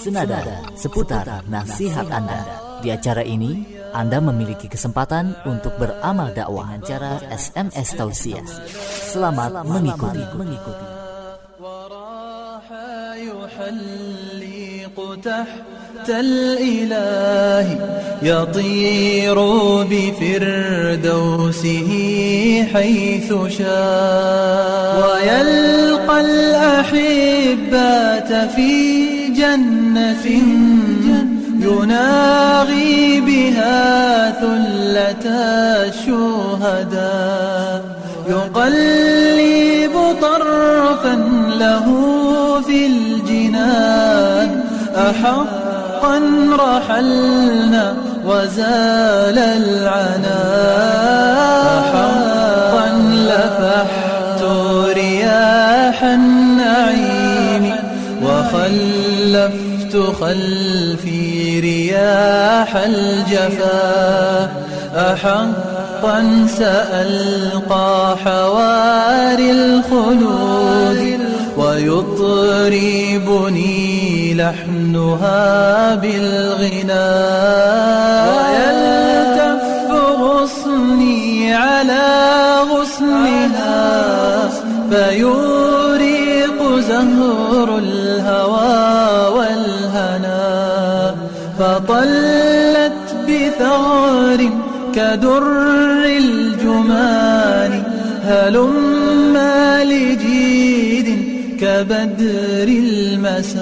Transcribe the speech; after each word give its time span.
senada 0.00 0.40
seputar 0.76 1.44
nasihat 1.48 2.08
Anda. 2.10 2.40
Di 2.84 2.92
acara 2.92 3.24
ini, 3.24 3.64
Anda 3.96 4.20
memiliki 4.20 4.68
kesempatan 4.68 5.32
untuk 5.48 5.72
beramal 5.80 6.36
dakwah 6.36 6.76
dengan 6.76 6.84
cara 6.84 7.12
SMS 7.32 7.96
tausiah. 7.96 8.44
Selamat 9.08 9.64
mengikuti. 9.64 10.22
mengikuti. 10.36 10.86
تحت 15.26 16.08
الإله 16.08 17.66
يطير 18.22 19.38
بفردوسه 19.90 21.90
حيث 22.74 23.34
شاء 23.58 24.96
ويلقى 25.02 26.20
الأحبات 26.20 28.32
في 28.50 28.99
جنة 29.41 30.25
يناغي 31.59 33.21
بها 33.21 34.31
ثلة 34.41 35.25
الشهداء. 35.89 37.79
يقلب 38.29 39.95
طرفا 40.21 41.15
له 41.59 41.85
في 42.67 42.77
الجنان. 42.85 44.49
أحقا 44.95 46.17
رحلنا 46.59 47.85
وزال 48.25 49.37
العنا 49.39 50.41
أحقا 51.79 52.87
لفحت 53.29 54.00
وخلفت 59.95 60.81
خلفي 61.01 61.59
رياح 61.59 62.75
الجفا. 62.75 64.51
أحقا 64.95 66.47
سألقى 66.57 68.17
حواري 68.25 69.51
الخلود 69.51 71.19
ويطربني 71.57 72.73
لحنها 74.33 75.95
بالغناء 75.95 77.01
ويلتف 78.31 79.63
غصني 80.21 81.53
على 81.53 82.07
غصنها 82.71 84.49
فيوريق 84.89 86.59
زهر 86.79 87.77
الهوى. 87.77 89.00
فطلت 91.61 93.01
بثغر 93.27 94.41
كدر 94.95 95.43
الجمان 96.05 97.73
هلما 98.23 99.83
لجيد 99.83 101.07
كبدر 101.59 102.67
المساء. 102.67 103.61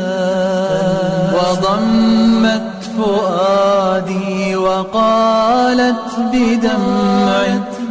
وضمت 1.36 2.72
فؤادي 2.98 4.56
وقالت 4.56 6.10
بدمع 6.34 7.44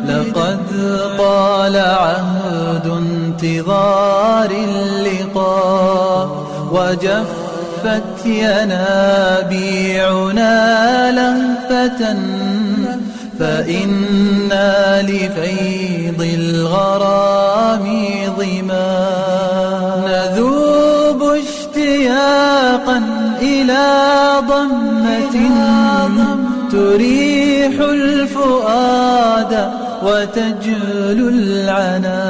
لقد 0.09 0.67
طال 1.19 1.77
عهد 1.77 2.87
انتظار 2.87 4.51
اللقاء. 4.51 6.29
وجفت 7.89 8.27
ينابيعنا 8.27 8.83
لهفة 11.11 12.17
فإنا 13.39 15.03
لفيض 15.03 16.23
الغرام 16.35 17.87
ظما. 18.39 18.99
نذوب 20.07 21.23
اشتياقا 21.23 23.03
إلى 23.43 23.87
ضمة 24.49 25.37
تريح 26.73 27.81
الفؤاد 27.81 29.53
وتجل 30.03 31.19
العنا. 31.35 32.29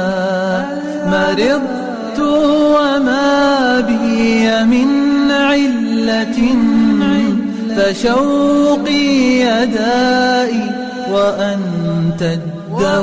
مرضت 1.05 2.19
وما 2.19 3.79
بي 3.79 4.63
من 4.63 5.08
فشوقي 7.75 9.05
يدائي 9.39 10.63
وأنت 11.11 12.21
الدواء. 12.21 12.99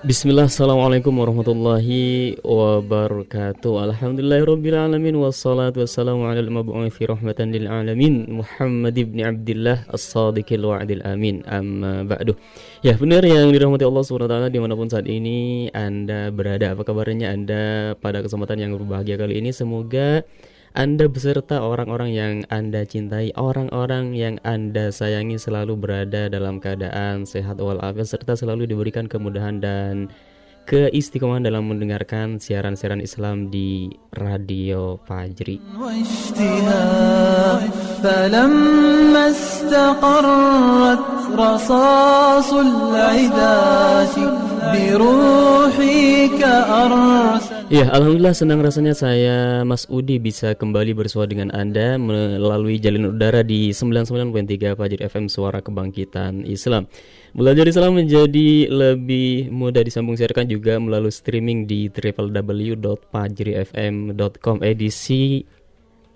Bismillah, 0.00 0.48
Assalamualaikum 0.48 1.12
warahmatullahi 1.12 2.40
wabarakatuh. 2.40 3.92
Alhamdulillahirrabbilalamin 3.92 5.12
Wassalatu 5.20 5.84
wassalamu 5.84 6.24
ala 6.24 6.40
al-mabu'afi 6.40 7.04
rahmatan 7.04 7.52
lil 7.52 7.68
alamin 7.68 8.24
Muhammad 8.40 8.96
ibn 8.96 9.20
Abdullah 9.20 9.84
As-sadiqil 9.92 10.64
wa'adil 10.64 11.04
amin. 11.04 11.44
Amma 11.44 12.08
ba'du. 12.08 12.32
Ya 12.80 12.96
benar 12.96 13.28
yang 13.28 13.52
dirahmati 13.52 13.84
Allah 13.84 14.00
SWT 14.00 14.48
di 14.48 14.56
mana 14.56 14.72
pun 14.72 14.88
saat 14.88 15.04
ini 15.04 15.68
Anda 15.76 16.32
berada. 16.32 16.72
Apa 16.72 16.80
kabarnya 16.88 17.36
Anda 17.36 17.92
pada 18.00 18.24
kesempatan 18.24 18.56
yang 18.56 18.72
berbahagia 18.80 19.20
kali 19.20 19.36
ini? 19.36 19.52
Semoga 19.52 20.24
anda 20.70 21.10
beserta 21.10 21.66
orang-orang 21.66 22.10
yang 22.14 22.34
Anda 22.46 22.86
cintai, 22.86 23.34
orang-orang 23.34 24.14
yang 24.14 24.38
Anda 24.46 24.94
sayangi 24.94 25.34
selalu 25.34 25.74
berada 25.74 26.30
dalam 26.30 26.62
keadaan 26.62 27.26
sehat 27.26 27.58
walafiat 27.58 28.06
serta 28.06 28.38
selalu 28.38 28.70
diberikan 28.70 29.10
kemudahan 29.10 29.58
dan 29.58 30.14
keistiqomahan 30.70 31.42
dalam 31.42 31.66
mendengarkan 31.66 32.38
siaran-siaran 32.38 33.02
Islam 33.02 33.50
di 33.50 33.90
Radio 34.14 35.02
Fajri. 35.10 35.58
فلما 38.03 39.29
استقرت 39.29 40.99
رصاص 41.35 42.53
العداة 42.53 44.15
بروحك 44.73 46.41
أرسل 46.83 47.55
Ya, 47.65 47.89
alhamdulillah 47.89 48.37
senang 48.37 48.61
rasanya 48.61 48.93
saya 48.93 49.65
Mas 49.65 49.89
Udi 49.89 50.21
bisa 50.21 50.53
kembali 50.53 50.93
bersua 50.93 51.25
dengan 51.25 51.49
Anda 51.49 51.97
melalui 51.97 52.77
jalin 52.77 53.09
udara 53.09 53.41
di 53.41 53.73
99.3 53.73 54.77
Fajri 54.77 55.01
FM 55.01 55.25
Suara 55.25 55.65
Kebangkitan 55.65 56.45
Islam. 56.45 56.85
Belajar 57.33 57.65
Islam 57.65 57.97
menjadi 57.97 58.69
lebih 58.69 59.49
mudah 59.49 59.81
disambung 59.81 60.13
siarkan 60.13 60.45
juga 60.45 60.77
melalui 60.77 61.09
streaming 61.09 61.65
di 61.65 61.89
www.fajrifm.com 61.89 64.57
edisi 64.61 65.41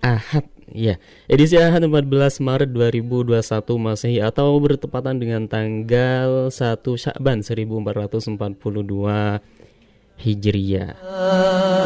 Ahad 0.06 0.53
Ya, 0.70 1.02
edisi 1.26 1.58
Ahad 1.58 1.82
14 1.82 2.38
Maret 2.38 2.70
2021 2.70 3.42
Masehi 3.74 4.22
atau 4.22 4.54
bertepatan 4.62 5.18
dengan 5.18 5.50
tanggal 5.50 6.46
1 6.46 6.54
Syakban 6.94 7.42
1442 7.42 9.42
Hijriyah. 10.20 10.92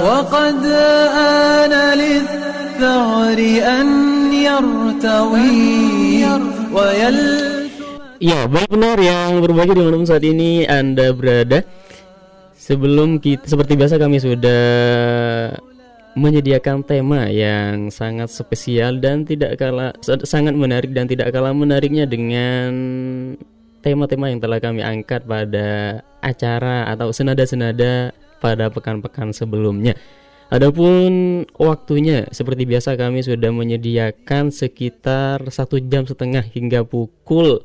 وقد 0.04 0.60
آن 1.16 1.72
للثغر 1.72 3.38
أن 3.64 3.88
يرتوي 4.34 6.24
ويل 6.74 7.18
Ya, 8.22 8.48
baik 8.48 8.72
benar 8.72 8.96
yang 8.96 9.44
berbagi 9.44 9.76
di 9.76 9.82
mana 9.84 10.00
saat 10.06 10.24
ini 10.24 10.64
Anda 10.64 11.12
berada. 11.12 11.60
Sebelum 12.56 13.20
kita 13.20 13.44
seperti 13.44 13.76
biasa 13.76 14.00
kami 14.00 14.16
sudah 14.16 14.64
menyediakan 16.19 16.83
tema 16.83 17.31
yang 17.31 17.87
sangat 17.87 18.27
spesial 18.27 18.99
dan 18.99 19.23
tidak 19.23 19.55
kalah 19.55 19.95
sangat 20.03 20.51
menarik 20.51 20.91
dan 20.91 21.07
tidak 21.07 21.31
kalah 21.31 21.55
menariknya 21.55 22.03
dengan 22.03 22.71
tema-tema 23.79 24.27
yang 24.27 24.43
telah 24.43 24.59
kami 24.59 24.83
angkat 24.83 25.23
pada 25.23 26.03
acara 26.19 26.91
atau 26.91 27.15
senada-senada 27.15 28.11
pada 28.43 28.67
pekan-pekan 28.67 29.31
sebelumnya. 29.31 29.95
Adapun 30.49 31.45
waktunya 31.61 32.25
seperti 32.33 32.65
biasa 32.65 32.97
kami 32.97 33.21
sudah 33.21 33.53
menyediakan 33.53 34.49
sekitar 34.49 35.45
satu 35.53 35.77
jam 35.77 36.09
setengah 36.09 36.41
hingga 36.41 36.81
pukul 36.81 37.61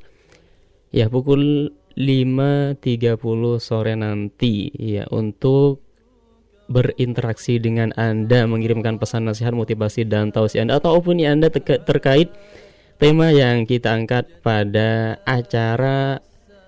ya 0.93 1.09
pukul 1.09 1.73
5.30 1.97 2.79
sore 3.63 3.95
nanti 3.95 4.69
ya 4.75 5.09
untuk 5.09 5.84
berinteraksi 6.75 7.63
dengan 7.63 7.95
Anda 7.95 8.51
mengirimkan 8.51 8.99
pesan 8.99 9.31
nasihat 9.31 9.55
motivasi 9.55 10.11
dan 10.11 10.35
tausiah 10.35 10.67
Anda 10.67 10.83
atau 10.83 10.99
opini 10.99 11.31
Anda 11.31 11.55
terkait 11.55 12.35
tema 12.99 13.31
yang 13.31 13.63
kita 13.71 13.95
angkat 13.95 14.43
pada 14.43 15.23
acara 15.23 16.19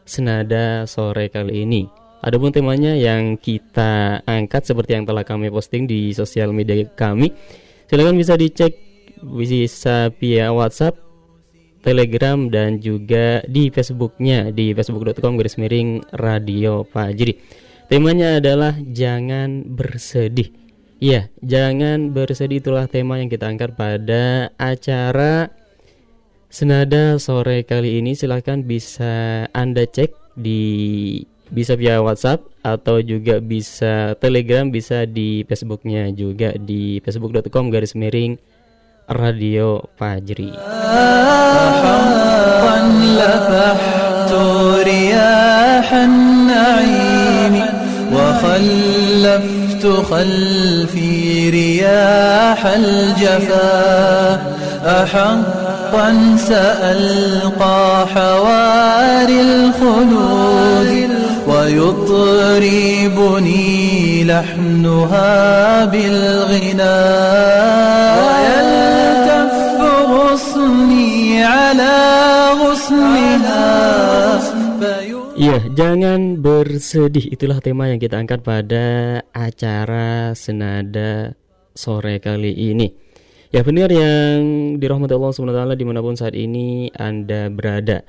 senada 0.06 0.86
sore 0.86 1.26
kali 1.26 1.66
ini 1.66 2.06
Adapun 2.26 2.50
temanya 2.50 2.90
yang 2.98 3.38
kita 3.38 4.18
angkat 4.26 4.66
seperti 4.66 4.98
yang 4.98 5.06
telah 5.06 5.22
kami 5.22 5.46
posting 5.46 5.86
di 5.86 6.10
sosial 6.10 6.50
media 6.50 6.82
kami, 6.98 7.30
silakan 7.86 8.18
bisa 8.18 8.34
dicek 8.34 8.74
bisa 9.22 10.10
via 10.18 10.50
WhatsApp, 10.50 10.98
Telegram 11.86 12.50
dan 12.50 12.82
juga 12.82 13.46
di 13.46 13.70
Facebooknya 13.70 14.50
di 14.50 14.74
facebook.com 14.74 15.38
garis 15.38 15.54
miring 15.54 16.02
Radio 16.18 16.82
Fajri. 16.82 17.64
Temanya 17.86 18.42
adalah 18.42 18.74
jangan 18.82 19.62
bersedih. 19.62 20.50
Iya, 20.98 21.30
jangan 21.38 22.10
bersedih 22.10 22.58
itulah 22.58 22.90
tema 22.90 23.22
yang 23.22 23.30
kita 23.30 23.46
angkat 23.46 23.78
pada 23.78 24.50
acara 24.58 25.54
Senada 26.50 27.20
sore 27.22 27.62
kali 27.62 28.00
ini 28.00 28.16
silahkan 28.16 28.64
bisa 28.64 29.44
Anda 29.54 29.84
cek 29.84 30.34
di 30.34 31.20
bisa 31.52 31.78
via 31.78 32.02
WhatsApp 32.02 32.48
atau 32.64 32.98
juga 33.04 33.38
bisa 33.38 34.18
Telegram 34.18 34.66
bisa 34.66 35.06
di 35.06 35.46
Facebooknya 35.46 36.10
juga 36.10 36.58
di 36.58 36.98
facebook.com 37.04 37.70
garis 37.70 37.94
miring 37.94 38.40
Radio 39.06 39.84
Fajri. 39.94 40.50
خلفي 50.10 51.50
رياح 51.50 52.66
الجفا. 52.66 54.40
أحقا 54.86 56.36
سألقى 56.48 58.06
حواري 58.14 59.40
الخلود 59.40 61.08
ويطربني 61.48 62.84
لحنها 64.24 65.84
بالغنى. 65.84 67.02
ويلتف 68.26 69.54
غصني 70.10 71.44
على 71.44 71.96
غصنها. 72.62 73.95
Iya, 75.36 75.60
jangan 75.76 76.40
bersedih. 76.40 77.28
Itulah 77.28 77.60
tema 77.60 77.92
yang 77.92 78.00
kita 78.00 78.16
angkat 78.16 78.40
pada 78.40 79.20
acara 79.36 80.32
Senada 80.32 81.36
sore 81.76 82.24
kali 82.24 82.56
ini. 82.56 82.88
Ya 83.52 83.60
benar 83.60 83.92
yang 83.92 84.80
dirahmati 84.80 85.12
Allah 85.12 85.36
SWT 85.36 85.76
di 85.76 85.84
mana 85.84 86.00
pun 86.00 86.16
saat 86.16 86.32
ini 86.32 86.88
Anda 86.96 87.52
berada. 87.52 88.00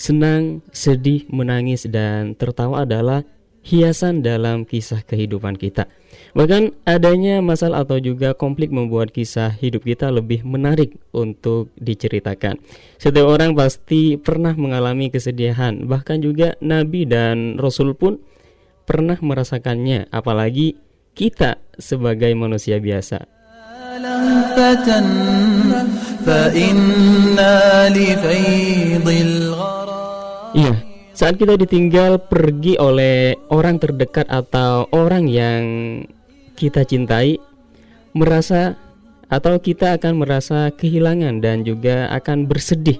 Senang, 0.00 0.64
sedih, 0.72 1.28
menangis, 1.28 1.84
dan 1.84 2.32
tertawa 2.32 2.88
adalah 2.88 3.28
hiasan 3.60 4.24
dalam 4.24 4.64
kisah 4.64 5.04
kehidupan 5.04 5.56
kita. 5.56 5.86
Bahkan 6.30 6.86
adanya 6.86 7.42
masalah 7.42 7.82
atau 7.82 7.98
juga 7.98 8.34
konflik 8.38 8.70
membuat 8.70 9.10
kisah 9.10 9.50
hidup 9.50 9.82
kita 9.82 10.10
lebih 10.14 10.46
menarik 10.46 10.94
untuk 11.10 11.74
diceritakan. 11.78 12.58
Setiap 13.02 13.26
orang 13.26 13.58
pasti 13.58 14.14
pernah 14.14 14.54
mengalami 14.54 15.10
kesedihan, 15.10 15.86
bahkan 15.86 16.22
juga 16.22 16.54
nabi 16.62 17.06
dan 17.06 17.58
rasul 17.58 17.98
pun 17.98 18.22
pernah 18.86 19.18
merasakannya, 19.18 20.10
apalagi 20.10 20.78
kita 21.14 21.58
sebagai 21.78 22.30
manusia 22.38 22.78
biasa. 22.78 23.26
Iya, 30.50 30.74
saat 31.10 31.36
kita 31.36 31.58
ditinggal 31.58 32.30
pergi 32.30 32.78
oleh 32.78 33.34
orang 33.50 33.82
terdekat 33.82 34.30
atau 34.30 34.86
orang 34.94 35.26
yang 35.26 35.62
kita 36.54 36.86
cintai 36.86 37.40
merasa 38.14 38.78
atau 39.30 39.62
kita 39.62 39.94
akan 39.98 40.26
merasa 40.26 40.74
kehilangan 40.74 41.38
dan 41.38 41.62
juga 41.62 42.10
akan 42.10 42.50
bersedih. 42.50 42.98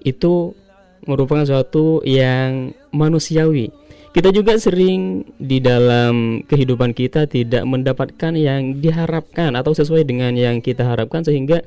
Itu 0.00 0.56
merupakan 1.04 1.44
suatu 1.44 2.00
yang 2.04 2.72
manusiawi. 2.92 3.68
Kita 4.14 4.30
juga 4.30 4.54
sering 4.56 5.26
di 5.36 5.58
dalam 5.58 6.46
kehidupan 6.46 6.94
kita 6.94 7.26
tidak 7.26 7.66
mendapatkan 7.66 8.32
yang 8.38 8.78
diharapkan 8.78 9.58
atau 9.58 9.74
sesuai 9.74 10.06
dengan 10.06 10.32
yang 10.38 10.62
kita 10.62 10.86
harapkan 10.86 11.26
sehingga 11.26 11.66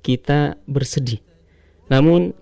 kita 0.00 0.56
bersedih. 0.70 1.18
Namun 1.90 2.32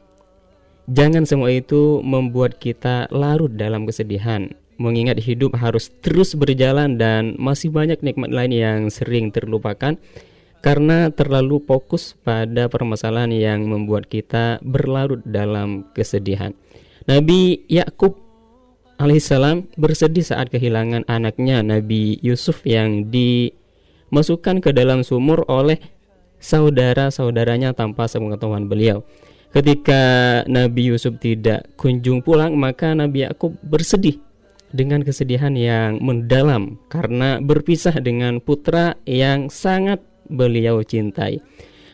jangan 0.88 1.28
semua 1.28 1.52
itu 1.52 2.00
membuat 2.00 2.56
kita 2.56 3.06
larut 3.12 3.52
dalam 3.52 3.84
kesedihan 3.84 4.48
mengingat 4.78 5.18
hidup 5.18 5.58
harus 5.58 5.90
terus 6.00 6.38
berjalan 6.38 6.96
dan 6.96 7.34
masih 7.36 7.68
banyak 7.68 7.98
nikmat 8.00 8.30
lain 8.30 8.54
yang 8.54 8.80
sering 8.88 9.34
terlupakan 9.34 9.98
karena 10.62 11.10
terlalu 11.10 11.62
fokus 11.62 12.14
pada 12.22 12.70
permasalahan 12.70 13.30
yang 13.34 13.66
membuat 13.66 14.06
kita 14.06 14.58
berlarut 14.62 15.22
dalam 15.26 15.86
kesedihan. 15.94 16.54
Nabi 17.06 17.62
Yakub 17.66 18.18
alaihissalam 18.98 19.70
bersedih 19.78 20.26
saat 20.26 20.50
kehilangan 20.50 21.06
anaknya 21.06 21.62
Nabi 21.62 22.18
Yusuf 22.22 22.66
yang 22.66 23.10
dimasukkan 23.10 24.62
ke 24.62 24.70
dalam 24.74 25.06
sumur 25.06 25.46
oleh 25.46 25.78
saudara-saudaranya 26.38 27.74
tanpa 27.74 28.06
sepengetahuan 28.10 28.66
beliau. 28.66 29.06
Ketika 29.48 30.02
Nabi 30.44 30.92
Yusuf 30.92 31.16
tidak 31.16 31.72
kunjung 31.80 32.20
pulang, 32.20 32.52
maka 32.54 32.92
Nabi 32.92 33.24
Yakub 33.24 33.56
bersedih 33.64 34.20
dengan 34.68 35.00
kesedihan 35.00 35.56
yang 35.56 36.04
mendalam 36.04 36.76
karena 36.92 37.40
berpisah 37.40 37.96
dengan 38.04 38.44
putra 38.44 39.00
yang 39.08 39.48
sangat 39.48 40.04
beliau 40.28 40.84
cintai. 40.84 41.40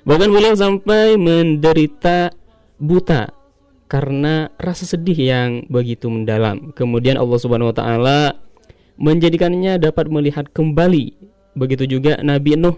Bahkan 0.02 0.28
beliau 0.34 0.58
sampai 0.58 1.14
menderita 1.14 2.34
buta 2.82 3.30
karena 3.86 4.50
rasa 4.58 4.84
sedih 4.90 5.16
yang 5.16 5.50
begitu 5.70 6.10
mendalam. 6.10 6.74
Kemudian 6.74 7.14
Allah 7.14 7.38
Subhanahu 7.38 7.70
wa 7.70 7.76
taala 7.76 8.20
menjadikannya 8.98 9.78
dapat 9.78 10.10
melihat 10.10 10.50
kembali. 10.50 11.14
Begitu 11.54 11.86
juga 11.86 12.18
Nabi 12.18 12.58
Nuh 12.58 12.74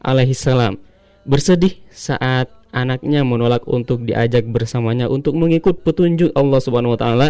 alaihi 0.00 0.32
salam 0.32 0.80
bersedih 1.28 1.78
saat 1.92 2.48
anaknya 2.72 3.22
menolak 3.22 3.68
untuk 3.68 4.08
diajak 4.08 4.48
bersamanya 4.48 5.06
untuk 5.06 5.36
mengikut 5.36 5.84
petunjuk 5.84 6.32
Allah 6.32 6.60
Subhanahu 6.60 6.96
wa 6.96 7.00
taala 7.00 7.28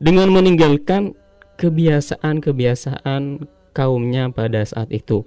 dengan 0.00 0.30
meninggalkan 0.32 1.12
kebiasaan-kebiasaan 1.60 3.44
kaumnya 3.76 4.32
pada 4.32 4.64
saat 4.64 4.88
itu 4.94 5.26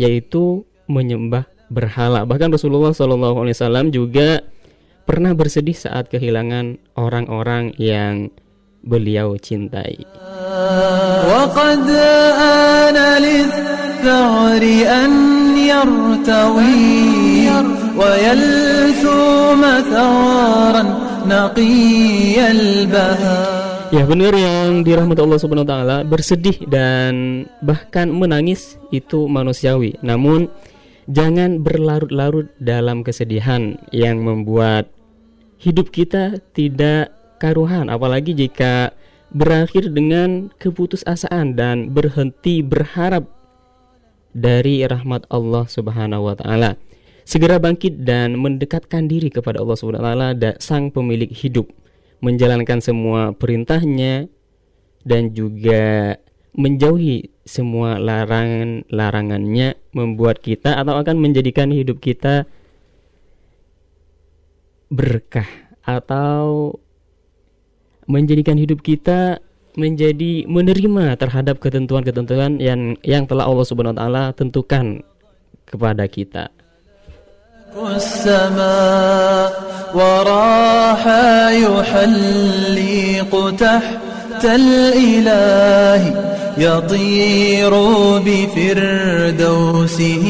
yaitu 0.00 0.66
menyembah 0.90 1.46
berhala 1.68 2.24
bahkan 2.24 2.48
Rasulullah 2.48 2.96
SAW 2.96 3.92
juga 3.92 4.42
pernah 5.04 5.32
bersedih 5.36 5.76
saat 5.76 6.12
kehilangan 6.12 6.76
orang-orang 6.92 7.72
yang 7.80 8.28
beliau 8.84 9.40
cintai. 9.40 10.04
Ya 23.88 24.04
benar 24.04 24.36
yang 24.36 24.84
dirahmati 24.84 25.20
Allah 25.24 25.40
Subhanahu 25.40 25.64
wa 25.64 25.72
taala, 25.72 25.96
bersedih 26.04 26.60
dan 26.68 27.44
bahkan 27.64 28.12
menangis 28.12 28.76
itu 28.92 29.26
manusiawi. 29.26 29.96
Namun 30.04 30.46
jangan 31.08 31.64
berlarut-larut 31.64 32.52
dalam 32.60 33.00
kesedihan 33.00 33.80
yang 33.90 34.20
membuat 34.20 34.92
hidup 35.56 35.88
kita 35.88 36.38
tidak 36.52 37.10
karuhan 37.40 37.88
apalagi 37.88 38.36
jika 38.36 38.92
berakhir 39.32 39.88
dengan 39.90 40.52
keputusasaan 40.60 41.56
dan 41.56 41.90
berhenti 41.96 42.60
berharap 42.60 43.37
dari 44.32 44.84
rahmat 44.84 45.28
Allah 45.32 45.64
Subhanahu 45.68 46.28
wa 46.28 46.34
taala. 46.36 46.76
Segera 47.28 47.60
bangkit 47.60 48.08
dan 48.08 48.40
mendekatkan 48.40 49.04
diri 49.04 49.28
kepada 49.28 49.60
Allah 49.60 49.76
Subhanahu 49.76 50.00
wa 50.00 50.08
taala 50.16 50.56
sang 50.60 50.88
pemilik 50.88 51.28
hidup 51.28 51.68
menjalankan 52.18 52.82
semua 52.82 53.30
perintahnya 53.36 54.26
dan 55.06 55.30
juga 55.36 56.16
menjauhi 56.58 57.30
semua 57.46 57.96
larangan-larangannya 58.02 59.78
membuat 59.94 60.42
kita 60.42 60.74
atau 60.74 60.98
akan 60.98 61.16
menjadikan 61.22 61.70
hidup 61.70 62.02
kita 62.02 62.44
berkah 64.90 65.46
atau 65.84 66.74
menjadikan 68.08 68.56
hidup 68.56 68.80
kita 68.80 69.38
menjadi 69.77 70.45
menerima 70.45 71.17
terhadap 71.17 71.57
ketentuan-ketentuan 71.57 72.61
yang 72.61 72.93
yang 73.01 73.25
telah 73.25 73.49
Allah 73.49 73.65
Subhanahu 73.65 73.97
wa 73.97 74.01
taala 74.01 74.23
tentukan 74.33 75.01
kepada 75.65 76.05
kita. 76.07 76.45
السماء 77.73 79.49
وراح 79.97 81.03
يحلق 81.57 83.33
تحت 83.57 84.13
تحت 84.43 84.45
الإله 84.45 86.01
يطير 86.57 87.73
بفردوسه 88.25 90.25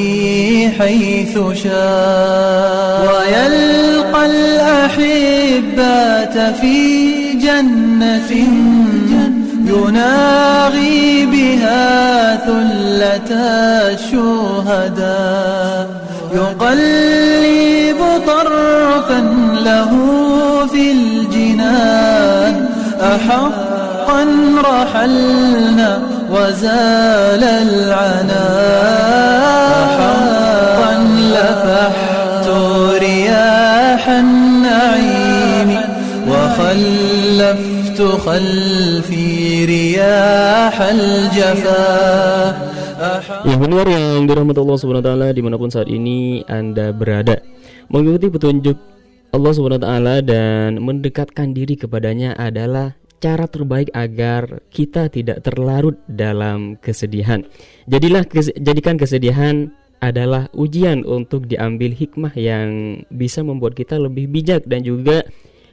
حيث 0.79 1.39
شاء 1.63 3.01
ويلقى 3.09 4.25
الأحبات 4.25 6.35
في 6.61 6.77
جنة 7.33 8.31
يناغي 9.78 11.26
بها 11.26 12.36
ثلة 12.36 13.30
الشهداء. 13.94 15.86
يقلب 16.34 18.00
طرفا 18.26 19.20
له 19.64 19.90
في 20.72 20.92
الجنان. 20.92 22.54
أحقا 23.00 24.22
رحلنا 24.64 25.90
وزال 26.30 27.44
العنا 27.44 28.46
أحقا 29.84 30.92
لفحت 31.32 32.07
خلفي 38.17 39.65
رياح 39.65 40.75
الجفا 40.81 41.93
Ya 43.43 43.59
benar 43.59 43.83
yang 43.83 44.23
dirahmati 44.29 44.63
Allah 44.63 44.77
Subhanahu 44.79 45.03
wa 45.03 45.07
taala 45.11 45.27
dimanapun 45.35 45.67
saat 45.67 45.91
ini 45.91 46.39
Anda 46.47 46.95
berada. 46.95 47.43
Mengikuti 47.91 48.31
petunjuk 48.31 48.77
Allah 49.35 49.51
Subhanahu 49.51 49.81
wa 49.81 49.85
taala 49.91 50.15
dan 50.23 50.79
mendekatkan 50.79 51.51
diri 51.51 51.75
kepadanya 51.75 52.31
adalah 52.39 52.95
cara 53.19 53.49
terbaik 53.49 53.91
agar 53.91 54.63
kita 54.71 55.11
tidak 55.11 55.43
terlarut 55.43 55.99
dalam 56.07 56.79
kesedihan. 56.79 57.43
Jadilah 57.91 58.23
kes 58.23 58.55
jadikan 58.55 58.95
kesedihan 58.95 59.73
adalah 60.03 60.51
ujian 60.51 61.07
untuk 61.07 61.47
diambil 61.47 61.95
hikmah 61.95 62.35
yang 62.35 63.03
bisa 63.07 63.43
membuat 63.43 63.75
kita 63.75 63.95
lebih 63.95 64.27
bijak 64.27 64.67
dan 64.67 64.83
juga 64.83 65.23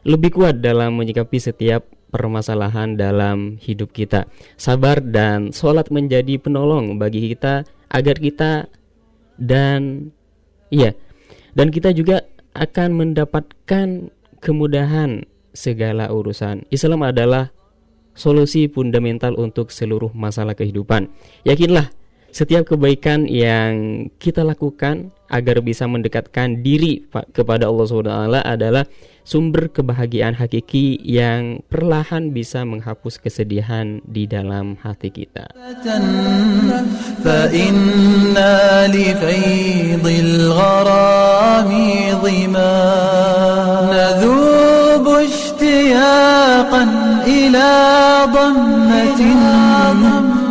lebih 0.06 0.34
kuat 0.34 0.62
dalam 0.62 0.94
menyikapi 0.94 1.42
setiap 1.42 1.93
permasalahan 2.15 2.95
dalam 2.95 3.59
hidup 3.59 3.91
kita. 3.91 4.31
Sabar 4.55 5.03
dan 5.03 5.51
sholat 5.51 5.91
menjadi 5.91 6.39
penolong 6.39 6.95
bagi 6.95 7.35
kita 7.35 7.67
agar 7.91 8.15
kita 8.15 8.71
dan 9.35 10.15
iya 10.71 10.95
dan 11.59 11.75
kita 11.75 11.91
juga 11.91 12.23
akan 12.55 12.95
mendapatkan 12.95 14.07
kemudahan 14.39 15.27
segala 15.51 16.07
urusan. 16.07 16.63
Islam 16.71 17.03
adalah 17.03 17.51
solusi 18.15 18.71
fundamental 18.71 19.35
untuk 19.35 19.75
seluruh 19.75 20.15
masalah 20.15 20.55
kehidupan. 20.55 21.11
Yakinlah 21.43 21.91
setiap 22.35 22.75
kebaikan 22.75 23.31
yang 23.31 23.71
kita 24.19 24.43
lakukan 24.43 25.15
agar 25.31 25.63
bisa 25.63 25.87
mendekatkan 25.87 26.59
diri 26.59 27.07
kepada 27.31 27.71
Allah 27.71 27.87
SWT 27.87 28.43
adalah 28.43 28.83
sumber 29.23 29.71
kebahagiaan 29.71 30.35
hakiki 30.35 30.99
yang 30.99 31.63
perlahan 31.71 32.35
bisa 32.35 32.67
menghapus 32.67 33.23
kesedihan 33.23 34.03
di 34.03 34.27
dalam 34.27 34.75
hati 34.83 35.15
kita. 35.15 35.47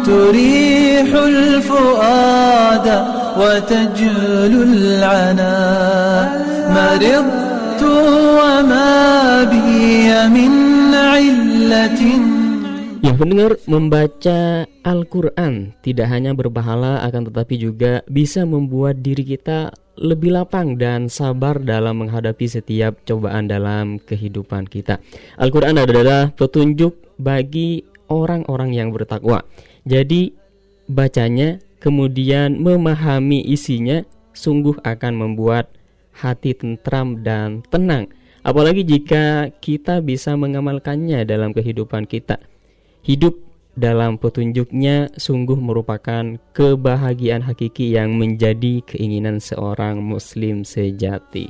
تريح 0.06 1.10
الفؤاد 1.15 2.88
وتجل 3.39 4.53
العنا 4.70 5.56
مرض 6.70 7.50
Ya 13.00 13.15
pendengar 13.15 13.56
membaca 13.63 14.68
Al-Quran 14.84 15.72
tidak 15.79 16.12
hanya 16.12 16.36
berpahala 16.36 17.00
akan 17.08 17.32
tetapi 17.32 17.56
juga 17.56 18.03
bisa 18.12 18.44
membuat 18.44 19.00
diri 19.00 19.24
kita 19.24 19.72
lebih 19.96 20.36
lapang 20.36 20.75
dan 20.75 21.08
sabar 21.08 21.63
dalam 21.63 22.03
menghadapi 22.03 22.51
setiap 22.51 23.00
cobaan 23.08 23.48
dalam 23.48 23.96
kehidupan 24.03 24.68
kita. 24.68 25.00
Al-Quran 25.39 25.79
adalah 25.79 26.36
petunjuk 26.36 27.15
bagi 27.15 27.88
orang-orang 28.12 28.75
yang 28.75 28.91
bertakwa. 28.91 29.48
Jadi 29.85 30.33
bacanya 30.88 31.61
kemudian 31.76 32.57
memahami 32.57 33.45
isinya 33.45 34.00
sungguh 34.33 34.81
akan 34.81 35.12
membuat 35.12 35.69
hati 36.17 36.57
tentram 36.57 37.21
dan 37.21 37.61
tenang. 37.69 38.09
Apalagi 38.41 38.85
jika 38.85 39.53
kita 39.61 40.00
bisa 40.00 40.33
mengamalkannya 40.37 41.25
dalam 41.29 41.53
kehidupan 41.53 42.09
kita. 42.09 42.41
Hidup 43.05 43.37
dalam 43.79 44.20
petunjuknya 44.20 45.15
sungguh 45.15 45.56
merupakan 45.56 46.36
kebahagiaan 46.51 47.46
hakiki 47.48 47.96
yang 47.96 48.20
menjadi 48.20 48.84
keinginan 48.84 49.39
seorang 49.39 50.03
muslim 50.03 50.68
sejati. 50.68 51.48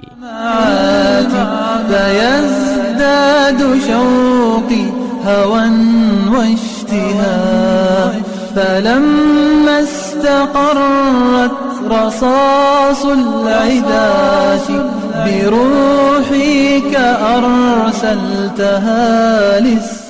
فلما 8.50 9.80
استقرت 9.80 11.52
رصاص 11.86 13.06
العداة 13.06 14.68
بروحك 15.26 16.94
أرسلتها 17.36 19.00
Ya, 19.60 20.03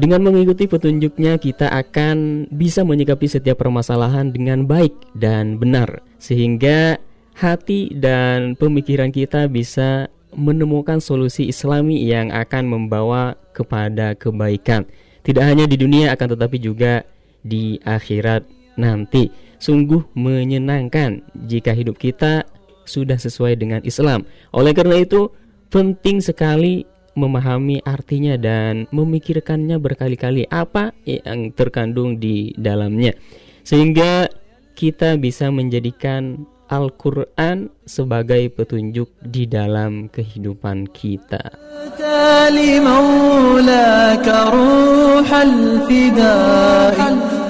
dengan 0.00 0.24
mengikuti 0.24 0.64
petunjuknya 0.64 1.36
kita 1.36 1.68
akan 1.68 2.48
bisa 2.48 2.80
menyikapi 2.80 3.28
setiap 3.28 3.60
permasalahan 3.60 4.32
dengan 4.32 4.64
baik 4.64 4.96
dan 5.12 5.60
benar 5.60 6.00
Sehingga 6.16 6.96
hati 7.36 7.92
dan 7.92 8.56
pemikiran 8.56 9.12
kita 9.12 9.44
bisa 9.52 10.08
menemukan 10.32 11.04
solusi 11.04 11.52
islami 11.52 12.00
yang 12.08 12.32
akan 12.32 12.64
membawa 12.64 13.36
kepada 13.52 14.16
kebaikan 14.16 14.88
Tidak 15.20 15.44
hanya 15.44 15.68
di 15.68 15.76
dunia 15.76 16.16
akan 16.16 16.32
tetapi 16.32 16.56
juga 16.56 17.04
di 17.44 17.76
akhirat 17.84 18.44
nanti. 18.80 19.28
Sungguh 19.60 20.00
menyenangkan 20.16 21.20
jika 21.44 21.76
hidup 21.76 22.00
kita 22.00 22.48
sudah 22.88 23.20
sesuai 23.20 23.60
dengan 23.60 23.84
Islam. 23.84 24.24
Oleh 24.56 24.72
karena 24.72 24.96
itu, 25.04 25.28
penting 25.68 26.24
sekali 26.24 26.88
memahami 27.15 27.79
artinya 27.87 28.35
dan 28.35 28.91
memikirkannya 28.91 29.79
berkali-kali 29.79 30.43
apa 30.51 30.91
yang 31.07 31.55
terkandung 31.55 32.19
di 32.19 32.51
dalamnya. 32.59 33.15
Sehingga 33.63 34.27
kita 34.75 35.15
bisa 35.15 35.47
menjadikan 35.49 36.43
Al-Quran 36.65 37.71
sebagai 37.85 38.51
petunjuk 38.51 39.07
di 39.21 39.47
dalam 39.47 40.11
kehidupan 40.11 40.91
kita. 40.91 41.53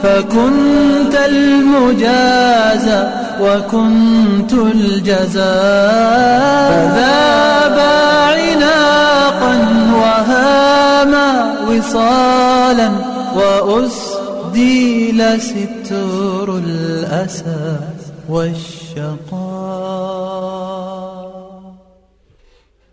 فكنت 0.05 1.15
المجازى 1.15 3.01
وكنت 3.41 4.53
الجزاء 4.53 5.45
فذاب 6.71 7.88
وصالا 11.90 12.90
وأسديل 13.36 15.20
ستر 15.42 16.58
الأسى 16.58 17.76
والشقاء. 18.28 19.30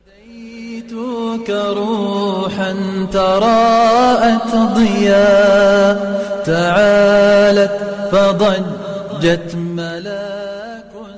ديتك 0.08 1.50
روحا 1.50 2.76
تراءت 3.14 4.56
ضياء 4.56 5.98
تعالت 6.46 7.78
فضجت 8.12 9.56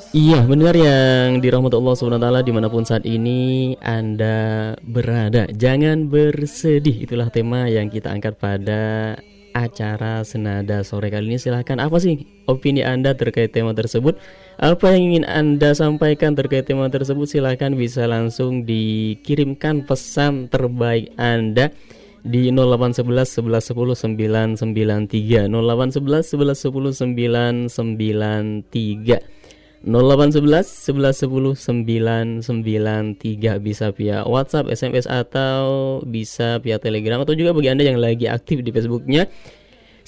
Iya 0.09 0.41
benar 0.41 0.73
yang 0.73 1.37
dirahmati 1.37 1.77
Allah 1.77 1.93
SWT 1.93 2.41
di 2.41 2.49
mana 2.49 2.65
pun 2.65 2.81
saat 2.81 3.05
ini 3.05 3.77
Anda 3.77 4.73
berada. 4.81 5.45
Jangan 5.53 6.09
bersedih 6.09 7.05
itulah 7.05 7.29
tema 7.29 7.69
yang 7.69 7.93
kita 7.93 8.09
angkat 8.09 8.41
pada 8.41 9.13
acara 9.53 10.25
Senada 10.25 10.81
sore 10.81 11.13
kali 11.13 11.29
ini. 11.29 11.37
Silahkan 11.37 11.77
apa 11.77 12.01
sih 12.01 12.25
opini 12.49 12.81
Anda 12.81 13.13
terkait 13.13 13.53
tema 13.53 13.77
tersebut? 13.77 14.17
Apa 14.57 14.97
yang 14.97 15.13
ingin 15.13 15.29
Anda 15.29 15.77
sampaikan 15.77 16.33
terkait 16.33 16.65
tema 16.65 16.89
tersebut? 16.89 17.29
Silahkan 17.29 17.77
bisa 17.77 18.09
langsung 18.09 18.65
dikirimkan 18.65 19.85
pesan 19.85 20.49
terbaik 20.49 21.13
Anda 21.21 21.69
di 22.25 22.49
0811 22.49 23.45
11 23.45 23.77
10 23.77 24.57
993 24.57 25.53
0811 25.53 26.33
11 26.33 26.65
10 26.65 27.69
993 27.69 29.38
0811 29.87 30.91
11 30.91 31.23
10 31.23 31.55
993 32.51 33.63
bisa 33.63 33.95
via 33.95 34.27
WhatsApp, 34.27 34.67
SMS 34.67 35.07
atau 35.07 35.99
bisa 36.03 36.59
via 36.59 36.75
Telegram 36.79 37.23
atau 37.23 37.31
juga 37.31 37.55
bagi 37.55 37.71
Anda 37.71 37.87
yang 37.87 37.99
lagi 37.99 38.27
aktif 38.27 38.59
di 38.59 38.75
Facebooknya 38.75 39.31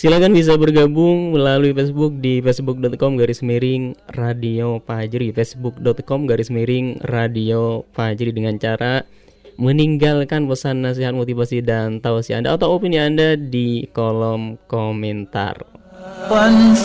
Silakan 0.01 0.34
bisa 0.34 0.58
bergabung 0.58 1.30
melalui 1.30 1.78
Facebook 1.78 2.18
di 2.18 2.42
facebook.com 2.42 3.22
garis 3.22 3.46
miring 3.46 3.94
radio 4.18 4.82
Fajri 4.82 5.30
facebook.com 5.30 6.25
garis 6.25 6.50
miring 6.50 6.98
radio 7.06 7.86
Fajri 7.94 8.34
dengan 8.34 8.58
cara 8.58 9.06
meninggalkan 9.62 10.50
pesan 10.50 10.82
nasihat 10.82 11.13
motivasi 11.13 11.62
dan 11.62 12.01
tausiah 12.01 12.42
Anda 12.42 12.58
atau 12.58 12.74
opini 12.74 12.98
Anda 12.98 13.38
di 13.38 13.86
kolom 13.94 14.58
komentar. 14.66 15.80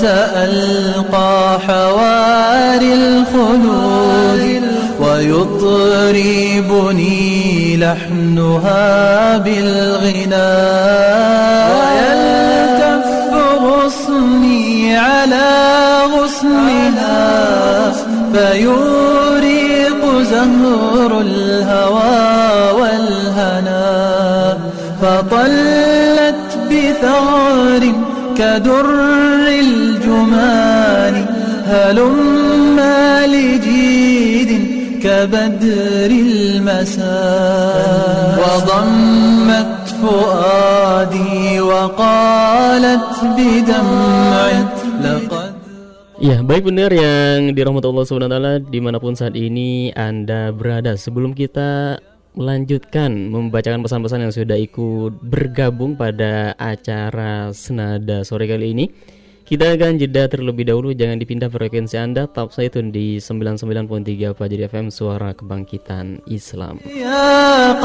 سألقى 0.01 1.59
حواري 1.69 2.95
الخلود 2.95 4.63
ويطربني 5.01 6.67
لحنها 7.77 9.37
بالغنى 9.37 10.53
ويلتف 11.77 13.09
غصني 13.63 14.97
على 14.97 15.49
غصنها 16.17 17.93
فيوريق 18.33 20.03
زهر 20.23 21.21
الهوى 21.21 22.81
والهنا 22.81 24.59
فطلت 25.03 26.59
بثغر 26.71 27.93
كدر 28.38 28.86
الجمان 29.60 31.16
هلما 31.66 33.28
لجيد 33.28 34.52
كبدر 35.04 36.10
المساء 36.12 37.82
وضمت 38.42 39.88
فؤادي 40.02 41.62
وقالت 41.62 43.10
بدمع 43.38 44.52
لقد 45.04 45.52
Ya, 46.22 46.38
baik 46.46 46.70
benar 46.70 46.94
yang 46.94 47.50
dirahmati 47.58 47.90
Allah 47.90 48.06
SWT 48.06 48.70
dimanapun 48.70 49.18
saat 49.18 49.34
ini 49.34 49.90
Anda 49.90 50.54
berada. 50.54 50.94
Sebelum 50.94 51.34
kita 51.34 51.98
melanjutkan 52.37 53.33
membacakan 53.33 53.81
pesan-pesan 53.81 54.29
yang 54.29 54.35
sudah 54.37 54.61
ikut 54.61 55.19
bergabung 55.25 55.97
pada 55.97 56.53
acara 56.61 57.51
Senada 57.57 58.23
sore 58.23 58.45
kali 58.47 58.77
ini. 58.77 58.87
Kita 59.47 59.79
akan 59.79 59.95
jeda 59.95 60.27
terlebih 60.27 60.67
dahulu, 60.67 60.91
jangan 60.91 61.23
dipindah 61.23 61.47
frekuensi 61.47 61.95
Anda, 61.95 62.27
top 62.27 62.51
saya 62.51 62.67
itu 62.67 62.83
di 62.91 63.23
99.3 63.23 64.35
Fajri 64.35 64.67
FM 64.67 64.91
Suara 64.91 65.39
Kebangkitan 65.39 66.19
Islam. 66.27 66.83
Ya 66.91 67.79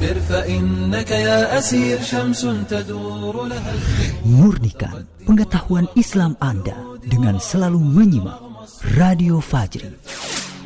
اصبر 0.00 0.16
فإنك 0.28 1.10
يا 1.10 1.58
أسير 1.58 2.00
شمس 2.02 2.46
تدور 2.70 3.44
لها 3.44 3.74
Murnikan 4.24 5.04
pengetahuan 5.28 5.84
Islam 5.92 6.32
Anda 6.40 6.72
dengan 7.04 7.36
selalu 7.36 7.84
menyimak 7.84 8.40
Radio 8.96 9.36
Fajri. 9.44 9.92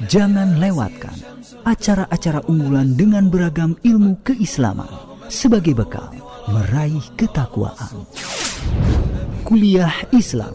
Jangan 0.06 0.62
lewatkan 0.62 1.18
acara-acara 1.66 2.46
unggulan 2.46 2.94
dengan 2.94 3.26
beragam 3.26 3.74
ilmu 3.82 4.22
keislaman 4.22 4.88
sebagai 5.26 5.74
bekal 5.74 6.14
meraih 6.46 7.02
ketakwaan. 7.18 8.06
Kuliah 9.42 10.06
Islam 10.14 10.54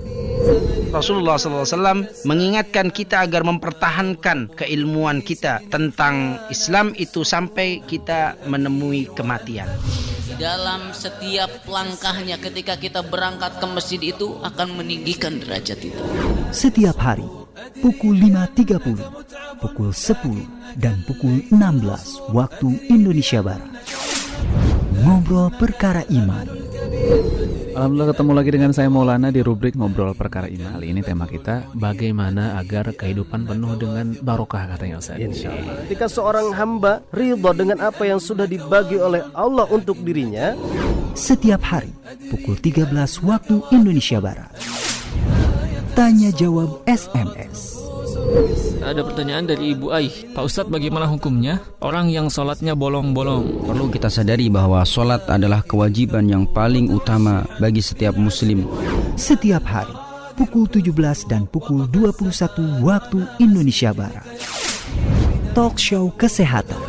Rasulullah 0.90 1.38
SAW 1.38 2.26
mengingatkan 2.26 2.90
kita 2.90 3.22
agar 3.22 3.46
mempertahankan 3.46 4.50
keilmuan 4.58 5.22
kita 5.22 5.62
tentang 5.70 6.42
Islam 6.50 6.90
itu 6.98 7.22
sampai 7.22 7.82
kita 7.86 8.34
menemui 8.50 9.06
kematian. 9.14 9.70
dalam 10.40 10.96
setiap 10.96 11.68
langkahnya 11.68 12.40
ketika 12.40 12.72
kita 12.80 13.04
berangkat 13.04 13.60
ke 13.60 13.66
masjid 13.68 14.00
itu 14.00 14.40
akan 14.40 14.78
meninggikan 14.78 15.36
derajat 15.36 15.76
itu. 15.84 16.00
setiap 16.48 16.96
hari 16.96 17.28
pukul 17.78 18.16
5.30, 18.16 19.60
pukul 19.60 19.90
10 19.92 20.80
dan 20.80 21.02
pukul 21.04 21.44
16 21.52 22.32
waktu 22.32 22.68
Indonesia 22.88 23.44
Barat. 23.44 23.68
Ngobrol 25.00 25.52
perkara 25.56 26.04
iman. 26.08 26.46
Alhamdulillah 27.80 28.12
ketemu 28.12 28.32
lagi 28.36 28.50
dengan 28.52 28.70
saya 28.76 28.92
Maulana 28.92 29.32
di 29.32 29.40
rubrik 29.40 29.72
Ngobrol 29.72 30.12
Perkara 30.12 30.52
Iman. 30.52 30.76
Kali 30.76 30.92
ini 30.92 31.00
tema 31.00 31.24
kita 31.24 31.64
bagaimana 31.72 32.60
agar 32.60 32.92
kehidupan 32.92 33.48
penuh 33.48 33.72
dengan 33.80 34.12
barokah 34.20 34.76
katanya 34.76 35.00
Ustaz. 35.00 35.16
Ketika 35.88 36.04
seorang 36.04 36.52
hamba 36.52 37.00
ridho 37.08 37.56
dengan 37.56 37.80
apa 37.80 38.04
yang 38.04 38.20
sudah 38.20 38.44
dibagi 38.44 39.00
oleh 39.00 39.24
Allah 39.32 39.64
untuk 39.72 39.96
dirinya, 40.04 40.52
Setiap 41.16 41.64
hari 41.64 41.88
pukul 42.28 42.60
13 42.60 42.92
waktu 43.24 43.64
Indonesia 43.72 44.20
Barat. 44.20 44.52
Tanya 45.96 46.28
jawab 46.36 46.84
SMS. 46.84 47.79
Ada 48.80 49.04
pertanyaan 49.04 49.44
dari 49.44 49.76
Ibu 49.76 49.92
Aih 49.92 50.32
Pak 50.32 50.44
Ustadz 50.46 50.72
bagaimana 50.72 51.04
hukumnya 51.06 51.60
Orang 51.84 52.08
yang 52.08 52.32
sholatnya 52.32 52.72
bolong-bolong 52.72 53.68
Perlu 53.68 53.92
kita 53.92 54.08
sadari 54.08 54.48
bahwa 54.48 54.80
sholat 54.82 55.28
adalah 55.28 55.60
kewajiban 55.62 56.26
yang 56.26 56.48
paling 56.48 56.88
utama 56.90 57.44
bagi 57.60 57.84
setiap 57.84 58.16
muslim. 58.16 58.64
Setiap 59.20 59.62
hari 59.68 60.10
pukul 60.40 60.64
17 60.64 61.28
dan 61.28 61.44
pukul 61.44 61.84
21 61.92 62.80
waktu 62.80 63.20
Indonesia 63.44 63.92
Barat. 63.92 64.24
Talk 65.52 65.76
show 65.76 66.08
kesehatan. 66.16 66.80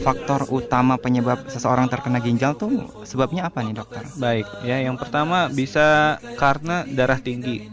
Faktor 0.00 0.48
utama 0.48 0.96
penyebab 0.96 1.46
seseorang 1.52 1.86
terkena 1.86 2.18
ginjal 2.18 2.56
tuh 2.56 2.88
sebabnya 3.04 3.46
apa 3.46 3.60
nih 3.60 3.76
dokter? 3.76 4.04
Baik, 4.16 4.48
ya 4.64 4.80
yang 4.80 4.96
pertama 4.96 5.46
bisa 5.52 6.16
karena 6.40 6.82
darah 6.88 7.20
tinggi, 7.20 7.68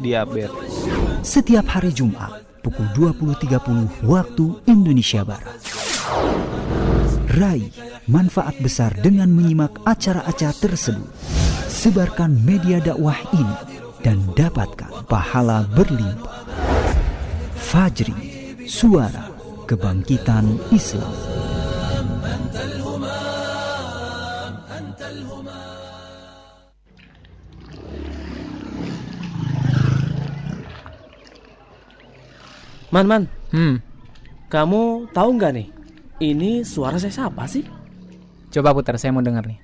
diabetes. 0.00 0.88
Setiap 1.22 1.68
hari 1.68 1.92
Jumat 1.92 2.42
pukul 2.64 2.88
20.30 2.96 4.08
waktu 4.08 4.44
Indonesia 4.66 5.22
Barat. 5.22 5.60
Raih 7.36 7.70
manfaat 8.08 8.56
besar 8.58 8.96
dengan 8.96 9.28
menyimak 9.28 9.84
acara-acara 9.84 10.56
tersebut. 10.56 11.06
Sebarkan 11.66 12.32
media 12.42 12.80
dakwah 12.80 13.18
ini 13.36 13.56
dan 14.00 14.22
dapatkan 14.32 15.04
pahala 15.04 15.68
berlimpah. 15.68 16.48
Fajri, 17.54 18.16
suara 18.64 19.28
kebangkitan 19.66 20.46
Islam. 20.70 21.45
Man 32.94 33.06
Man, 33.12 33.28
Hmm 33.52 33.86
kamu 34.46 35.10
tahu 35.10 35.28
nggak 35.36 35.52
nih? 35.58 35.68
Ini 36.22 36.62
suara 36.62 36.96
saya 36.96 37.12
siapa 37.12 37.44
sih? 37.50 37.66
Coba 38.54 38.72
putar 38.72 38.96
saya 38.96 39.12
mau 39.12 39.20
dengar 39.20 39.44
nih 39.44 39.58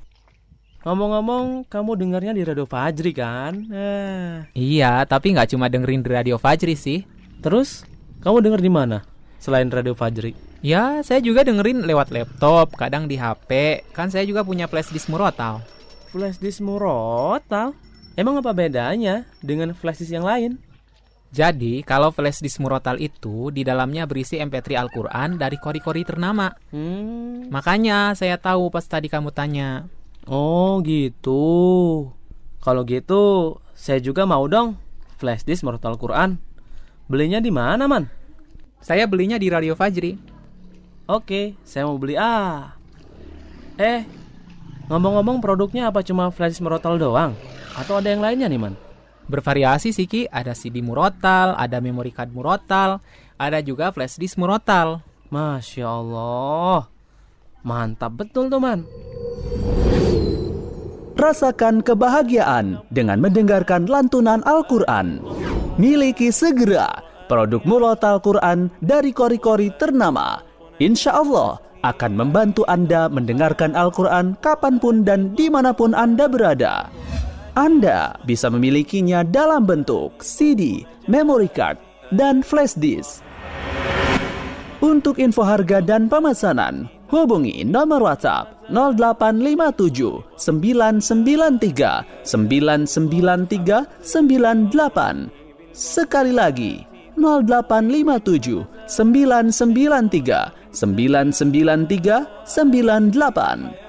Ngomong-ngomong, 0.88 1.68
kamu 1.68 1.90
dengarnya 2.00 2.32
di 2.32 2.48
Radio 2.48 2.64
Fajri 2.64 3.12
kan? 3.12 3.52
Eh. 3.68 4.34
Iya, 4.56 5.04
tapi 5.04 5.36
nggak 5.36 5.52
cuma 5.52 5.68
dengerin 5.68 6.00
di 6.00 6.08
Radio 6.08 6.40
Fajri 6.40 6.72
sih. 6.72 7.04
Terus, 7.44 7.84
kamu 8.24 8.40
denger 8.40 8.60
di 8.64 8.72
mana? 8.72 9.04
Selain 9.36 9.68
Radio 9.68 9.92
Fajri? 9.92 10.47
Ya, 10.58 10.98
saya 11.06 11.22
juga 11.22 11.46
dengerin 11.46 11.86
lewat 11.86 12.10
laptop, 12.10 12.74
kadang 12.74 13.06
di 13.06 13.14
HP. 13.14 13.82
Kan 13.94 14.10
saya 14.10 14.26
juga 14.26 14.42
punya 14.42 14.66
flash 14.66 14.90
disk 14.90 15.06
murotal. 15.06 15.62
Flash 16.10 16.42
disk 16.42 16.58
murotal? 16.58 17.78
Emang 18.18 18.42
apa 18.42 18.50
bedanya 18.50 19.22
dengan 19.38 19.70
flash 19.70 20.02
disk 20.02 20.10
yang 20.10 20.26
lain? 20.26 20.58
Jadi, 21.30 21.86
kalau 21.86 22.10
flash 22.10 22.42
disk 22.42 22.58
murotal 22.58 22.98
itu 22.98 23.54
di 23.54 23.62
dalamnya 23.62 24.02
berisi 24.10 24.42
MP3 24.42 24.74
Al-Qur'an 24.74 25.38
dari 25.38 25.62
kori-kori 25.62 26.02
ternama. 26.02 26.50
Hmm. 26.74 27.46
Makanya 27.54 28.18
saya 28.18 28.34
tahu 28.34 28.66
pas 28.74 28.82
tadi 28.82 29.06
kamu 29.06 29.30
tanya. 29.30 29.86
Oh, 30.26 30.82
gitu. 30.82 31.44
Kalau 32.58 32.82
gitu, 32.82 33.54
saya 33.78 34.02
juga 34.02 34.26
mau 34.26 34.42
dong 34.50 34.74
flash 35.22 35.46
disk 35.46 35.62
murotal 35.62 35.94
Al-Qur'an. 35.94 36.34
Belinya 37.06 37.38
di 37.38 37.54
mana, 37.54 37.86
Man? 37.86 38.10
Saya 38.82 39.06
belinya 39.06 39.38
di 39.38 39.46
Radio 39.46 39.78
Fajri. 39.78 40.37
Oke, 41.08 41.56
saya 41.64 41.88
mau 41.88 41.96
beli 41.96 42.20
ah. 42.20 42.76
Eh, 43.80 44.04
ngomong-ngomong 44.92 45.40
produknya 45.40 45.88
apa 45.88 46.04
cuma 46.04 46.28
flash 46.28 46.60
disk 46.60 46.64
murotal 46.68 47.00
doang? 47.00 47.32
Atau 47.80 47.96
ada 47.96 48.12
yang 48.12 48.20
lainnya 48.20 48.44
nih, 48.44 48.60
Man? 48.60 48.76
Bervariasi 49.24 49.96
sih 49.96 50.04
Ki, 50.04 50.28
ada 50.28 50.52
CD 50.52 50.84
murotal, 50.84 51.56
ada 51.56 51.80
memory 51.80 52.12
card 52.12 52.28
murotal, 52.28 53.00
ada 53.40 53.64
juga 53.64 53.88
flash 53.88 54.20
disk 54.20 54.36
murotal. 54.36 55.00
Masya 55.32 55.88
Allah, 55.88 56.92
mantap 57.64 58.12
betul 58.12 58.52
tuh 58.52 58.60
man. 58.60 58.84
Rasakan 61.16 61.80
kebahagiaan 61.84 62.84
dengan 62.92 63.16
mendengarkan 63.20 63.88
lantunan 63.88 64.44
Al-Quran. 64.44 65.24
Miliki 65.80 66.28
segera 66.28 67.00
produk 67.32 67.64
murotal 67.64 68.20
Quran 68.20 68.68
dari 68.80 69.12
kori-kori 69.12 69.72
ternama. 69.76 70.47
Insya 70.78 71.18
Allah 71.18 71.58
akan 71.82 72.14
membantu 72.14 72.62
Anda 72.70 73.10
mendengarkan 73.10 73.74
Al-Quran 73.74 74.38
kapan 74.38 74.78
pun 74.78 75.02
dan 75.02 75.34
di 75.34 75.50
mana 75.50 75.74
pun 75.74 75.90
Anda 75.90 76.30
berada. 76.30 76.86
Anda 77.58 78.14
bisa 78.22 78.46
memilikinya 78.46 79.26
dalam 79.26 79.66
bentuk 79.66 80.22
CD, 80.22 80.86
memory 81.10 81.50
card, 81.50 81.82
dan 82.14 82.46
flash 82.46 82.78
disk. 82.78 83.26
Untuk 84.78 85.18
info 85.18 85.42
harga 85.42 85.82
dan 85.82 86.06
pemesanan, 86.06 86.86
hubungi 87.10 87.66
nomor 87.66 87.98
WhatsApp 87.98 88.70
0857 88.70 90.38
993 90.38 92.22
993 92.22 94.06
98. 94.06 95.74
Sekali 95.74 96.30
lagi, 96.30 96.86
0857 97.18 98.86
993 98.86 100.72
993 100.72 102.46
98. 102.46 103.88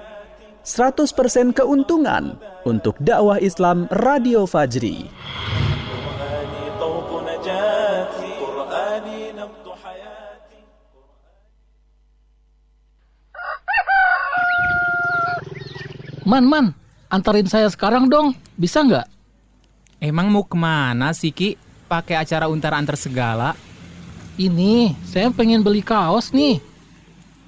100% 0.66 1.56
keuntungan 1.56 2.36
untuk 2.68 3.00
dakwah 3.02 3.40
Islam 3.42 3.88
Radio 3.90 4.44
Fajri. 4.46 5.08
Man, 16.30 16.46
man, 16.46 16.78
antarin 17.10 17.50
saya 17.50 17.66
sekarang 17.74 18.06
dong, 18.06 18.38
bisa 18.54 18.86
nggak? 18.86 19.10
Emang 19.98 20.30
mau 20.30 20.46
ke 20.46 20.54
mana 20.54 21.10
sih 21.10 21.34
Ki? 21.34 21.58
Pakai 21.90 22.22
acara 22.22 22.46
untar 22.46 22.70
antar 22.78 22.94
segala? 22.94 23.58
Ini, 24.38 24.94
saya 25.10 25.34
pengen 25.34 25.66
beli 25.66 25.82
kaos 25.82 26.30
nih. 26.30 26.62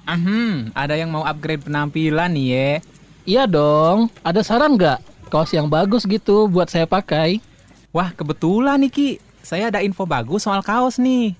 Hmm, 0.02 0.74
ada 0.74 0.98
yang 0.98 1.14
mau 1.14 1.22
upgrade 1.22 1.62
penampilan 1.62 2.34
nih 2.34 2.46
ya. 2.50 2.70
Iya 3.22 3.42
dong, 3.46 4.10
ada 4.26 4.42
saran 4.42 4.74
nggak? 4.74 4.98
Kaos 5.30 5.54
yang 5.54 5.70
bagus 5.70 6.02
gitu 6.02 6.50
buat 6.50 6.66
saya 6.66 6.90
pakai. 6.90 7.38
Wah, 7.94 8.10
kebetulan 8.10 8.82
nih 8.82 8.90
Ki. 8.90 9.10
Saya 9.46 9.70
ada 9.70 9.78
info 9.78 10.02
bagus 10.02 10.42
soal 10.42 10.58
kaos 10.66 10.98
nih. 10.98 11.38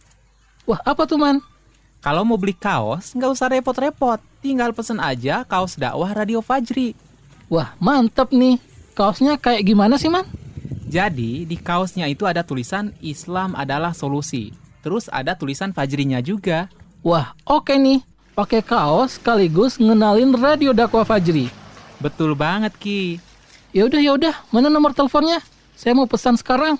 Wah, 0.62 0.78
apa 0.86 1.02
tuh 1.02 1.18
man? 1.18 1.42
Kalau 1.98 2.22
mau 2.22 2.38
beli 2.38 2.54
kaos, 2.54 3.10
nggak 3.18 3.30
usah 3.34 3.50
repot-repot. 3.50 4.22
Tinggal 4.38 4.70
pesen 4.70 5.02
aja 5.02 5.42
kaos 5.42 5.74
dakwah 5.74 6.14
Radio 6.14 6.38
Fajri. 6.38 6.94
Wah, 7.50 7.74
mantep 7.82 8.30
nih. 8.30 8.62
Kaosnya 8.94 9.42
kayak 9.42 9.66
gimana 9.66 9.98
sih, 9.98 10.06
man? 10.06 10.22
Jadi, 10.92 11.48
di 11.48 11.56
kaosnya 11.56 12.04
itu 12.04 12.28
ada 12.28 12.44
tulisan 12.44 12.92
Islam 13.00 13.56
adalah 13.56 13.96
solusi. 13.96 14.52
Terus 14.84 15.08
ada 15.08 15.32
tulisan 15.32 15.72
Fajrinya 15.72 16.20
juga. 16.20 16.68
Wah, 17.00 17.32
oke 17.48 17.72
nih. 17.72 18.04
Pakai 18.36 18.60
kaos 18.60 19.16
sekaligus 19.16 19.80
ngenalin 19.80 20.36
Radio 20.36 20.76
Dakwah 20.76 21.08
Fajri. 21.08 21.48
Betul 21.96 22.36
banget, 22.36 22.76
Ki. 22.76 23.16
Yaudah, 23.72 24.04
yaudah. 24.04 24.36
Mana 24.52 24.68
nomor 24.68 24.92
teleponnya? 24.92 25.40
Saya 25.72 25.96
mau 25.96 26.04
pesan 26.04 26.36
sekarang. 26.36 26.76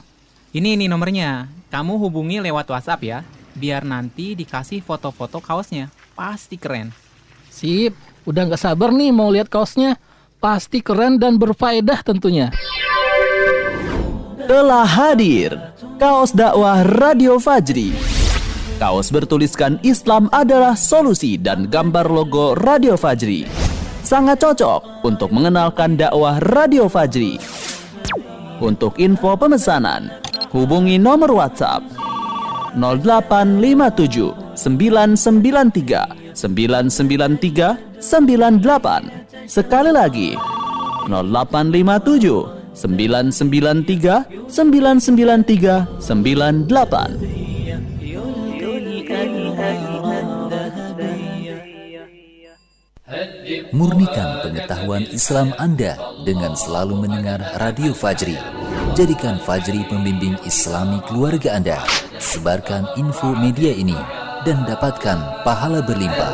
Ini 0.53 0.77
nih 0.77 0.93
nomornya. 0.93 1.49
Kamu 1.73 1.97
hubungi 1.97 2.37
lewat 2.45 2.69
WhatsApp 2.69 3.01
ya. 3.01 3.19
Biar 3.57 3.81
nanti 3.81 4.37
dikasih 4.37 4.85
foto-foto 4.85 5.41
kaosnya. 5.41 5.89
Pasti 6.13 6.61
keren. 6.61 6.93
Sip. 7.49 7.97
Udah 8.29 8.45
nggak 8.45 8.61
sabar 8.61 8.93
nih 8.93 9.09
mau 9.09 9.33
lihat 9.33 9.49
kaosnya. 9.49 9.97
Pasti 10.37 10.85
keren 10.85 11.17
dan 11.17 11.41
berfaedah 11.41 12.05
tentunya. 12.05 12.53
Telah 14.47 14.87
hadir 14.87 15.55
kaos 15.99 16.35
dakwah 16.35 16.83
Radio 16.99 17.39
Fajri. 17.39 17.95
Kaos 18.83 19.15
bertuliskan 19.15 19.79
Islam 19.87 20.27
adalah 20.35 20.75
solusi 20.75 21.39
dan 21.39 21.71
gambar 21.71 22.11
logo 22.11 22.59
Radio 22.59 22.99
Fajri 22.99 23.47
sangat 24.03 24.43
cocok 24.43 25.07
untuk 25.07 25.31
mengenalkan 25.31 25.95
dakwah 25.95 26.43
Radio 26.43 26.91
Fajri. 26.91 27.39
Untuk 28.63 28.99
info 28.99 29.35
pemesanan, 29.39 30.11
hubungi 30.51 30.99
nomor 30.99 31.31
WhatsApp 31.35 31.83
0857 32.79 34.59
993 34.59 36.35
993 36.35 37.99
98. 37.99 39.47
Sekali 39.47 39.91
lagi 39.91 40.35
0857 41.11 42.62
993 42.83 44.51
993 44.51 45.87
98. 46.03 47.43
Murnikan 53.73 54.41
pengetahuan 54.41 55.05
Islam 55.13 55.53
Anda 55.61 56.01
dengan 56.25 56.57
selalu 56.57 57.05
mendengar 57.07 57.41
Radio 57.61 57.93
Fajri. 57.93 58.37
Jadikan 58.97 59.37
Fajri 59.39 59.85
pembimbing 59.87 60.41
Islami 60.43 60.99
keluarga 61.07 61.55
Anda. 61.57 61.79
Sebarkan 62.17 62.97
info 62.97 63.37
media 63.37 63.73
ini 63.73 63.97
dan 64.43 64.65
dapatkan 64.65 65.45
pahala 65.47 65.85
berlimpah. 65.85 66.33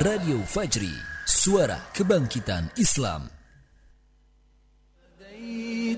Radio 0.00 0.40
Fajri, 0.48 0.96
suara 1.30 1.78
kebangkitan 1.94 2.74
Islam. 2.74 3.30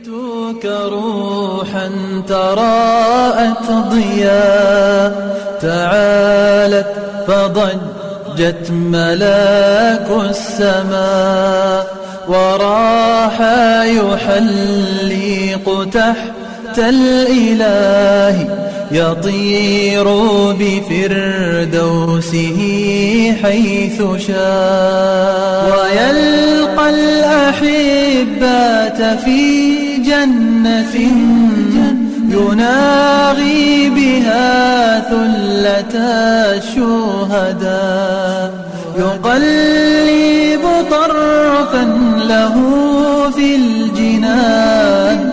جئتك 0.02 0.64
روحا 0.66 1.88
تراءت 2.28 3.66
ضياء 3.92 5.12
تعالت 5.60 6.92
فضجت 7.26 8.70
ملاك 8.70 10.08
السماء 10.30 11.96
وراح 12.28 13.40
يحلق 13.84 15.66
تحت 15.92 16.78
الإله. 16.78 18.36
يطير 18.92 20.04
بفردوسه 20.60 22.58
حيث 23.42 24.02
شاء. 24.26 25.66
ويلقى 25.72 26.90
الأحبات 26.90 28.40
في 29.24 29.96
جنة 29.96 30.94
يناغي 32.30 33.90
بها 33.90 35.00
ثلة 35.00 35.94
الشهداء. 36.58 38.50
يقلب 38.98 40.64
طرفا 40.90 41.84
له 42.28 42.54
في 43.36 43.56
الجنان. 43.56 45.32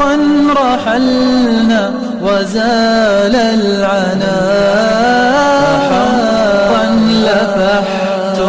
أحقا 0.00 0.18
رحلنا 0.56 1.92
وزال 2.22 3.36
العنا 3.36 4.36
أحقا 5.76 6.84
لفحت 7.10 8.40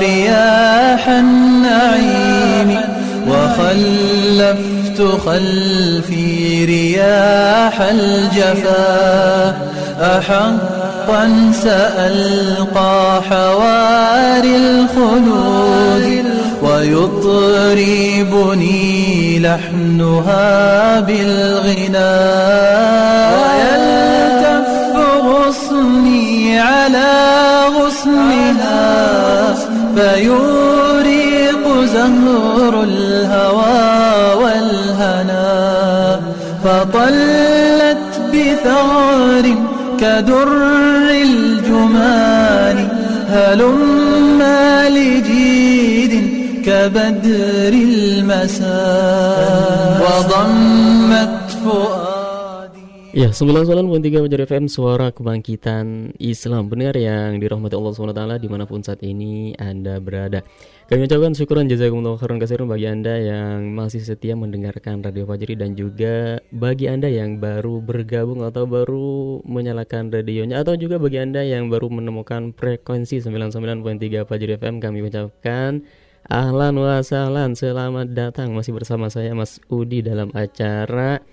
رياح 0.00 1.08
النعيم 1.08 2.80
وخلفت 3.28 5.02
خلفي 5.26 6.64
رياح 6.64 7.80
الجفا 7.80 9.56
أحقا 10.00 11.52
سألقى 11.62 13.22
حواري 13.30 14.56
الخلود 14.56 16.37
ويطربني 16.62 18.48
لحنها 19.38 21.00
بالغناء 21.00 22.08
ويلتف 23.38 24.68
غصني 25.26 26.60
على 26.60 27.12
غصنها 27.76 29.54
فيوريق 29.96 31.64
زهر 31.84 32.82
الهوى 32.82 34.42
والهنا. 34.42 36.20
فطلت 36.64 38.06
بثغر 38.32 39.46
كدر 40.00 40.48
الجمان 41.10 42.78
هلم 43.28 44.42
لجيد 44.88 45.37
كبدر 46.77 47.73
المساء 47.73 49.43
وضمت 50.03 51.51
فؤاد 51.63 52.13
Ya, 53.13 53.29
99.3 53.29 54.25
Fajar 54.25 54.41
FM 54.49 54.65
Suara 54.65 55.13
Kebangkitan 55.13 56.17
Islam 56.17 56.65
Benar 56.65 56.97
yang 56.97 57.37
dirahmati 57.37 57.77
Allah 57.77 57.93
SWT 57.93 58.41
dimanapun 58.41 58.81
saat 58.81 59.05
ini 59.05 59.53
Anda 59.53 60.01
berada 60.01 60.41
Kami 60.89 61.05
ucapkan 61.05 61.37
syukuran 61.37 61.69
jazakumullah 61.69 62.17
khairan 62.17 62.41
kasiran 62.41 62.65
bagi 62.65 62.89
Anda 62.89 63.21
yang 63.21 63.69
masih 63.77 64.01
setia 64.01 64.33
mendengarkan 64.33 65.05
Radio 65.05 65.29
Fajri 65.29 65.53
Dan 65.53 65.77
juga 65.77 66.41
bagi 66.49 66.89
Anda 66.89 67.05
yang 67.05 67.37
baru 67.37 67.85
bergabung 67.85 68.41
atau 68.49 68.65
baru 68.65 69.45
menyalakan 69.45 70.09
radionya 70.09 70.65
Atau 70.65 70.73
juga 70.81 70.97
bagi 70.97 71.21
Anda 71.21 71.45
yang 71.45 71.69
baru 71.69 71.93
menemukan 71.93 72.57
frekuensi 72.57 73.21
99.3 73.21 74.25
Fajri 74.25 74.57
FM 74.57 74.81
Kami 74.81 75.05
ucapkan 75.05 75.85
Ahlan 76.28 76.76
wa 76.76 77.00
sahlan, 77.00 77.56
selamat 77.56 78.12
datang 78.12 78.52
Masih 78.52 78.76
bersama 78.76 79.08
saya 79.08 79.32
Mas 79.32 79.64
Udi 79.72 80.04
dalam 80.04 80.28
acara 80.36 81.24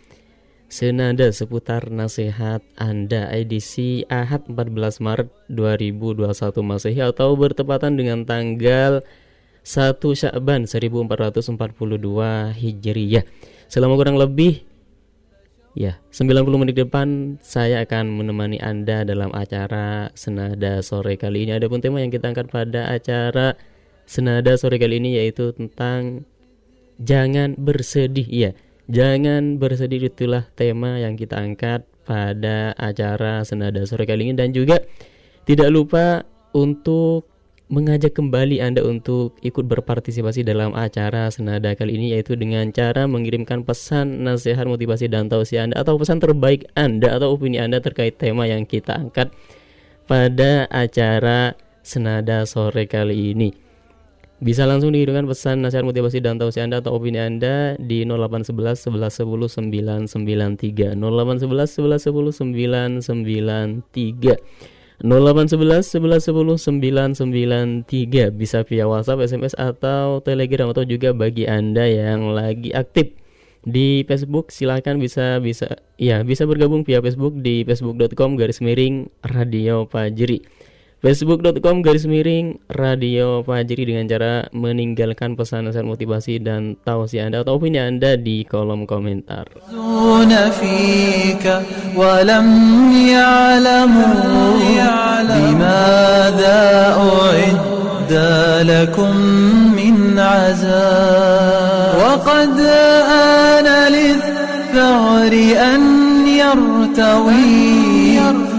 Senada 0.71 1.27
seputar 1.35 1.91
nasihat 1.91 2.63
Anda 2.79 3.27
edisi 3.35 4.07
Ahad 4.07 4.47
14 4.47 5.03
Maret 5.03 5.27
2021 5.51 6.31
Masehi 6.63 7.03
atau 7.03 7.35
bertepatan 7.35 7.99
dengan 7.99 8.23
tanggal 8.23 9.03
1 9.67 9.99
Sya'ban 9.99 10.63
1442 10.63 11.59
Hijriyah. 12.55 13.27
Selama 13.67 13.99
kurang 13.99 14.15
lebih 14.15 14.63
ya 15.75 15.99
90 16.07 16.39
menit 16.55 16.79
depan 16.79 17.35
saya 17.43 17.83
akan 17.83 18.15
menemani 18.15 18.63
Anda 18.63 19.03
dalam 19.03 19.35
acara 19.35 20.07
Senada 20.15 20.79
sore 20.79 21.19
kali 21.19 21.43
ini. 21.43 21.51
Adapun 21.51 21.83
tema 21.83 21.99
yang 21.99 22.15
kita 22.15 22.31
angkat 22.31 22.47
pada 22.47 22.95
acara 22.95 23.74
Senada 24.05 24.53
sore 24.55 24.77
kali 24.77 25.01
ini 25.01 25.17
yaitu 25.17 25.51
tentang 25.53 26.25
jangan 27.01 27.57
bersedih 27.57 28.25
ya 28.29 28.51
Jangan 28.85 29.57
bersedih 29.57 30.13
itulah 30.13 30.45
tema 30.53 31.01
yang 31.01 31.17
kita 31.17 31.41
angkat 31.41 31.89
pada 32.05 32.77
acara 32.77 33.41
Senada 33.41 33.81
sore 33.89 34.05
kali 34.05 34.29
ini 34.29 34.33
dan 34.37 34.53
juga 34.53 34.77
tidak 35.49 35.73
lupa 35.73 36.21
untuk 36.53 37.25
mengajak 37.65 38.13
kembali 38.13 38.61
Anda 38.61 38.85
untuk 38.85 39.41
ikut 39.41 39.65
berpartisipasi 39.65 40.45
dalam 40.45 40.77
acara 40.77 41.33
Senada 41.33 41.73
kali 41.73 41.97
ini 41.97 42.13
yaitu 42.13 42.37
dengan 42.37 42.69
cara 42.69 43.09
mengirimkan 43.09 43.65
pesan 43.65 44.21
nasihat 44.21 44.69
motivasi 44.69 45.09
dan 45.09 45.33
tausiah 45.33 45.65
Anda 45.65 45.81
atau 45.81 45.97
pesan 45.97 46.21
terbaik 46.21 46.69
Anda 46.77 47.17
atau 47.17 47.33
opini 47.33 47.57
Anda 47.57 47.81
terkait 47.81 48.21
tema 48.21 48.45
yang 48.45 48.69
kita 48.69 49.01
angkat 49.01 49.33
pada 50.05 50.69
acara 50.69 51.57
Senada 51.81 52.45
sore 52.45 52.85
kali 52.85 53.33
ini. 53.33 53.64
Bisa 54.43 54.67
langsung 54.67 54.91
dikirimkan 54.91 55.31
pesan 55.31 55.63
nasihat 55.63 55.87
motivasi 55.87 56.19
dan 56.19 56.35
tausiah 56.35 56.67
Anda 56.67 56.83
atau 56.83 56.99
opini 56.99 57.23
Anda 57.23 57.79
di 57.79 58.03
0811 58.03 58.91
11 58.91 59.23
10 59.23 60.11
993 60.11 60.91
0811 60.99 61.79
11 61.79 62.11
10 62.11 62.35
993 62.43 64.35
0811 64.99 65.87
11 66.03 66.35
10 66.35 67.87
993 67.87 68.35
bisa 68.35 68.67
via 68.67 68.83
WhatsApp, 68.91 69.23
SMS 69.23 69.55
atau 69.55 70.19
Telegram 70.19 70.67
atau 70.75 70.83
juga 70.83 71.15
bagi 71.15 71.47
Anda 71.47 71.87
yang 71.87 72.35
lagi 72.35 72.75
aktif 72.75 73.15
di 73.63 74.03
Facebook. 74.03 74.51
Silahkan 74.51 74.99
bisa 74.99 75.39
bisa 75.39 75.79
ya 75.95 76.27
bisa 76.27 76.43
bergabung 76.43 76.83
via 76.83 76.99
Facebook 76.99 77.39
di 77.39 77.63
facebook.com 77.63 78.35
garis 78.35 78.59
miring 78.59 79.07
radio 79.23 79.87
Fajri 79.87 80.43
facebook.com 81.04 81.80
garis 81.80 82.04
miring 82.04 82.60
radio 82.68 83.40
Fajri 83.40 83.88
dengan 83.88 84.04
cara 84.04 84.46
meninggalkan 84.52 85.32
pesan 85.32 85.68
nasihat 85.68 85.88
motivasi 85.88 86.44
dan 86.44 86.76
tausiah 86.84 87.26
Anda 87.28 87.40
atau 87.40 87.56
opini 87.56 87.80
Anda 87.80 88.20
di 88.20 88.44
kolom 88.44 88.84
komentar. 88.84 89.48
فيك 90.50 91.44
ولم 91.96 92.48
يعلموا 92.92 94.60
لماذا 95.22 96.60
أعد 98.10 98.66
لكم 98.66 99.16
من 99.76 100.18
عذاب 100.18 101.94
وقد 102.02 102.60
آن 103.10 103.92
للثغر 103.92 105.32
أن 105.74 105.82
يرتوي 106.26 107.83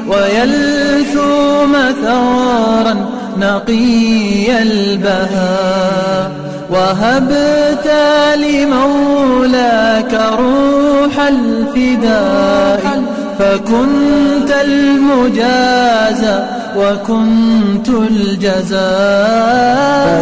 ويلثوم 0.09 1.77
ثغرا 2.03 3.07
نقي 3.41 4.63
البهاء. 4.63 6.31
وهبت 6.71 7.91
لمولاك 8.37 10.15
روح 10.15 11.27
الفداء. 11.29 13.03
فكنت 13.39 14.51
المجازى 14.65 16.39
وكنت 16.77 17.89
الجزاء. 17.89 18.77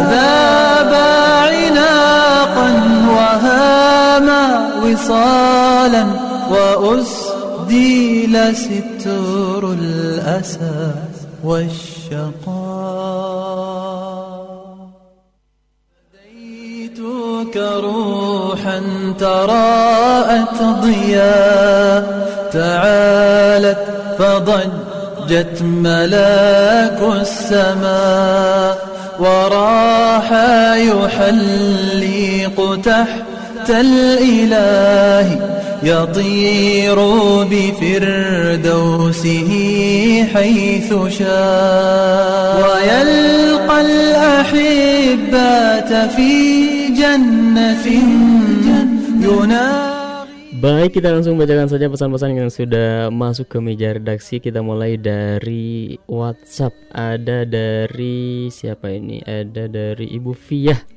فذاب 0.09 0.93
عناقا 1.53 2.69
وهاما 3.09 4.69
وصالا 4.83 6.05
وأسديل 7.65 8.55
ستر 8.55 9.73
الأسى 9.73 10.91
والشقاء. 11.43 12.45
فديتك 16.13 17.57
روحا 17.57 18.81
تراءت 19.19 20.63
ضياء. 20.63 22.29
تعالت 22.53 23.83
فضجت 24.19 25.61
ملاك 25.61 27.21
السماء. 27.21 28.87
وراح 29.19 30.31
يحلق 30.75 32.57
تحت 32.85 33.69
الإله. 33.69 35.39
يطير 35.84 36.98
بفردوسه 37.50 39.50
حيث 40.34 40.94
شاء 41.08 42.62
ويلقى 42.62 43.80
الأحبات 43.80 45.92
في 46.10 46.32
جنة 46.94 47.86
ينادي 49.24 49.90
Baik, 50.60 51.00
kita 51.00 51.08
langsung 51.08 51.40
bacakan 51.40 51.72
saja 51.72 51.88
pesan-pesan 51.88 52.36
yang 52.36 52.52
sudah 52.52 53.08
masuk 53.08 53.48
ke 53.48 53.64
meja 53.64 53.96
redaksi. 53.96 54.44
Kita 54.44 54.60
mulai 54.60 55.00
dari 55.00 55.96
WhatsApp. 56.04 56.76
Ada 56.92 57.48
dari 57.48 58.52
siapa 58.52 58.92
ini? 58.92 59.24
Ada 59.24 59.72
dari 59.72 60.12
Ibu 60.12 60.36
Fiyah 60.36 60.93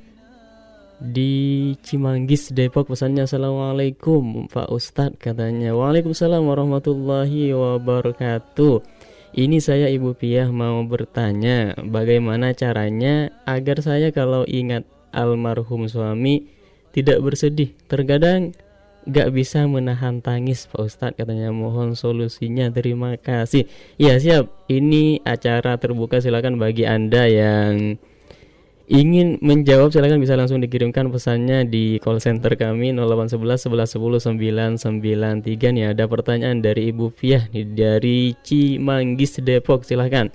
di 0.98 1.74
Cimanggis 1.78 2.50
Depok 2.50 2.90
pesannya 2.90 3.22
Assalamualaikum 3.22 4.50
Pak 4.50 4.66
Ustadz 4.66 5.18
katanya. 5.22 5.70
Waalaikumsalam 5.74 6.42
warahmatullahi 6.42 7.54
wabarakatuh. 7.54 8.82
Ini 9.38 9.62
saya 9.62 9.86
Ibu 9.92 10.16
Piah 10.16 10.48
mau 10.48 10.80
bertanya 10.88 11.76
Bagaimana 11.84 12.56
caranya 12.56 13.28
agar 13.44 13.84
saya 13.84 14.08
kalau 14.08 14.48
ingat 14.48 14.88
almarhum 15.12 15.84
suami 15.84 16.48
Tidak 16.90 17.20
bersedih? 17.22 17.76
Terkadang 17.86 18.56
gak 19.06 19.30
bisa 19.30 19.68
menahan 19.70 20.18
tangis 20.18 20.66
Pak 20.66 20.82
Ustadz 20.82 21.14
katanya. 21.14 21.54
Mohon 21.54 21.94
solusinya. 21.94 22.74
Terima 22.74 23.14
kasih. 23.14 23.70
Ya 24.02 24.18
siap. 24.18 24.50
Ini 24.66 25.22
acara 25.22 25.78
terbuka. 25.78 26.18
Silakan 26.18 26.58
bagi 26.58 26.88
anda 26.88 27.30
yang 27.30 28.02
ingin 28.88 29.36
menjawab 29.44 29.92
silakan 29.92 30.16
bisa 30.16 30.32
langsung 30.32 30.64
dikirimkan 30.64 31.12
pesannya 31.12 31.68
di 31.68 32.00
call 32.00 32.24
center 32.24 32.56
kami 32.56 32.96
0811 32.96 33.68
11 33.68 34.80
10 34.80 34.80
993 35.44 35.76
nih 35.76 35.84
ada 35.92 36.08
pertanyaan 36.08 36.64
dari 36.64 36.88
Ibu 36.88 37.12
Fiah 37.12 37.44
dari 37.52 38.32
Cimanggis 38.40 39.44
Depok. 39.44 39.84
Silahkan 39.84 40.32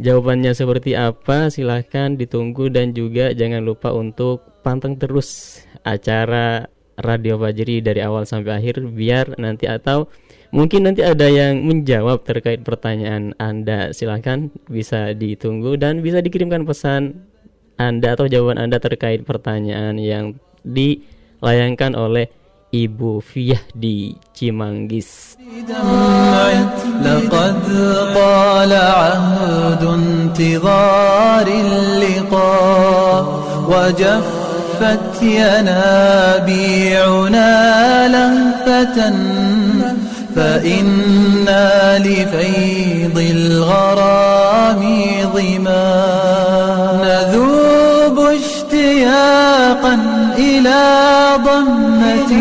jawabannya 0.00 0.56
seperti 0.56 0.96
apa? 0.96 1.52
Silahkan 1.52 2.16
ditunggu 2.16 2.72
dan 2.72 2.96
juga 2.96 3.36
jangan 3.36 3.60
lupa 3.60 3.92
untuk 3.92 4.40
panteng 4.64 4.96
terus 4.96 5.60
acara 5.84 6.72
Radio 6.98 7.38
Fajri 7.38 7.84
dari 7.84 8.00
awal 8.00 8.24
sampai 8.24 8.58
akhir 8.58 8.82
biar 8.90 9.38
nanti 9.38 9.70
atau 9.70 10.10
mungkin 10.50 10.88
nanti 10.88 11.04
ada 11.04 11.28
yang 11.28 11.62
menjawab 11.62 12.24
terkait 12.24 12.64
pertanyaan 12.64 13.36
Anda. 13.36 13.92
Silahkan 13.92 14.48
bisa 14.72 15.12
ditunggu 15.12 15.76
dan 15.76 16.00
bisa 16.00 16.24
dikirimkan 16.24 16.64
pesan 16.64 17.27
Anda 17.77 18.13
atau 18.13 18.29
jawaban 18.29 18.61
Anda 18.61 18.77
terkait 18.77 19.25
pertanyaan 19.25 19.97
yang 19.97 20.37
dilayangkan 20.63 21.97
oleh 21.97 22.29
Ibu 22.73 23.21
Fiah 23.21 23.61
di 23.73 24.17
Cimanggis. 24.33 25.37
لقد 27.03 27.59
طال 28.15 28.73
عهد 28.73 29.83
انتظار 29.83 31.47
اللقاء 31.47 33.23
وجف 33.69 34.43
جفت 34.83 35.23
ينابيعنا 35.23 36.67
لهفة 38.07 39.13
فإنا 40.35 41.99
لفيض 41.99 43.17
الغرام 43.31 44.81
ظما 45.33 45.87
نذوب 47.03 47.46
اشتياقا 47.46 47.46
إلى 50.38 50.82
ضمة 51.44 52.32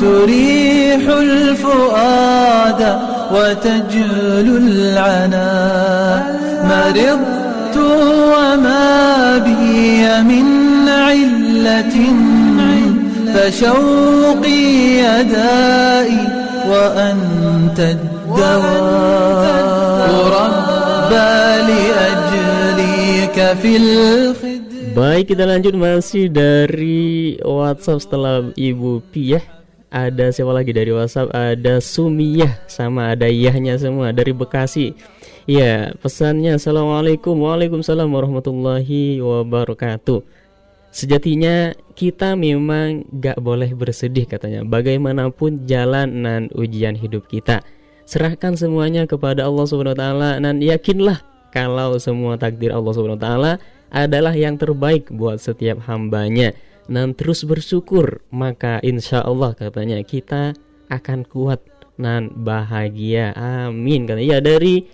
تريح 0.00 1.02
الفؤاد 1.08 2.98
وتجلو 3.34 4.56
العنا. 4.56 5.50
مرضت 6.64 7.76
وما 8.36 9.38
بي 9.38 10.22
من 10.22 10.46
علة 10.88 11.96
فشوقي 13.34 14.62
يدائي 14.98 16.22
وأنت 16.68 17.78
الدواء. 17.78 19.10
ربى 20.36 21.40
لأجلك 21.68 23.36
في 23.62 23.72
الخدمة 23.76 24.49
Baik 24.90 25.30
kita 25.30 25.46
lanjut 25.46 25.70
masih 25.78 26.26
dari 26.26 27.38
WhatsApp 27.46 28.02
setelah 28.02 28.50
Ibu 28.58 28.98
Piah 29.14 29.38
Ada 29.86 30.34
siapa 30.34 30.50
lagi 30.50 30.74
dari 30.74 30.90
WhatsApp? 30.90 31.30
Ada 31.30 31.78
Sumiyah 31.78 32.66
sama 32.66 33.14
ada 33.14 33.30
Yahnya 33.30 33.78
semua 33.78 34.10
dari 34.10 34.34
Bekasi. 34.34 34.90
Ya 35.46 35.94
pesannya 36.02 36.58
Assalamualaikum 36.58 37.38
Waalaikumsalam 37.38 38.10
warahmatullahi 38.10 39.22
wabarakatuh. 39.22 40.26
Sejatinya 40.90 41.70
kita 41.94 42.34
memang 42.34 43.06
gak 43.14 43.38
boleh 43.38 43.70
bersedih 43.78 44.26
katanya. 44.26 44.66
Bagaimanapun 44.66 45.70
jalan 45.70 46.26
dan 46.26 46.50
ujian 46.50 46.98
hidup 46.98 47.30
kita. 47.30 47.62
Serahkan 48.10 48.58
semuanya 48.58 49.06
kepada 49.06 49.46
Allah 49.46 49.70
Subhanahu 49.70 49.94
Wa 49.94 50.02
Taala 50.02 50.30
Dan 50.42 50.58
yakinlah 50.58 51.29
kalau 51.53 51.95
semua 52.01 52.35
takdir 52.35 52.75
Allah 52.75 52.91
Subhanahu 52.91 53.19
Wa 53.19 53.25
Taala 53.25 53.53
adalah 53.93 54.35
yang 54.35 54.59
terbaik 54.59 55.07
buat 55.07 55.39
setiap 55.39 55.87
hambanya 55.87 56.51
dan 56.85 57.15
terus 57.17 57.47
bersyukur 57.47 58.21
maka 58.29 58.77
insya 58.83 59.23
Allah 59.23 59.57
katanya 59.57 59.97
kita 60.05 60.53
akan 60.91 61.25
kuat 61.25 61.63
dan 61.95 62.29
bahagia 62.35 63.31
amin 63.33 64.03
katanya 64.05 64.37
ya 64.37 64.39
dari 64.43 64.85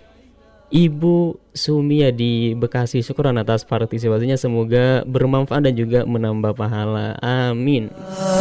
Ibu 0.72 1.36
Sumia 1.52 2.08
di 2.08 2.56
Bekasi 2.56 3.04
syukuran 3.04 3.36
atas 3.36 3.68
partisipasinya 3.68 4.40
semoga 4.40 5.04
bermanfaat 5.04 5.68
dan 5.68 5.76
juga 5.76 6.08
menambah 6.08 6.56
pahala 6.56 7.20
amin 7.20 7.92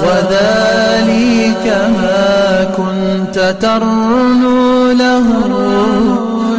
وذلك 0.02 1.66
ما 1.68 2.72
كنت 2.72 3.36
ترنو 3.60 4.96
له 4.96 5.28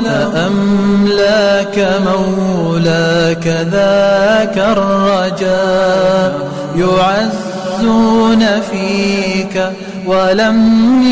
فأملاك 0.04 1.88
مولاك 2.06 3.48
ذاك 3.48 4.58
الرجاء؟ 4.58 6.48
يعزون 6.76 8.46
فيك 8.72 9.70
ولم 10.06 10.58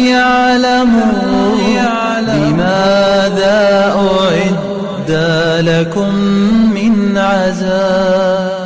يعلموا 0.07 1.55
لماذا 2.21 3.95
أعد 3.95 5.11
لكم 5.59 6.15
من 6.73 7.17
عزاء؟ 7.17 8.64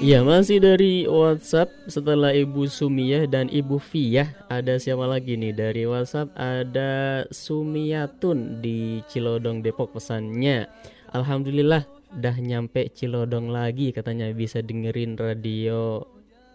Iya 0.00 0.24
masih 0.24 0.64
dari 0.64 1.04
WhatsApp 1.04 1.68
setelah 1.84 2.32
Ibu 2.32 2.64
Sumiyah 2.64 3.28
dan 3.28 3.52
Ibu 3.52 3.76
Fiyah. 3.76 4.32
Ada 4.48 4.80
siapa 4.80 5.04
lagi 5.04 5.36
nih? 5.36 5.52
Dari 5.52 5.84
WhatsApp 5.84 6.32
ada 6.40 7.28
Sumiyatun 7.28 8.64
di 8.64 9.04
Cilodong 9.12 9.60
Depok 9.60 9.92
pesannya. 9.92 10.72
Alhamdulillah 11.12 11.84
dah 12.16 12.32
nyampe 12.32 12.88
Cilodong 12.96 13.52
lagi 13.52 13.92
katanya. 13.92 14.32
Bisa 14.32 14.64
dengerin 14.64 15.20
radio 15.20 16.00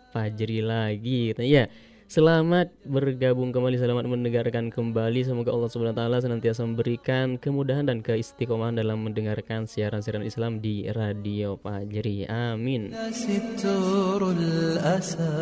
Fajri 0.10 0.66
lagi 0.66 1.30
katanya. 1.30 1.46
Ya 1.46 1.66
Selamat 2.11 2.75
bergabung 2.83 3.55
kembali, 3.55 3.79
selamat 3.79 4.11
mendengarkan 4.11 4.75
kembali. 4.75 5.23
Semoga 5.23 5.55
Allah 5.55 5.71
Subhanahu 5.71 5.95
wa 5.95 6.01
taala 6.03 6.19
senantiasa 6.19 6.67
memberikan 6.67 7.39
kemudahan 7.39 7.87
dan 7.87 8.03
keistiqomahan 8.03 8.75
dalam 8.75 9.07
mendengarkan 9.07 9.71
siaran-siaran 9.71 10.27
Islam 10.27 10.59
di 10.59 10.91
Radio 10.91 11.55
Fajri. 11.63 12.27
Amin. 12.27 12.91
ستر 13.15 14.19
الأسى 14.27 15.39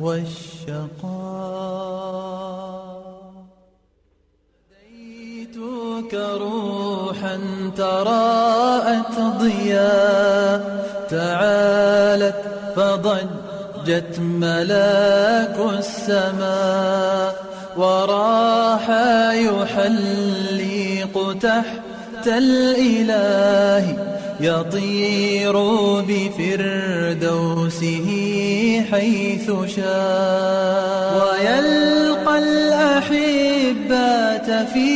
والشقاء 0.00 0.88
هديتك 4.72 6.14
روحا 6.16 7.36
تراءت 7.76 9.16
ضياء 9.44 10.60
تعالت 11.12 12.40
فضجت 13.83 14.19
ملاك 14.19 15.57
السماء 15.79 17.35
وراح 17.77 18.89
يحلق 19.33 21.35
تحت 21.41 22.27
الإله 22.27 23.97
يطير 24.39 25.53
بفردوسه 26.01 28.07
حيث 28.91 29.51
شاء. 29.75 31.23
ويلقى 31.23 32.39
الأحبات 32.39 34.49
في 34.73 34.89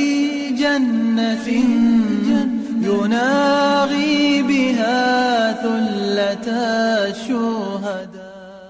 جنة 0.50 1.48
يناغي 2.82 4.42
بها 4.42 5.27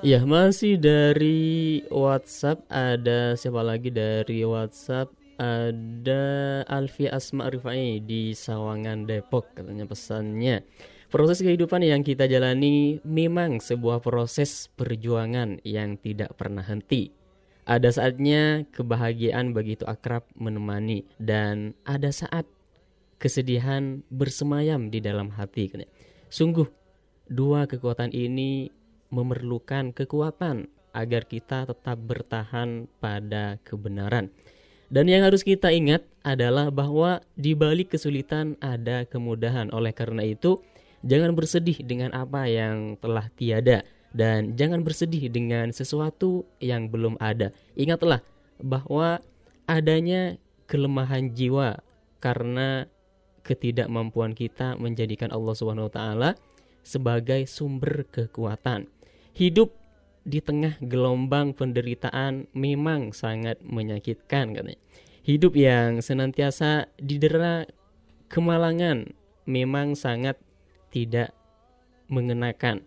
Iya, 0.06 0.22
masih 0.30 0.78
dari 0.78 1.82
WhatsApp 1.90 2.62
ada 2.70 3.34
siapa 3.34 3.66
lagi 3.66 3.90
dari 3.90 4.46
WhatsApp? 4.46 5.10
Ada 5.42 6.62
Alfi 6.70 7.10
Asma 7.10 7.50
Rifai 7.50 7.98
di 8.06 8.38
Sawangan 8.38 9.10
Depok 9.10 9.58
katanya 9.58 9.90
pesannya. 9.90 10.62
Proses 11.10 11.42
kehidupan 11.42 11.82
yang 11.82 12.06
kita 12.06 12.30
jalani 12.30 13.02
memang 13.02 13.58
sebuah 13.58 14.06
proses 14.06 14.70
perjuangan 14.78 15.66
yang 15.66 15.98
tidak 15.98 16.38
pernah 16.38 16.62
henti. 16.62 17.10
Ada 17.66 17.98
saatnya 17.98 18.70
kebahagiaan 18.70 19.50
begitu 19.58 19.82
akrab 19.90 20.30
menemani 20.38 21.10
dan 21.18 21.74
ada 21.90 22.14
saat 22.14 22.46
kesedihan 23.18 24.06
bersemayam 24.14 24.94
di 24.94 25.02
dalam 25.02 25.34
hati. 25.34 25.74
Sungguh 26.30 26.70
dua 27.28 27.66
kekuatan 27.66 28.14
ini 28.14 28.77
memerlukan 29.10 29.96
kekuatan 29.96 30.68
agar 30.96 31.30
kita 31.30 31.70
tetap 31.70 31.98
bertahan 32.02 32.90
pada 32.98 33.62
kebenaran. 33.62 34.34
Dan 34.88 35.12
yang 35.12 35.28
harus 35.28 35.44
kita 35.44 35.70
ingat 35.70 36.08
adalah 36.24 36.72
bahwa 36.72 37.20
di 37.36 37.52
balik 37.54 37.92
kesulitan 37.94 38.56
ada 38.64 39.04
kemudahan. 39.04 39.68
Oleh 39.76 39.92
karena 39.92 40.24
itu, 40.24 40.64
jangan 41.04 41.36
bersedih 41.36 41.84
dengan 41.84 42.16
apa 42.16 42.48
yang 42.48 42.96
telah 42.98 43.28
tiada 43.36 43.84
dan 44.16 44.56
jangan 44.56 44.82
bersedih 44.82 45.28
dengan 45.28 45.70
sesuatu 45.76 46.48
yang 46.64 46.88
belum 46.88 47.20
ada. 47.20 47.52
Ingatlah 47.76 48.24
bahwa 48.64 49.20
adanya 49.68 50.40
kelemahan 50.66 51.36
jiwa 51.36 51.84
karena 52.24 52.88
ketidakmampuan 53.44 54.36
kita 54.36 54.76
menjadikan 54.80 55.32
Allah 55.32 55.54
Subhanahu 55.56 55.88
wa 55.88 55.94
taala 55.94 56.30
sebagai 56.84 57.44
sumber 57.48 58.08
kekuatan. 58.08 58.88
Hidup 59.38 59.70
di 60.26 60.42
tengah 60.42 60.82
gelombang 60.82 61.54
penderitaan 61.54 62.50
memang 62.58 63.14
sangat 63.14 63.62
menyakitkan 63.62 64.58
katanya. 64.58 64.82
Hidup 65.22 65.54
yang 65.54 66.02
senantiasa 66.02 66.90
didera 66.98 67.70
kemalangan 68.34 69.14
memang 69.46 69.94
sangat 69.94 70.42
tidak 70.90 71.38
mengenakan 72.10 72.82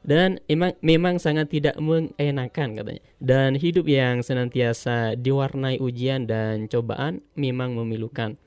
dan 0.00 0.40
emang 0.48 0.72
memang 0.80 1.20
sangat 1.20 1.52
tidak 1.52 1.76
mengenakan 1.76 2.72
katanya. 2.72 3.04
Dan 3.20 3.60
hidup 3.60 3.84
yang 3.84 4.24
senantiasa 4.24 5.12
diwarnai 5.20 5.76
ujian 5.76 6.24
dan 6.24 6.72
cobaan 6.72 7.20
memang 7.36 7.76
memilukan. 7.76 8.40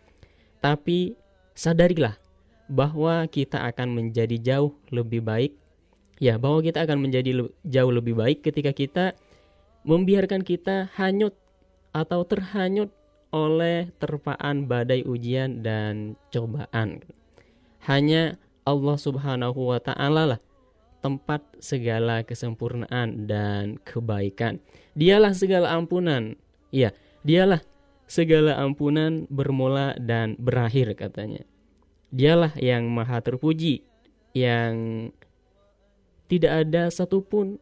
Tapi 0.65 1.13
sadarilah 1.53 2.17
bahwa 2.65 3.21
kita 3.29 3.69
akan 3.69 4.01
menjadi 4.01 4.41
jauh 4.41 4.73
lebih 4.89 5.21
baik 5.21 5.53
ya 6.19 6.39
bahwa 6.39 6.63
kita 6.63 6.83
akan 6.87 7.03
menjadi 7.03 7.31
le 7.35 7.43
jauh 7.67 7.91
lebih 7.91 8.15
baik 8.15 8.43
ketika 8.45 8.71
kita 8.71 9.05
membiarkan 9.85 10.41
kita 10.41 10.89
hanyut 10.95 11.35
atau 11.95 12.25
terhanyut 12.27 12.91
oleh 13.35 13.91
terpaan 13.99 14.67
badai 14.67 15.03
ujian 15.03 15.59
dan 15.59 16.15
cobaan. 16.31 17.03
Hanya 17.83 18.39
Allah 18.65 18.97
Subhanahu 18.97 19.75
wa 19.75 19.79
taala 19.83 20.35
lah 20.35 20.39
tempat 21.05 21.45
segala 21.61 22.25
kesempurnaan 22.25 23.29
dan 23.29 23.77
kebaikan. 23.85 24.57
Dialah 24.97 25.37
segala 25.37 25.69
ampunan. 25.77 26.33
Ya, 26.73 26.97
dialah 27.21 27.61
segala 28.09 28.57
ampunan 28.57 29.29
bermula 29.29 29.93
dan 30.01 30.33
berakhir 30.41 30.97
katanya. 30.97 31.45
Dialah 32.09 32.57
yang 32.57 32.89
maha 32.89 33.21
terpuji, 33.21 33.85
yang 34.33 34.73
tidak 36.25 36.65
ada 36.65 36.89
satupun 36.89 37.61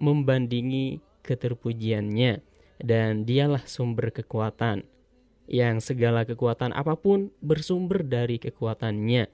membandingi 0.00 0.98
keterpujiannya 1.22 2.40
dan 2.80 3.28
dialah 3.28 3.62
sumber 3.68 4.10
kekuatan 4.10 4.88
yang 5.50 5.82
segala 5.82 6.24
kekuatan 6.24 6.70
apa 6.72 6.94
pun 6.96 7.34
bersumber 7.42 8.06
dari 8.06 8.38
kekuatannya. 8.38 9.26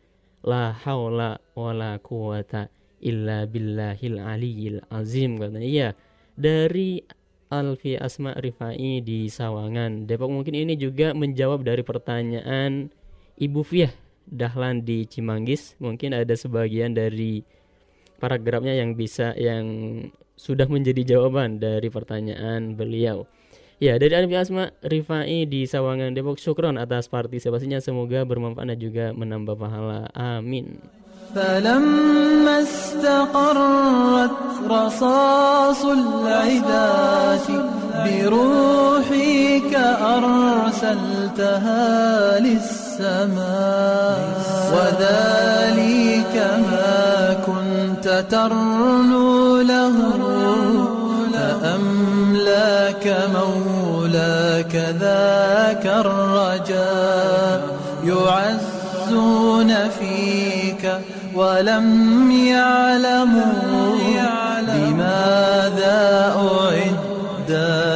La 0.47 0.73
haula 0.73 1.43
wala 1.59 1.99
quwata 1.99 2.71
illa 3.03 3.45
billahil 3.45 4.19
aliyil 4.19 4.81
azim 4.89 5.37
katanya. 5.37 5.67
Iya 5.67 5.89
dari 6.37 7.01
Alfi 7.47 7.95
Asma 7.97 8.35
Rifai 8.37 9.01
di 9.01 9.27
Sawangan 9.31 10.05
Depok. 10.05 10.29
Mungkin 10.31 10.55
ini 10.55 10.75
juga 10.75 11.15
menjawab 11.17 11.63
dari 11.63 11.87
pertanyaan 11.87 12.93
Ibu 13.39 13.61
Fiah 13.63 13.93
Dahlan 14.27 14.83
di 14.83 15.07
Cimanggis. 15.07 15.79
Mungkin 15.79 16.13
ada 16.13 16.35
sebagian 16.35 16.93
dari 16.93 17.47
paragrafnya 18.22 18.78
yang 18.78 18.94
bisa 18.94 19.34
yang 19.34 19.66
sudah 20.38 20.66
menjadi 20.66 21.18
jawaban 21.18 21.62
dari 21.62 21.90
pertanyaan 21.90 22.74
beliau. 22.74 23.30
Ya, 23.82 23.98
dari 23.98 24.14
Alif 24.14 24.30
Asma 24.38 24.70
Rifai 24.86 25.50
di 25.50 25.66
Sawangan 25.66 26.14
Depok 26.14 26.38
Syukron 26.38 26.78
atas 26.78 27.10
partisipasinya 27.10 27.82
semoga 27.82 28.22
bermanfaat 28.22 28.70
dan 28.70 28.78
juga 28.78 29.06
menambah 29.14 29.58
pahala. 29.58 30.06
Amin. 30.14 30.78
فلما 31.36 32.62
استقرت 32.62 34.32
رصاص 34.68 35.86
العداة 35.86 37.48
بروحك 38.06 39.74
أرسلتها 40.16 41.80
للسماء 42.40 42.85
وذلك 44.73 46.35
ما 46.71 47.37
كنت 47.47 48.07
ترنو 48.31 49.61
له. 49.61 49.97
فأملاك 51.63 53.07
مولاك 53.35 54.75
ذاك 55.01 55.85
الرجاء 55.87 57.61
يعزون 58.05 59.71
فيك 59.99 60.85
ولم 61.35 62.31
يعلموا. 62.31 63.77
بماذا 64.77 66.01
أعد 66.37 67.51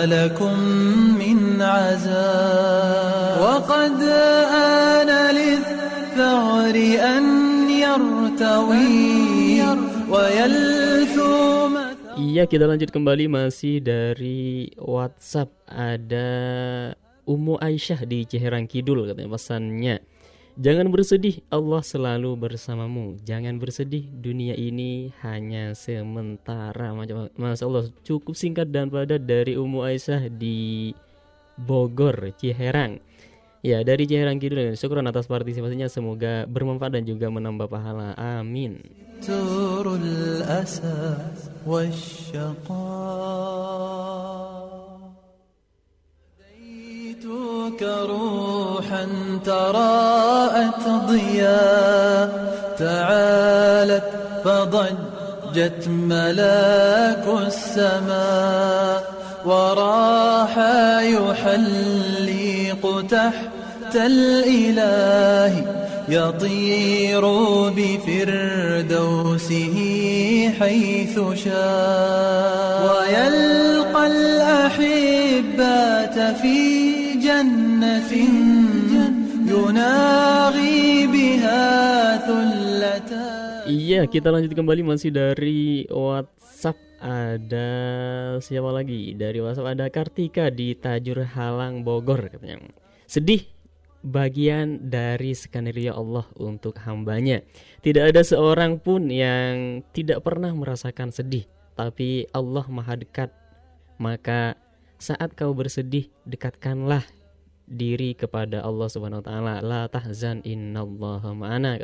لكم 0.04 0.54
من 1.18 1.62
عزاء؟ 1.62 2.59
يرتوي 8.39 9.59
ويلثوم 10.11 11.73
Iya 12.15 12.47
kita 12.47 12.63
lanjut 12.63 12.95
kembali 12.95 13.27
masih 13.27 13.83
dari 13.83 14.71
WhatsApp 14.79 15.51
ada 15.67 16.31
Umu 17.27 17.59
Aisyah 17.59 18.07
di 18.07 18.23
Ciherang 18.23 18.71
Kidul 18.71 19.03
katanya 19.03 19.35
pesannya 19.35 19.95
Jangan 20.55 20.87
bersedih, 20.87 21.43
Allah 21.51 21.83
selalu 21.83 22.39
bersamamu. 22.39 23.19
Jangan 23.27 23.59
bersedih, 23.59 24.07
dunia 24.07 24.55
ini 24.55 25.11
hanya 25.19 25.75
sementara. 25.75 26.95
Macam 26.95 27.27
Masya 27.35 27.67
Allah, 27.67 27.91
cukup 28.07 28.39
singkat 28.39 28.71
dan 28.71 28.87
padat 28.87 29.27
dari 29.27 29.59
Umu 29.59 29.83
Aisyah 29.83 30.31
di 30.31 30.95
Bogor, 31.59 32.31
Ciherang. 32.39 33.03
Ya, 33.65 33.81
dari 33.81 34.05
Ciherang 34.05 34.37
Kidul. 34.37 34.77
Syukur 34.77 35.01
atas 35.01 35.25
partisipasinya. 35.25 35.89
Semoga 35.89 36.45
bermanfaat 36.45 37.01
dan 37.01 37.03
juga 37.03 37.33
menambah 37.33 37.65
pahala. 37.65 38.13
Amin. 38.13 38.77
جئتك 47.65 47.83
روحا 47.83 49.07
تراءت 49.45 50.87
ضياء 51.07 52.29
تعالت 52.77 54.09
فضجت 54.43 55.87
ملاك 55.87 57.25
السماء 57.47 59.03
وراح 59.44 60.58
يحلق 61.02 63.04
تحت 63.08 63.94
الإله 63.96 65.52
يطير 66.08 67.24
بفردوسه 67.76 69.76
حيث 70.60 71.14
شاء. 71.44 72.80
ويلقى 72.90 74.02
الأحبات 74.06 76.16
في 76.42 76.58
جنة 77.14 78.10
يناغي 79.46 81.06
بها 81.06 81.62
ثلتان 82.26 83.30
Iya, 83.70 84.02
kita 84.10 84.34
lanjut 84.34 84.50
kembali 84.50 84.82
masih 84.82 85.14
dari 85.14 85.86
WhatsApp. 85.86 86.49
Ada 87.00 87.68
siapa 88.44 88.68
lagi? 88.68 89.16
Dari 89.16 89.40
WhatsApp 89.40 89.72
ada 89.72 89.88
Kartika 89.88 90.52
di 90.52 90.76
Tajur 90.76 91.24
Halang 91.24 91.80
Bogor 91.80 92.28
katanya. 92.28 92.60
Sedih 93.08 93.48
bagian 94.00 94.88
dari 94.88 95.32
skenario 95.32 95.96
Allah 95.96 96.28
untuk 96.36 96.76
hambanya. 96.84 97.40
Tidak 97.80 98.12
ada 98.12 98.20
seorang 98.20 98.80
pun 98.80 99.08
yang 99.08 99.80
tidak 99.96 100.24
pernah 100.24 100.52
merasakan 100.52 101.12
sedih, 101.12 101.48
tapi 101.76 102.28
Allah 102.32 102.64
maha 102.68 102.96
dekat. 102.96 103.32
Maka 104.00 104.56
saat 104.96 105.36
kau 105.36 105.52
bersedih, 105.52 106.08
dekatkanlah 106.28 107.04
diri 107.70 108.16
kepada 108.16 108.64
Allah 108.64 108.88
Subhanahu 108.88 109.20
wa 109.22 109.26
taala. 109.26 109.54
La 109.64 109.82
tahzan 109.88 110.40
innallaha 110.44 111.32
ma'ana. 111.36 111.80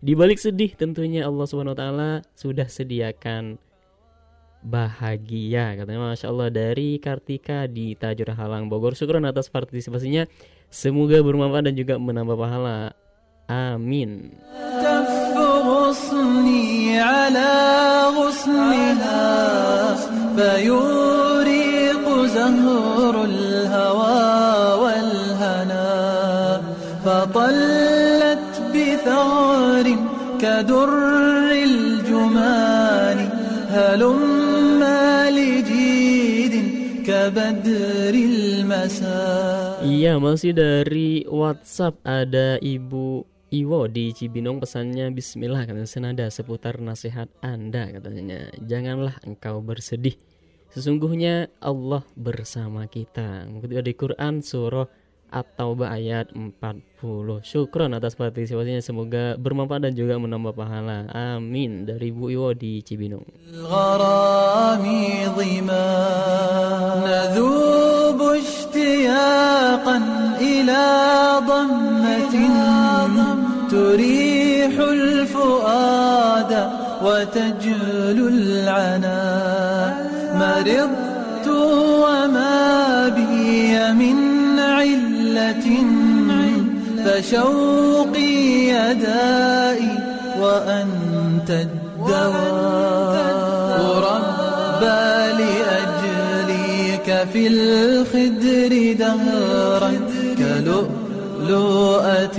Di 0.00 0.12
balik 0.16 0.40
sedih 0.40 0.72
tentunya 0.74 1.28
Allah 1.28 1.44
Subhanahu 1.44 1.76
wa 1.76 1.80
taala 1.80 2.10
sudah 2.32 2.66
sediakan 2.66 3.60
bahagia 4.65 5.77
katanya 5.77 6.09
Masya 6.09 6.27
Allah 6.33 6.49
dari 6.49 6.97
Kartika 6.97 7.69
di 7.69 7.93
Tajur 7.93 8.33
Halang 8.33 8.65
Bogor 8.65 8.97
syukuran 8.97 9.29
atas 9.29 9.47
partisipasinya 9.53 10.25
semoga 10.73 11.21
bermanfaat 11.21 11.69
dan 11.69 11.75
juga 11.77 12.01
menambah 12.01 12.33
pahala 12.33 12.97
amin 13.45 14.33
تف 14.75 15.37
غصني 15.65 16.99
على 16.99 17.55
Iya 39.82 40.22
masih 40.22 40.54
dari 40.54 41.26
WhatsApp. 41.26 41.98
Ada 42.06 42.62
Ibu 42.62 43.26
Iwo 43.50 43.90
di 43.90 44.14
Cibinong 44.14 44.62
pesannya 44.62 45.10
Bismillah 45.10 45.66
katanya 45.66 45.90
senada 45.90 46.30
seputar 46.30 46.78
nasihat 46.78 47.26
Anda 47.42 47.90
katanya. 47.90 48.54
Janganlah 48.62 49.18
engkau 49.26 49.58
bersedih. 49.58 50.14
Sesungguhnya 50.70 51.50
Allah 51.58 52.06
bersama 52.14 52.86
kita. 52.86 53.42
Mengutip 53.50 53.82
dari 53.82 53.94
Quran 53.98 54.38
surah 54.38 54.86
At-Taubah 55.35 55.91
ayat 55.91 56.31
40 56.31 57.43
syukron 57.43 57.91
atas 57.91 58.15
partisipasinya 58.15 58.79
semoga 58.79 59.35
bermanfaat 59.35 59.91
dan 59.91 59.93
juga 59.97 60.15
menambah 60.15 60.55
pahala 60.55 61.11
amin 61.11 61.83
dari 61.83 62.07
Ibu 62.13 62.25
Iwo 62.31 62.49
di 62.55 62.79
Cibinong 62.79 63.25
الغرام 63.51 64.85
ظما 65.35 65.87
نذوب 67.03 68.19
اشتياقا 68.21 69.97
إلى 70.39 70.83
ضمة 71.47 72.35
تريح 73.71 74.73
الفؤاد 74.79 76.51
وتجلو 77.03 78.27
العنا 78.27 79.19
مرضت 80.39 81.47
وما 82.03 82.78
فشوقي 87.04 88.34
يدائي 88.68 89.92
وأنت 90.40 91.50
الدواء. 91.50 93.20
ربى 94.08 95.08
لأجليك 95.42 97.08
في 97.32 97.42
الخدر 97.46 98.72
دهرا 98.98 99.92
كلؤلؤة 100.38 102.38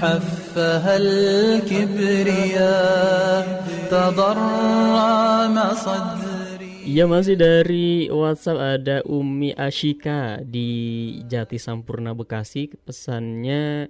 حفها 0.00 0.94
الكبرياء. 0.96 3.44
تضرم 3.90 5.56
صدري 5.84 6.23
Iya 6.84 7.08
masih 7.08 7.40
dari 7.40 8.12
WhatsApp 8.12 8.60
ada 8.60 8.96
Umi 9.08 9.56
Ashika 9.56 10.44
di 10.44 11.16
Jati 11.24 11.56
Sampurna 11.56 12.12
Bekasi. 12.12 12.68
Pesannya 12.76 13.88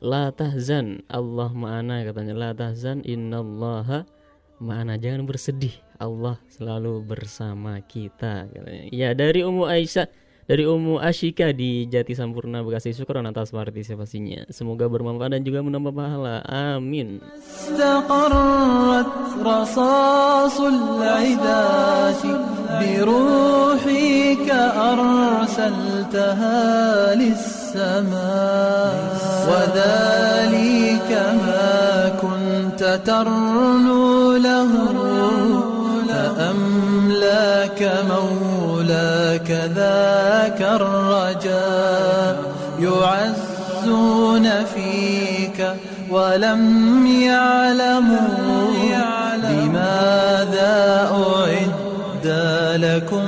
La 0.00 0.32
tahzan 0.32 1.04
Allah 1.12 1.52
ma'ana 1.52 2.00
katanya. 2.00 2.32
La 2.32 2.50
tahzan 2.56 3.04
innallaha 3.04 4.08
ma'ana. 4.56 4.96
Jangan 4.96 5.28
bersedih 5.28 5.76
Allah 6.00 6.40
selalu 6.48 7.04
bersama 7.04 7.76
kita 7.84 8.48
katanya. 8.48 8.88
Ya 8.88 9.12
dari 9.12 9.44
Umu 9.44 9.68
Aisyah 9.68 10.08
dari 10.49 10.61
Umu 10.61 11.01
Ashika 11.01 11.49
di 11.49 11.89
Jati 11.89 12.13
Sampurna 12.13 12.61
Bekasi 12.61 12.93
syukuran 12.93 13.25
atas 13.25 13.49
partisipasinya 13.49 14.45
Semoga 14.53 14.85
bermanfaat 14.85 15.33
dan 15.33 15.41
juga 15.41 15.65
menambah 15.65 15.89
pahala 15.89 16.45
Amin 16.45 17.17
استقرت 17.65 19.41
رصاص 19.41 20.57
العداة 20.61 22.23
بروحك 22.81 24.49
أرسلتها 24.91 26.61
للسماء 27.15 28.93
وذلك 29.49 31.09
ما 31.41 32.09
كنت 32.21 32.81
ترنو 33.05 34.37
له 34.37 34.71
فأملاك 36.35 37.81
مولاك 38.09 39.28
ذاك 39.69 40.61
الرجاء 40.61 42.33
يعزون 42.79 44.45
فيك 44.65 45.59
ولم 46.11 46.61
يعلموا 47.07 48.65
لماذا 49.43 50.75
أعد 51.11 52.27
لكم 52.81 53.25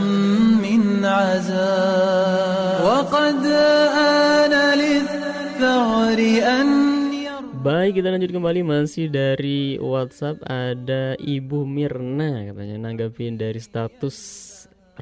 من 0.64 1.06
عزاء 1.06 2.86
وقد 2.86 3.46
آن 3.96 4.54
للثغر 4.80 6.20
أن 6.44 6.70
Baik 7.58 8.00
kita 8.00 8.16
lanjut 8.16 8.32
kembali 8.32 8.64
masih 8.64 9.12
dari 9.12 9.76
WhatsApp 9.76 10.40
ada 10.48 11.20
Ibu 11.20 11.68
Mirna 11.68 12.48
katanya 12.48 12.80
nanggapin 12.80 13.36
dari 13.36 13.60
status 13.60 14.16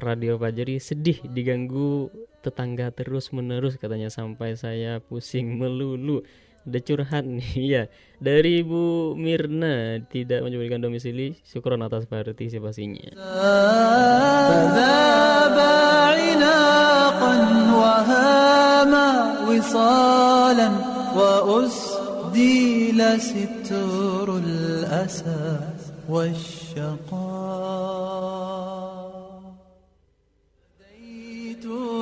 Radio 0.00 0.36
Fajri 0.36 0.76
sedih 0.76 1.24
diganggu 1.24 2.12
tetangga 2.44 2.92
terus 2.92 3.32
menerus 3.32 3.80
katanya 3.80 4.12
sampai 4.12 4.54
saya 4.54 5.00
pusing 5.00 5.56
melulu 5.58 6.22
udah 6.66 6.82
curhat 6.82 7.22
nih 7.22 7.50
ya 7.62 7.82
dari 8.18 8.66
Ibu 8.66 9.14
Mirna 9.14 10.02
tidak 10.10 10.42
menyebutkan 10.42 10.82
domisili 10.82 11.38
syukuran 11.46 11.82
atas 11.86 12.10
partisipasinya 12.10 13.14
فذاب 14.46 15.58
عناقا 15.58 17.34
وهاما 17.74 19.08
وصالا 19.46 20.70
وأسدي 21.18 22.92
لستر 22.92 24.28
الأسى 24.38 25.58
والشقاء 26.08 27.26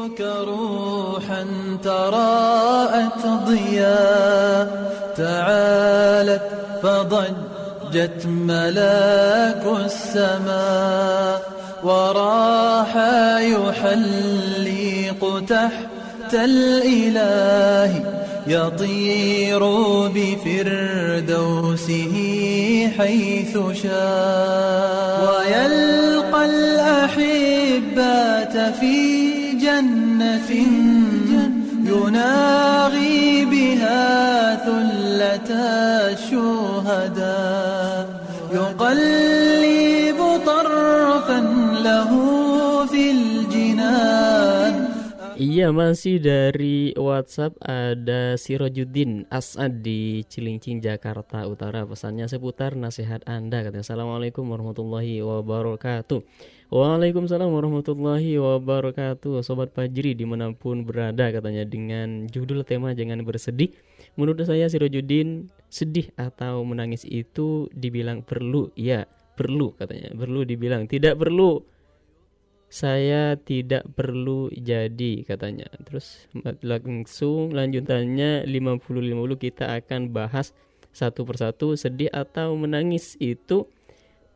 أتيتك 0.09 0.21
روحا 0.21 1.45
تراءت 1.83 3.25
ضياء. 3.47 4.93
تعالت 5.17 6.41
فضجت 6.83 8.25
ملاك 8.25 9.63
السماء. 9.85 11.41
وراح 11.83 12.97
يحلق 13.39 15.21
تحت 15.49 16.33
الإله. 16.33 18.03
يطير 18.47 19.59
بفردوسه 20.07 22.13
حيث 22.97 23.57
شاء. 23.83 25.29
ويلقى 25.29 26.45
الأحبات 26.45 28.55
في 28.79 29.18
جنة 30.48 31.44
يناغي 31.84 33.44
بها 33.44 34.02
ثلة 34.64 35.50
الشهداء 36.12 38.02
يقلب 38.52 40.18
طرفا 40.46 41.40
له 41.84 42.10
في 42.86 43.10
الجنان 43.10 44.74
Iya 45.34 45.74
masih 45.74 46.22
dari 46.22 46.94
WhatsApp 46.94 47.58
ada 47.58 48.38
Sirojudin 48.38 49.26
Asad 49.34 49.82
di 49.82 50.22
Cilincing 50.30 50.78
Jakarta 50.78 51.42
Utara 51.50 51.82
pesannya 51.82 52.30
seputar 52.30 52.78
nasihat 52.78 53.26
Anda 53.26 53.66
katanya 53.66 53.82
Assalamualaikum 53.82 54.46
warahmatullahi 54.46 55.26
wabarakatuh 55.26 56.22
Waalaikumsalam 56.69 57.49
warahmatullahi 57.49 58.37
wabarakatuh. 58.37 59.41
Sobat 59.41 59.73
Fajri 59.73 60.13
di 60.13 60.21
mana 60.21 60.53
pun 60.53 60.85
berada 60.85 61.33
katanya 61.33 61.65
dengan 61.65 62.29
judul 62.29 62.61
tema 62.61 62.93
jangan 62.93 63.25
bersedih. 63.25 63.73
Menurut 64.13 64.45
saya 64.45 64.69
Sirojudin 64.69 65.49
sedih 65.65 66.13
atau 66.13 66.61
menangis 66.61 67.09
itu 67.09 67.65
dibilang 67.73 68.21
perlu. 68.21 68.69
Ya 68.77 69.09
perlu 69.33 69.73
katanya. 69.81 70.13
Perlu 70.13 70.45
dibilang. 70.45 70.85
Tidak 70.85 71.17
perlu. 71.17 71.57
Saya 72.69 73.33
tidak 73.41 73.89
perlu 73.97 74.53
jadi 74.53 75.25
katanya. 75.25 75.73
Terus 75.89 76.29
langsung 76.61 77.49
lanjutannya 77.49 78.45
50-50 78.45 79.41
kita 79.41 79.73
akan 79.73 80.13
bahas 80.13 80.53
satu 80.93 81.25
persatu 81.25 81.73
sedih 81.73 82.13
atau 82.13 82.53
menangis 82.53 83.17
itu 83.17 83.65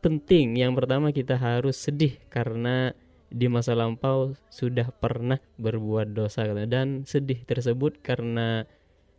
penting. 0.03 0.55
Yang 0.59 0.83
pertama 0.83 1.11
kita 1.11 1.35
harus 1.35 1.75
sedih 1.79 2.17
karena 2.31 2.95
di 3.29 3.45
masa 3.45 3.77
lampau 3.77 4.33
sudah 4.49 4.89
pernah 4.89 5.37
berbuat 5.61 6.17
dosa 6.17 6.49
katanya. 6.49 6.81
dan 6.81 7.05
sedih 7.05 7.45
tersebut 7.45 8.01
karena 8.01 8.65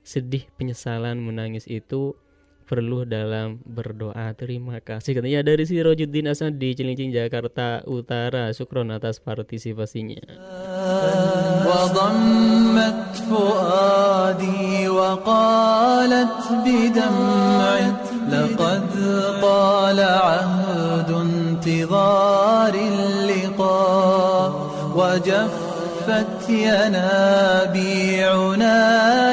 sedih 0.03 0.51
penyesalan 0.59 1.23
menangis 1.23 1.71
itu 1.71 2.19
perlu 2.71 3.03
dalam 3.03 3.59
berdoa. 3.67 4.31
Terima 4.39 4.79
kasih 4.79 5.19
katanya 5.19 5.43
dari 5.43 5.67
si 5.67 5.75
Rojuddin 5.83 6.31
Hasan 6.31 6.55
di 6.55 6.71
Cilincing 6.79 7.11
Jakarta 7.11 7.83
Utara. 7.83 8.55
Syukron 8.55 8.95
atas 8.95 9.19
partisipasinya. 9.19 10.23
وضمت 11.61 13.11
وجفت 25.25 26.45
ينابيعنا 26.69 27.99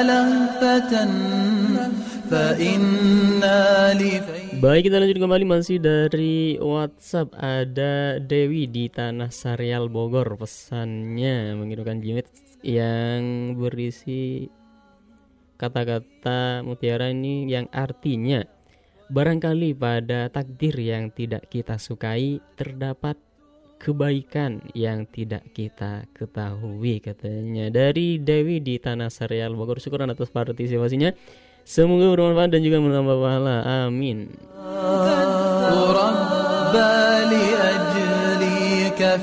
لهفة 0.08 0.92
Baik 4.60 4.82
kita 4.84 5.00
lanjut 5.00 5.16
kembali 5.16 5.48
masih 5.48 5.80
dari 5.80 6.60
WhatsApp 6.60 7.32
ada 7.32 8.20
Dewi 8.20 8.68
di 8.68 8.92
Tanah 8.92 9.32
Sarial 9.32 9.88
Bogor 9.88 10.36
pesannya 10.36 11.56
mengirimkan 11.56 12.04
jimit 12.04 12.28
yang 12.60 13.56
berisi 13.56 14.44
kata-kata 15.56 16.60
mutiara 16.68 17.08
ini 17.08 17.48
yang 17.48 17.64
artinya 17.72 18.44
barangkali 19.08 19.72
pada 19.72 20.28
takdir 20.28 20.76
yang 20.76 21.08
tidak 21.08 21.48
kita 21.48 21.80
sukai 21.80 22.44
terdapat 22.60 23.16
kebaikan 23.78 24.58
yang 24.74 25.06
tidak 25.06 25.46
kita 25.54 26.10
ketahui 26.10 26.98
katanya 26.98 27.70
dari 27.70 28.18
Dewi 28.18 28.58
di 28.58 28.82
Tanah 28.82 29.08
Sarial 29.08 29.54
Bogor 29.54 29.78
syukuran 29.78 30.10
atas 30.10 30.34
partisipasinya 30.34 31.14
Semoga 31.68 32.08
bermanfaat 32.16 32.56
dan 32.56 32.64
juga 32.64 32.80
menambah 32.80 33.16
pahala. 33.20 33.84
Amin. 33.84 34.32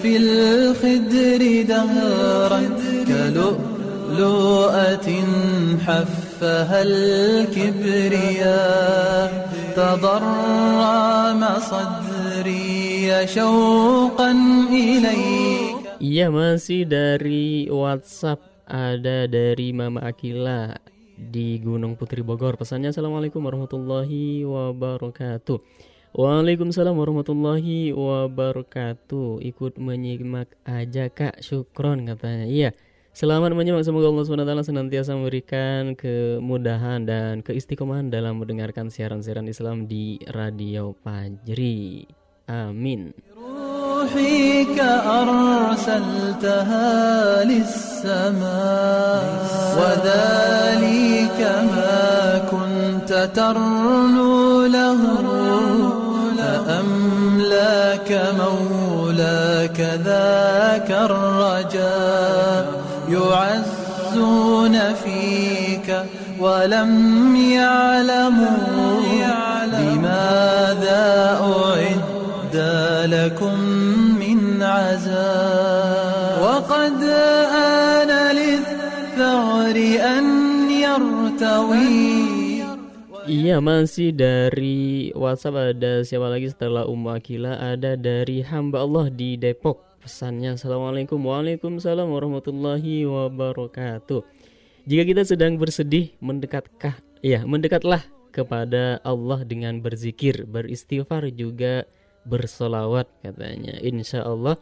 في 0.02 0.18
الخدر 0.18 1.62
دهرا 1.68 2.62
كلؤلؤة 3.08 5.10
حفها 5.88 6.82
الكبرياء 6.82 8.50
تضرم 9.76 11.42
صدري 11.60 12.16
شوقا 12.26 12.46
إليك 12.46 12.79
Iya 15.99 16.31
masih 16.31 16.87
dari 16.87 17.67
WhatsApp 17.67 18.39
ada 18.71 19.27
dari 19.27 19.75
Mama 19.75 20.07
Akila 20.07 20.79
di 21.19 21.59
Gunung 21.59 21.99
Putri 21.99 22.23
Bogor. 22.23 22.55
Pesannya 22.55 22.95
Assalamualaikum 22.95 23.43
warahmatullahi 23.43 24.47
wabarakatuh. 24.47 25.59
Waalaikumsalam 26.15 26.95
warahmatullahi 26.95 27.91
wabarakatuh. 27.91 29.43
Ikut 29.43 29.83
menyimak 29.83 30.55
aja 30.63 31.11
kak, 31.11 31.43
syukron 31.43 32.07
katanya. 32.07 32.47
Iya, 32.47 32.71
selamat 33.11 33.59
menyimak. 33.59 33.83
Semoga 33.83 34.07
Allah 34.07 34.23
SWT 34.63 34.71
senantiasa 34.71 35.19
memberikan 35.19 35.99
kemudahan 35.99 37.03
dan 37.11 37.43
keistiqomahan 37.43 38.07
dalam 38.07 38.39
mendengarkan 38.39 38.87
siaran-siaran 38.87 39.51
Islam 39.51 39.91
di 39.91 40.23
Radio 40.31 40.95
Fajri. 41.03 42.20
Amin. 42.51 43.15
روحي 44.01 44.65
كأرسلتها 44.77 45.85
للسماء 47.45 49.23
وذلك 49.79 51.41
ما 51.73 52.43
كنت 52.51 53.29
ترنو 53.35 54.67
له 54.67 54.99
فأملاك 56.67 58.11
مولاك 58.39 59.81
ذاك 60.05 60.91
الرجاء 60.91 62.65
يعزون 63.09 64.77
فيك 65.05 65.89
ولم 66.41 67.37
يعلموا 67.37 68.80
لكم 73.10 73.56
من 74.22 74.40
عزاء 74.62 76.34
وقد 76.44 76.98
آن 77.52 78.12
للثغر 78.38 79.78
أن 80.02 80.26
يرتوي 80.70 82.36
Iya 83.26 83.58
masih 83.58 84.14
dari 84.14 85.10
WhatsApp 85.18 85.74
ada 85.74 86.06
siapa 86.06 86.30
lagi 86.30 86.46
setelah 86.46 86.86
Ummu 86.86 87.10
Akila 87.10 87.58
ada 87.58 87.98
dari 87.98 88.46
hamba 88.46 88.86
Allah 88.86 89.10
di 89.10 89.34
Depok 89.34 89.82
pesannya 89.98 90.54
Assalamualaikum 90.54 91.18
Waalaikumsalam 91.18 92.06
warahmatullahi 92.06 93.10
wabarakatuh 93.10 94.22
Jika 94.86 95.04
kita 95.10 95.26
sedang 95.26 95.58
bersedih 95.58 96.14
mendekatkah 96.22 97.02
ya 97.26 97.42
mendekatlah 97.50 98.06
kepada 98.30 99.02
Allah 99.02 99.42
dengan 99.42 99.82
berzikir 99.82 100.46
beristighfar 100.46 101.26
juga 101.34 101.90
bersolawat 102.26 103.06
katanya 103.22 103.78
Insya 103.86 104.26
Allah 104.26 104.58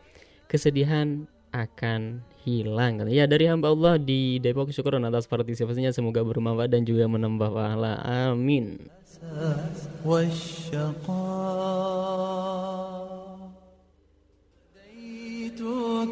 kesedihan 0.51 1.25
akan 1.53 2.25
hilang 2.43 3.07
ya 3.07 3.23
dari 3.29 3.47
hamba 3.47 3.71
Allah 3.71 3.95
di 3.95 4.41
Depok 4.41 4.73
syukuran 4.73 5.07
atas 5.07 5.29
partisipasinya 5.29 5.95
semoga 5.95 6.25
bermanfaat 6.25 6.69
dan 6.73 6.83
juga 6.83 7.07
menambah 7.07 7.49
pahala 7.49 8.01
amin 8.03 8.77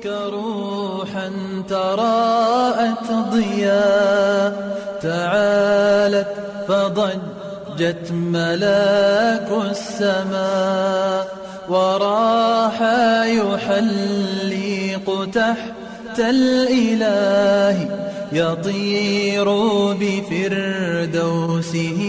روحا 0.02 1.28
تراءت 1.70 3.12
ضياء 3.34 4.54
تعالت 5.02 6.34
فضجت 6.68 8.12
ملاك 8.12 9.50
السماء 9.72 11.35
وراح 11.69 12.83
يحلق 13.27 15.29
تحت 15.35 16.19
الإله 16.19 17.89
يطير 18.33 19.45
بفردوسه 19.93 22.01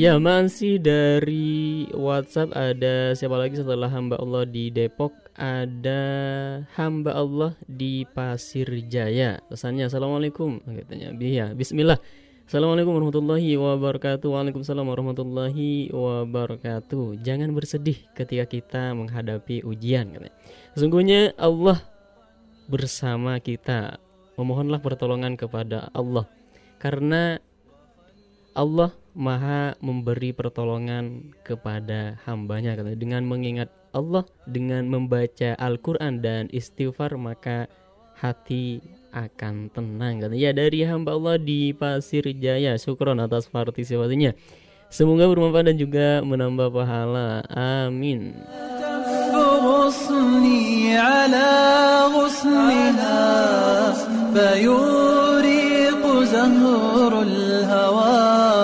Iya 0.00 0.16
masih 0.16 0.80
dari 0.80 1.84
WhatsApp 1.92 2.56
ada 2.56 3.12
siapa 3.12 3.36
lagi 3.36 3.60
setelah 3.60 3.84
hamba 3.92 4.16
Allah 4.16 4.48
di 4.48 4.72
Depok? 4.72 5.12
Ada 5.36 6.00
hamba 6.72 7.12
Allah 7.12 7.52
di 7.68 8.08
Pasir 8.08 8.64
Jaya. 8.88 9.44
Pesannya 9.52 9.92
Assalamualaikum 9.92 10.64
katanya. 10.64 11.12
Iya 11.20 11.52
Bismillah. 11.52 12.00
Assalamualaikum 12.48 12.96
warahmatullahi 12.96 13.60
wabarakatuh. 13.60 14.24
Waalaikumsalam 14.24 14.88
warahmatullahi 14.88 15.92
wabarakatuh. 15.92 17.20
Jangan 17.20 17.52
bersedih 17.52 18.00
ketika 18.16 18.48
kita 18.48 18.96
menghadapi 18.96 19.68
ujian 19.68 20.16
katanya. 20.16 20.32
Sesungguhnya 20.80 21.36
Allah 21.36 21.76
bersama 22.72 23.36
kita. 23.36 24.00
Memohonlah 24.40 24.80
pertolongan 24.80 25.36
kepada 25.36 25.92
Allah. 25.92 26.24
Karena 26.80 27.36
Allah 28.56 28.96
maha 29.15 29.77
memberi 29.79 30.35
pertolongan 30.35 31.31
kepada 31.45 32.19
hambanya 32.27 32.75
katanya. 32.75 32.99
Dengan 32.99 33.23
mengingat 33.25 33.69
Allah 33.95 34.27
Dengan 34.43 34.91
membaca 34.91 35.55
Al-Quran 35.55 36.19
dan 36.19 36.51
istighfar 36.51 37.15
Maka 37.15 37.71
hati 38.19 38.83
akan 39.15 39.71
tenang 39.71 40.19
katanya. 40.19 40.41
Ya 40.41 40.51
dari 40.51 40.83
hamba 40.83 41.15
Allah 41.15 41.39
di 41.39 41.71
Pasir 41.71 42.27
Jaya 42.35 42.75
Syukron 42.75 43.21
atas 43.23 43.47
partisipasinya 43.47 44.35
Semoga 44.91 45.25
bermanfaat 45.27 45.71
dan 45.73 45.77
juga 45.79 46.19
menambah 46.23 46.71
pahala 46.71 47.43
Amin 47.51 48.35
غصني 49.85 50.97
على 50.97 51.49
غصنها 52.15 53.93
فيوريق 54.33 56.23
زهر 56.23 57.21
الهوى 57.21 57.95
وال 57.95 58.58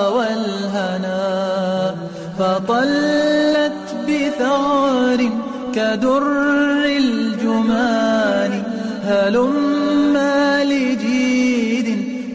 فطلت 2.39 3.72
بثغر 4.09 5.30
كدر 5.74 6.22
الجمان 6.87 8.62
هلما 9.05 10.64
لجيد 10.64 11.89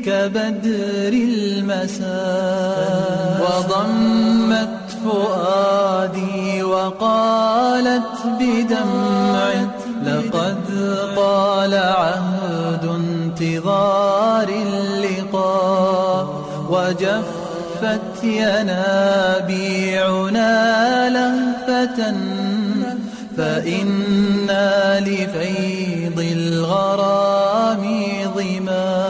كبدر 0.05 1.13
المساء. 1.13 2.81
وضمت 3.41 4.77
فؤادي 5.05 6.63
وقالت 6.63 8.17
بدمع 8.39 9.53
لقد 10.05 10.65
طال 11.15 11.73
عهد 11.73 12.85
انتظار 12.85 14.49
اللقاء 14.49 16.27
وجفت 17.81 18.23
ينابيعنا 18.23 19.09
لهفة 21.09 22.13
فإنا 23.37 24.99
لفيض 24.99 26.19
الغرام 26.31 27.83
ظما. 28.35 29.01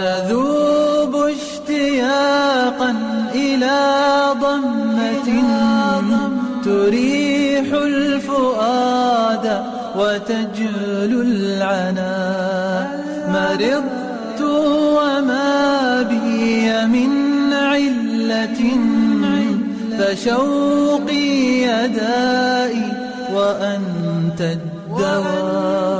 نذوب 0.00 1.14
اشتياقا 1.16 2.92
إلى 3.34 3.78
ضمة 4.40 5.28
تريح 6.64 7.66
الفؤاد 7.72 9.46
وتجلو 9.98 11.20
العنا. 11.22 12.16
مرضت 13.28 13.95
فشوقي 20.05 21.61
يدائي 21.61 22.85
وأنت 23.35 24.41
الدواء 24.41 25.91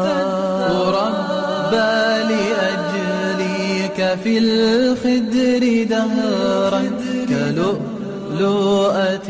ربى 0.99 1.99
لأجليك 2.31 3.99
في 4.23 4.33
الخدر 4.37 5.63
دهرا 5.89 6.81
كلؤلؤة 7.29 9.29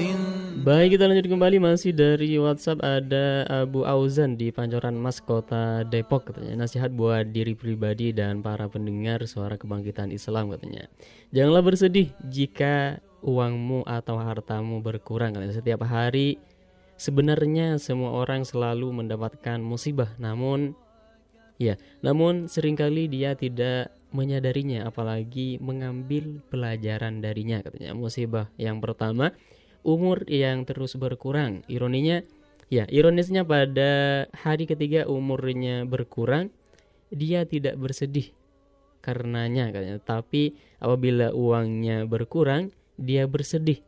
Baik 0.61 0.93
kita 0.93 1.09
lanjut 1.09 1.26
kembali 1.26 1.57
masih 1.57 1.89
dari 1.89 2.38
WhatsApp 2.38 2.86
ada 2.86 3.49
Abu 3.49 3.82
Auzan 3.82 4.38
di 4.38 4.53
Pancoran 4.53 4.93
Mas 4.93 5.17
Kota 5.17 5.82
Depok 5.82 6.30
katanya 6.30 6.53
nasihat 6.53 6.93
buat 6.93 7.34
diri 7.34 7.57
pribadi 7.57 8.13
dan 8.13 8.45
para 8.45 8.69
pendengar 8.69 9.26
suara 9.26 9.57
kebangkitan 9.57 10.13
Islam 10.13 10.53
katanya 10.53 10.86
janganlah 11.34 11.65
bersedih 11.65 12.13
jika 12.30 13.01
uangmu 13.27 13.83
atau 13.83 14.16
hartamu 14.22 14.79
berkurang 14.79 15.35
setiap 15.51 15.83
hari 15.83 16.39
sebenarnya 16.95 17.83
semua 17.83 18.14
orang 18.14 18.47
selalu 18.47 18.95
mendapatkan 18.95 19.59
musibah 19.59 20.14
namun 20.16 20.79
ya 21.59 21.74
namun 22.01 22.47
sering 22.47 22.79
kali 22.79 23.11
dia 23.11 23.35
tidak 23.35 23.91
menyadarinya 24.14 24.87
apalagi 24.87 25.59
mengambil 25.59 26.41
pelajaran 26.49 27.18
darinya 27.18 27.61
katanya 27.61 27.93
musibah 27.93 28.47
yang 28.57 28.79
pertama 28.79 29.35
umur 29.87 30.27
yang 30.27 30.66
terus 30.66 30.99
berkurang. 30.99 31.62
Ironinya, 31.70 32.27
ya 32.66 32.91
ironisnya 32.91 33.47
pada 33.47 34.27
hari 34.35 34.66
ketiga 34.66 35.07
umurnya 35.07 35.87
berkurang, 35.87 36.51
dia 37.14 37.47
tidak 37.47 37.79
bersedih 37.79 38.35
karenanya 38.99 39.70
katanya. 39.70 40.03
Tapi 40.03 40.59
apabila 40.83 41.31
uangnya 41.31 42.03
berkurang, 42.11 42.74
dia 42.97 43.28
bersedih. 43.28 43.80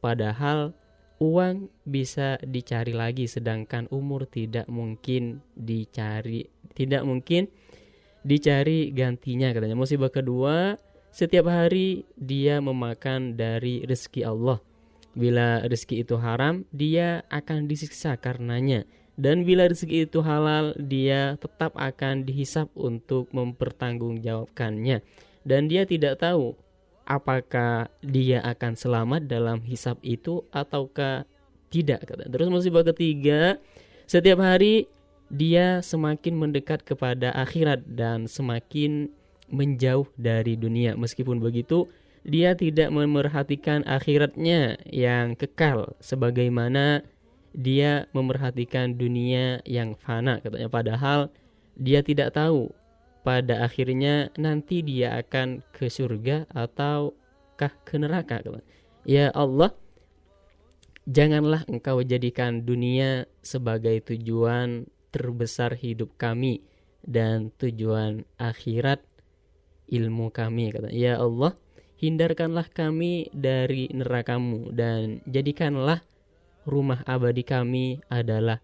Padahal 0.00 0.76
uang 1.16 1.72
bisa 1.88 2.36
dicari 2.44 2.92
lagi 2.92 3.24
sedangkan 3.24 3.88
umur 3.88 4.28
tidak 4.28 4.68
mungkin 4.68 5.40
dicari 5.56 6.44
tidak 6.76 7.08
mungkin 7.08 7.48
dicari 8.20 8.92
gantinya 8.92 9.48
katanya 9.56 9.80
musibah 9.80 10.12
kedua 10.12 10.76
setiap 11.08 11.48
hari 11.48 12.04
dia 12.20 12.60
memakan 12.60 13.32
dari 13.32 13.80
rezeki 13.88 14.28
Allah 14.28 14.60
Bila 15.16 15.64
rezeki 15.64 16.04
itu 16.04 16.20
haram, 16.20 16.68
dia 16.76 17.24
akan 17.32 17.64
disiksa 17.72 18.20
karenanya. 18.20 18.84
Dan 19.16 19.48
bila 19.48 19.64
rezeki 19.64 20.04
itu 20.04 20.20
halal, 20.20 20.76
dia 20.76 21.40
tetap 21.40 21.72
akan 21.72 22.28
dihisap 22.28 22.68
untuk 22.76 23.32
mempertanggungjawabkannya. 23.32 25.00
Dan 25.40 25.72
dia 25.72 25.88
tidak 25.88 26.20
tahu 26.20 26.52
apakah 27.06 27.88
dia 28.02 28.42
akan 28.42 28.74
selamat 28.74 29.30
dalam 29.30 29.62
hisap 29.62 29.96
itu 30.02 30.42
ataukah 30.50 31.24
tidak. 31.70 32.04
Terus 32.06 32.48
musibah 32.50 32.82
ketiga, 32.82 33.56
setiap 34.10 34.42
hari 34.42 34.90
dia 35.30 35.82
semakin 35.82 36.34
mendekat 36.38 36.82
kepada 36.86 37.34
akhirat 37.34 37.82
dan 37.86 38.30
semakin 38.30 39.10
menjauh 39.50 40.06
dari 40.18 40.58
dunia. 40.58 40.98
Meskipun 40.98 41.38
begitu, 41.38 41.86
dia 42.26 42.58
tidak 42.58 42.90
memerhatikan 42.90 43.86
akhiratnya 43.86 44.82
yang 44.90 45.38
kekal 45.38 45.94
sebagaimana 46.02 47.06
dia 47.56 48.10
memerhatikan 48.12 48.98
dunia 48.98 49.64
yang 49.64 49.96
fana 49.96 50.44
katanya 50.44 50.68
padahal 50.68 51.20
dia 51.78 52.04
tidak 52.04 52.36
tahu 52.36 52.68
pada 53.26 53.66
akhirnya 53.66 54.30
nanti 54.38 54.86
dia 54.86 55.18
akan 55.18 55.66
ke 55.74 55.90
surga 55.90 56.46
ataukah 56.54 57.72
ke 57.82 57.98
neraka 57.98 58.38
katanya. 58.38 58.62
ya 59.02 59.34
Allah 59.34 59.74
janganlah 61.10 61.66
engkau 61.66 62.06
jadikan 62.06 62.62
dunia 62.62 63.26
sebagai 63.42 63.98
tujuan 64.14 64.86
terbesar 65.10 65.74
hidup 65.74 66.14
kami 66.14 66.62
dan 67.02 67.50
tujuan 67.58 68.22
akhirat 68.38 69.02
ilmu 69.90 70.30
kami 70.30 70.70
kata 70.70 70.94
ya 70.94 71.18
Allah 71.18 71.58
hindarkanlah 71.98 72.70
kami 72.70 73.30
dari 73.34 73.90
nerakamu 73.90 74.70
dan 74.70 75.18
jadikanlah 75.26 75.98
rumah 76.62 77.02
abadi 77.06 77.42
kami 77.42 78.02
adalah 78.06 78.62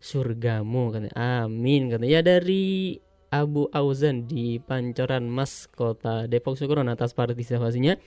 surgamu 0.00 0.96
katanya 0.96 1.44
amin 1.44 1.92
katanya 1.92 2.12
ya 2.12 2.20
dari 2.20 2.96
Abu 3.33 3.65
Auzan 3.73 4.29
di 4.29 4.61
Pancoran 4.61 5.25
Mas 5.25 5.65
Kota 5.65 6.29
Depok 6.29 6.53
Syukuron 6.53 6.85
atas 6.91 7.17
partisipasinya 7.17 7.97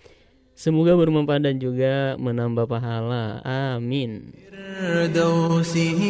Semoga 0.56 0.96
bermanfaat 0.96 1.44
dan 1.44 1.60
juga 1.60 2.16
menambah 2.16 2.64
pahala. 2.64 3.44
Amin. 3.44 4.32
فردوسه 4.76 6.00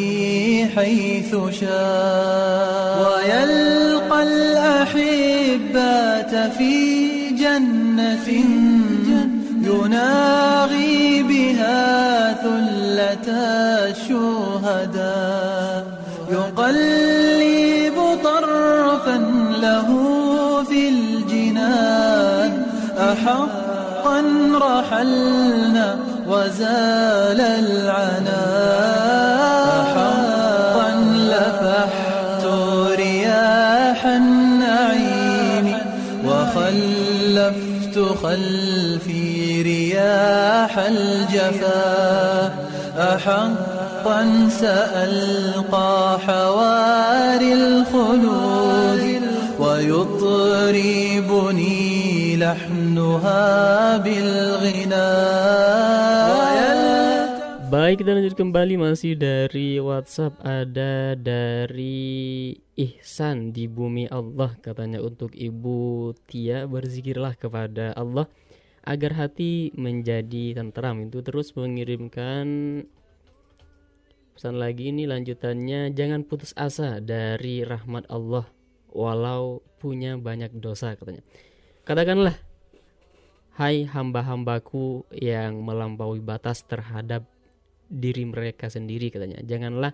حيث 0.75 1.31
شاء 1.59 2.99
ويلقى 2.99 4.19
الأحبة 4.23 6.31
في 6.49 6.73
جنة 7.31 8.27
يناغي 9.63 11.23
بها 11.23 11.79
ثلة 12.43 13.27
الشهداء 13.91 15.83
يقلب 16.31 17.37
طرفا 17.37 17.60
له 19.62 19.88
في 20.68 20.88
الجنان. 20.88 22.62
أحقا 22.98 24.18
رحلنا 24.54 25.98
وزال 26.28 27.40
العنا 27.40 28.44
حقا 29.94 30.90
لفحت 31.32 32.44
رياح 32.98 34.06
النعيم 34.06 35.66
وخلفت 36.26 37.96
خلفي 38.22 39.62
رياح 39.62 40.78
الجفا. 40.78 42.50
أحقا 42.98 44.48
سألقى 44.60 46.18
حواري 46.26 47.52
الخلود. 47.52 49.11
ويطربني 49.81 51.17
لحنها 52.37 53.43
بالغناء 53.97 55.17
Baik 57.67 57.99
kita 57.99 58.15
lanjut 58.15 58.31
kembali 58.39 58.79
masih 58.79 59.19
dari 59.19 59.75
WhatsApp 59.83 60.39
ada 60.39 61.19
dari 61.19 62.55
Ihsan 62.79 63.51
di 63.51 63.67
bumi 63.67 64.07
Allah 64.07 64.55
katanya 64.63 65.03
untuk 65.03 65.35
Ibu 65.35 66.15
Tia 66.31 66.63
berzikirlah 66.63 67.35
kepada 67.35 67.91
Allah 67.91 68.31
agar 68.87 69.19
hati 69.19 69.75
menjadi 69.75 70.55
tenteram 70.55 71.11
itu 71.11 71.19
terus 71.19 71.51
mengirimkan 71.59 72.47
pesan 74.31 74.55
lagi 74.63 74.95
ini 74.95 75.03
lanjutannya 75.03 75.91
jangan 75.91 76.23
putus 76.23 76.55
asa 76.55 77.03
dari 77.03 77.67
rahmat 77.67 78.07
Allah 78.07 78.47
walau 78.92 79.64
punya 79.80 80.14
banyak 80.20 80.54
dosa 80.56 80.94
katanya. 80.94 81.24
Katakanlah 81.82 82.38
hai 83.58 83.84
hamba-hambaku 83.84 85.04
yang 85.12 85.60
melampaui 85.60 86.22
batas 86.22 86.64
terhadap 86.64 87.26
diri 87.92 88.24
mereka 88.24 88.72
sendiri 88.72 89.12
katanya. 89.12 89.44
Janganlah 89.44 89.92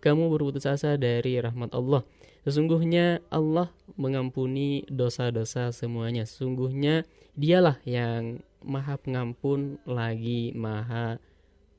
kamu 0.00 0.32
berputus 0.32 0.64
asa 0.68 0.96
dari 0.96 1.40
rahmat 1.40 1.72
Allah. 1.72 2.04
Sesungguhnya 2.44 3.24
Allah 3.32 3.72
mengampuni 3.96 4.84
dosa-dosa 4.88 5.72
semuanya. 5.72 6.28
Sesungguhnya 6.28 7.08
dialah 7.36 7.80
yang 7.88 8.44
maha 8.60 9.00
pengampun 9.00 9.80
lagi 9.88 10.52
maha 10.52 11.20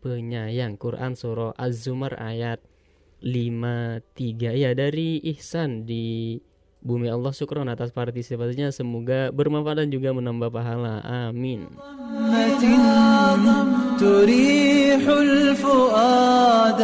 penyayang. 0.01 0.77
Quran 0.77 1.13
surah 1.13 1.53
Az-Zumar 1.57 2.17
ayat 2.17 2.61
53 3.25 4.53
ya 4.53 4.71
dari 4.77 5.17
ihsan 5.33 5.89
di 5.89 6.37
bumi 6.84 7.12
Allah 7.12 7.32
syukron 7.36 7.68
atas 7.68 7.92
partisipasinya 7.92 8.72
semoga 8.72 9.28
bermanfaat 9.30 9.84
dan 9.84 9.88
juga 9.92 10.16
menambah 10.16 10.48
pahala 10.48 11.04
amin 11.04 11.68
تريح 14.00 15.08
الفؤاد 15.08 16.80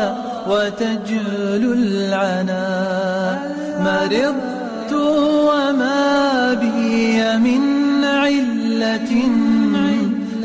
وتجل 0.48 1.62
العنا 1.78 2.66
مرضت 3.80 4.92
وما 5.48 6.54
بي 6.54 7.38
من 7.38 8.04
علة 8.04 9.12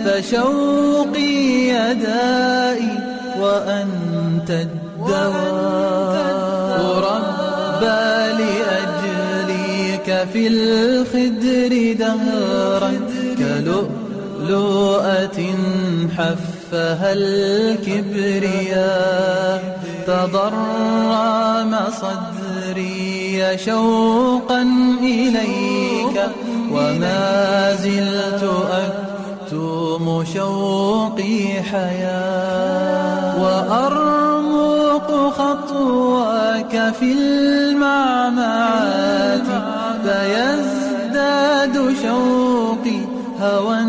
فشوقي 0.06 1.68
يدائي 1.68 3.00
وأنت 3.39 4.50
الدواء 4.50 6.45
في 10.33 10.47
الخدر 10.47 11.93
دهرا 11.99 12.93
كلؤلؤة 13.39 15.41
حفها 16.16 17.12
الكبرياء 17.12 18.97
تضرم 20.07 21.77
صدري 22.01 23.59
شوقا 23.59 24.62
إليك 25.03 26.16
وما 26.72 27.74
زلت 27.74 28.45
أكتم 28.70 30.24
شوقي 30.35 31.62
حياة 31.72 33.43
وأرمق 33.43 35.11
خطواك 35.39 36.74
في 37.01 37.09
المعمعات 37.12 39.26
فيزداد 40.06 41.76
شوقي 42.04 43.00
هوى 43.39 43.80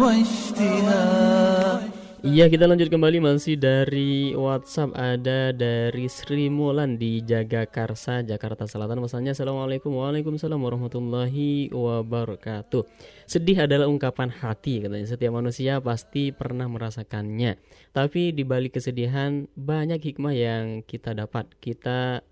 واشتهاء 0.00 1.94
Iya 2.24 2.48
kita 2.48 2.64
lanjut 2.64 2.88
kembali 2.88 3.20
masih 3.20 3.60
dari 3.60 4.32
WhatsApp 4.32 4.96
ada 4.96 5.52
dari 5.52 6.08
Sri 6.08 6.48
Mulan 6.48 6.96
di 6.96 7.20
Jagakarsa 7.20 8.24
Jakarta 8.24 8.64
Selatan 8.64 9.04
pesannya 9.04 9.36
Assalamualaikum 9.36 9.92
Waalaikumsalam 9.92 10.56
warahmatullahi 10.56 11.68
wabarakatuh 11.68 12.80
Sedih 13.28 13.68
adalah 13.68 13.92
ungkapan 13.92 14.32
hati 14.32 14.80
katanya 14.80 15.04
setiap 15.04 15.36
manusia 15.36 15.84
pasti 15.84 16.32
pernah 16.32 16.64
merasakannya 16.64 17.60
Tapi 17.92 18.32
di 18.32 18.40
balik 18.40 18.80
kesedihan 18.80 19.44
banyak 19.52 20.00
hikmah 20.00 20.32
yang 20.32 20.80
kita 20.80 21.12
dapat 21.12 21.52
Kita 21.60 22.24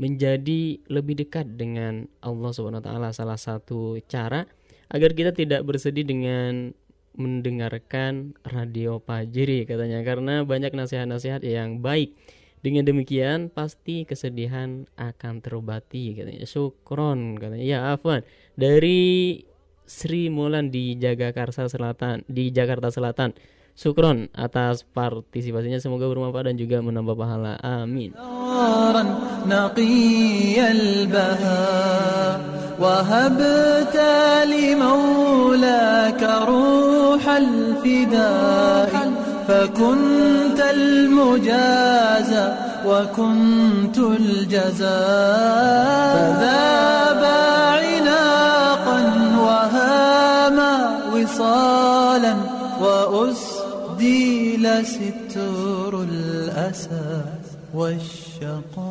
menjadi 0.00 0.80
lebih 0.88 1.20
dekat 1.20 1.56
dengan 1.56 2.08
Allah 2.24 2.50
Subhanahu 2.50 2.80
wa 2.80 2.86
taala 2.86 3.08
salah 3.12 3.36
satu 3.36 4.00
cara 4.08 4.48
agar 4.92 5.10
kita 5.12 5.32
tidak 5.32 5.64
bersedih 5.64 6.04
dengan 6.04 6.72
mendengarkan 7.12 8.32
radio 8.44 8.96
Pajeri 8.96 9.68
katanya 9.68 10.00
karena 10.00 10.44
banyak 10.48 10.72
nasihat-nasihat 10.72 11.44
yang 11.44 11.84
baik. 11.84 12.16
Dengan 12.62 12.86
demikian 12.86 13.50
pasti 13.50 14.06
kesedihan 14.06 14.86
akan 14.94 15.42
terobati 15.42 16.14
katanya. 16.14 16.46
Syukron 16.46 17.34
katanya. 17.34 17.66
Ya 17.66 17.78
afwan. 17.90 18.22
Dari 18.54 19.42
Sri 19.82 20.30
Mulan 20.30 20.70
di 20.70 20.94
Jagakarsa 20.94 21.66
Selatan 21.66 22.22
di 22.30 22.54
Jakarta 22.54 22.94
Selatan. 22.94 23.34
Syukron 23.77 24.33
atas 24.33 24.81
partisipasinya 24.81 25.77
semoga 25.77 26.09
bermanfaat 26.09 26.49
dan 26.49 26.57
juga 26.57 26.81
menambah 26.81 27.13
pahala. 27.13 27.61
Amin. 27.61 28.09
نارا 28.57 29.05
نقي 29.45 30.71
البهاء 30.71 32.41
وهبت 32.79 33.97
لمولاك 34.45 36.23
روح 36.47 37.29
الفداء 37.29 39.11
فكنت 39.47 40.59
المجازى 40.73 42.47
وكنت 42.85 43.97
الجزاء 43.97 44.87
فذاب 46.15 47.23
عناقا 47.83 48.99
وهاما 49.39 50.73
وصالا 51.13 52.35
وأسديل 54.02 54.86
ستر 54.86 56.02
الأسى 56.02 57.22
والشقاء. 57.74 58.82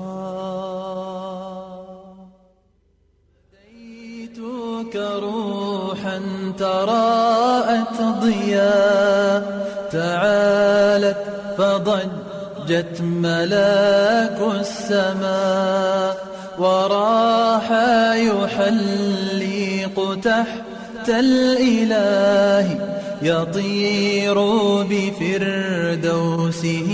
أتيتك 3.54 4.96
روحا 4.96 6.22
تراءت 6.60 8.02
ضياء 8.02 9.44
تعالت 9.92 11.24
فضجت 11.58 13.02
ملاك 13.02 14.40
السماء. 14.60 16.16
وراح 16.60 17.72
يحلق 18.16 19.98
تحت 20.24 21.10
الإله. 21.10 22.68
يطير 23.23 24.37
بفردوسه 24.91 26.91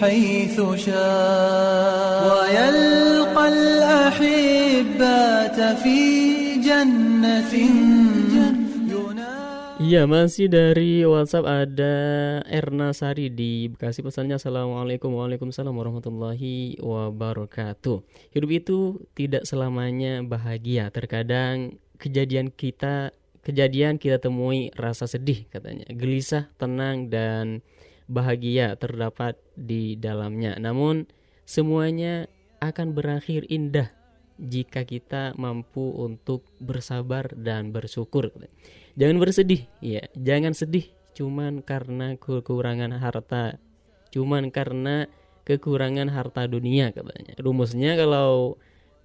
حيث 0.00 0.56
شاء 0.76 2.22
ويلقى 2.30 3.48
الأحبات 3.48 5.58
في 5.82 5.98
جنة 6.60 7.52
Iya 9.84 10.08
masih 10.08 10.48
dari 10.48 11.04
WhatsApp 11.04 11.44
ada 11.44 11.94
Erna 12.48 12.96
Sari 12.96 13.28
di 13.28 13.68
Bekasi 13.68 14.00
pesannya 14.00 14.40
Assalamualaikum 14.40 15.12
Waalaikumsalam 15.12 15.76
warahmatullahi 15.76 16.80
wabarakatuh 16.80 18.00
Hidup 18.32 18.50
itu 18.54 18.78
tidak 19.12 19.44
selamanya 19.44 20.24
bahagia 20.24 20.88
Terkadang 20.88 21.76
kejadian 22.00 22.48
kita 22.48 23.12
kejadian 23.49 23.97
kita 23.97 24.21
temui 24.21 24.69
rasa 24.77 25.09
sedih 25.09 25.49
katanya 25.49 25.89
Gelisah, 25.89 26.53
tenang 26.61 27.09
dan 27.09 27.65
bahagia 28.05 28.77
terdapat 28.77 29.37
di 29.57 29.97
dalamnya 29.97 30.57
Namun 30.61 31.09
semuanya 31.49 32.29
akan 32.61 32.93
berakhir 32.93 33.49
indah 33.49 33.89
jika 34.39 34.87
kita 34.87 35.35
mampu 35.35 35.91
untuk 35.99 36.47
bersabar 36.63 37.27
dan 37.35 37.75
bersyukur. 37.75 38.31
Jangan 38.95 39.17
bersedih, 39.19 39.67
ya, 39.83 40.07
jangan 40.15 40.55
sedih 40.55 40.87
cuman 41.11 41.59
karena 41.59 42.15
kekurangan 42.15 42.95
harta, 42.95 43.59
cuman 44.15 44.55
karena 44.55 45.11
kekurangan 45.43 46.07
harta 46.07 46.47
dunia 46.47 46.95
katanya. 46.95 47.35
Rumusnya 47.35 47.99
kalau 47.99 48.55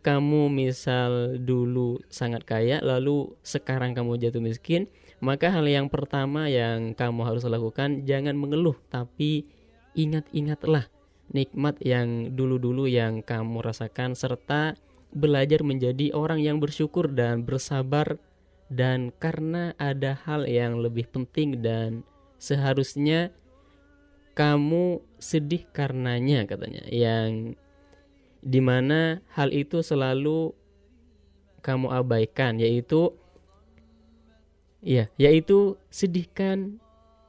kamu 0.04 0.52
misal 0.52 1.40
dulu 1.40 1.96
sangat 2.12 2.44
kaya 2.44 2.84
lalu 2.84 3.32
sekarang 3.40 3.96
kamu 3.96 4.20
jatuh 4.20 4.44
miskin, 4.44 4.84
maka 5.24 5.48
hal 5.48 5.64
yang 5.64 5.88
pertama 5.88 6.52
yang 6.52 6.92
kamu 6.92 7.24
harus 7.24 7.48
lakukan 7.48 8.04
jangan 8.04 8.36
mengeluh 8.36 8.76
tapi 8.92 9.48
ingat-ingatlah 9.96 10.92
nikmat 11.32 11.80
yang 11.80 12.36
dulu-dulu 12.36 12.84
yang 12.84 13.24
kamu 13.24 13.64
rasakan 13.64 14.12
serta 14.12 14.76
belajar 15.14 15.64
menjadi 15.64 16.12
orang 16.12 16.44
yang 16.44 16.60
bersyukur 16.60 17.08
dan 17.08 17.46
bersabar 17.46 18.20
dan 18.68 19.08
karena 19.16 19.72
ada 19.80 20.18
hal 20.28 20.44
yang 20.44 20.82
lebih 20.82 21.08
penting 21.08 21.64
dan 21.64 22.04
seharusnya 22.36 23.32
kamu 24.34 25.00
sedih 25.22 25.64
karenanya 25.70 26.44
katanya 26.44 26.82
yang 26.90 27.54
di 28.44 28.60
mana 28.60 29.24
hal 29.32 29.48
itu 29.50 29.80
selalu 29.80 30.52
kamu 31.64 31.88
abaikan 31.88 32.60
yaitu 32.60 33.16
ya 34.84 35.08
yaitu 35.16 35.80
sedihkan 35.88 36.76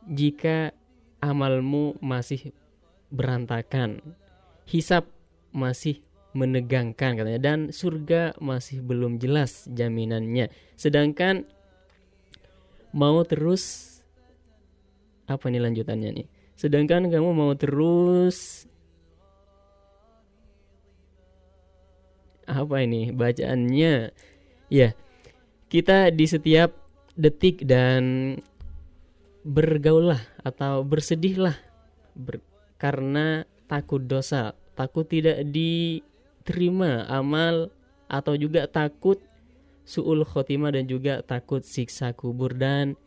jika 0.03 0.75
amalmu 1.23 1.95
masih 2.03 2.51
berantakan 3.07 4.03
hisap 4.67 5.07
masih 5.55 6.03
menegangkan 6.35 7.15
katanya 7.15 7.39
dan 7.39 7.59
surga 7.71 8.35
masih 8.43 8.83
belum 8.83 9.23
jelas 9.23 9.71
jaminannya 9.71 10.51
sedangkan 10.75 11.47
mau 12.91 13.23
terus 13.23 13.95
apa 15.25 15.49
nih 15.49 15.61
lanjutannya 15.61 16.09
nih? 16.21 16.27
Sedangkan 16.55 17.11
kamu 17.11 17.29
mau 17.35 17.51
terus 17.57 18.69
apa 22.45 22.81
ini 22.81 23.13
bacaannya? 23.13 24.13
Ya, 24.69 24.97
kita 25.69 26.09
di 26.09 26.25
setiap 26.25 26.73
detik 27.13 27.65
dan 27.65 28.35
bergaullah 29.45 30.19
atau 30.41 30.81
bersedihlah 30.81 31.53
ber, 32.17 32.41
karena 32.81 33.45
takut 33.69 34.01
dosa, 34.01 34.57
takut 34.73 35.05
tidak 35.05 35.45
diterima 35.45 37.05
amal 37.05 37.69
atau 38.09 38.33
juga 38.37 38.65
takut 38.65 39.21
suul 39.85 40.25
khotimah 40.25 40.73
dan 40.73 40.89
juga 40.89 41.21
takut 41.21 41.61
siksa 41.61 42.13
kubur 42.17 42.57
dan 42.57 42.97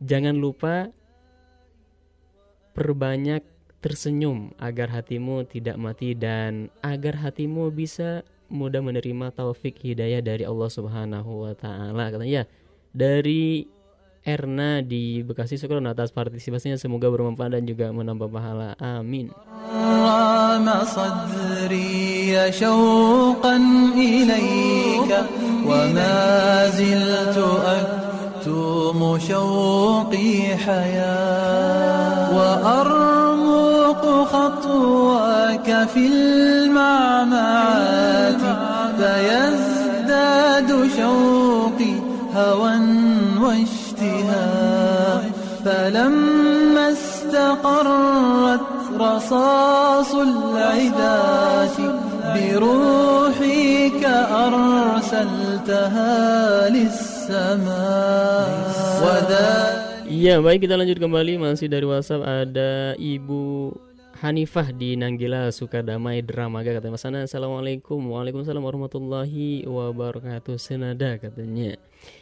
jangan 0.00 0.36
lupa 0.36 0.88
perbanyak 2.72 3.44
tersenyum 3.84 4.56
agar 4.56 4.88
hatimu 4.88 5.44
tidak 5.44 5.76
mati 5.76 6.16
dan 6.16 6.72
agar 6.80 7.20
hatimu 7.20 7.68
bisa 7.68 8.24
mudah 8.51 8.79
menerima 8.79 9.35
taufik 9.35 9.79
hidayah 9.83 10.23
dari 10.23 10.47
Allah 10.47 10.69
Subhanahu 10.71 11.47
wa 11.47 11.53
taala. 11.53 12.11
Katanya 12.11 12.31
ya, 12.31 12.43
dari 12.95 13.67
Erna 14.27 14.83
di 14.83 15.23
Bekasi 15.23 15.55
syukur 15.55 15.79
atas 15.79 16.11
partisipasinya 16.11 16.75
semoga 16.75 17.07
bermanfaat 17.07 17.55
dan 17.55 17.63
juga 17.63 17.91
menambah 17.95 18.27
pahala. 18.27 18.75
Amin. 18.75 19.31
رام 20.07 20.67
صدري 20.83 22.51
شوقا 22.51 23.55
إليك 23.95 25.11
وما 25.67 26.69
زلت 26.69 27.37
أكتم 27.65 29.19
شوقي 29.19 30.57
حياة 30.57 32.35
وأرمق 32.37 34.03
خطواك 35.62 35.88
في 35.88 36.06
المعمعات 36.06 37.22
فيزداد 38.98 40.70
شوقي 40.96 41.94
هوى 42.34 42.74
واشتهاء. 43.40 45.30
فلما 45.64 46.92
استقرت 46.92 48.60
رصاص 48.98 50.14
العداة 50.14 51.76
بروحك 52.34 54.02
أرسلتها 54.46 56.10
للسماء. 56.68 58.50
وذا 59.02 59.82
Iya, 60.12 60.44
baik 60.44 60.68
kita 60.68 60.76
lanjut 60.76 61.00
kembali. 61.00 61.40
Masih 61.40 61.72
dari 61.72 61.88
WhatsApp 61.88 62.20
ada 62.20 62.92
Ibu 63.00 63.72
Hanifah 64.22 64.70
di 64.70 64.94
Nanggila 64.94 65.50
Sukadamai 65.50 66.22
Dramaga 66.22 66.78
katanya. 66.78 66.94
Mas 66.94 67.02
Ana 67.02 67.26
Assalamualaikum. 67.26 67.98
Waalaikumsalam 67.98 68.62
warahmatullahi 68.62 69.66
wabarakatuh. 69.66 70.62
Senada 70.62 71.18
katanya. 71.18 71.74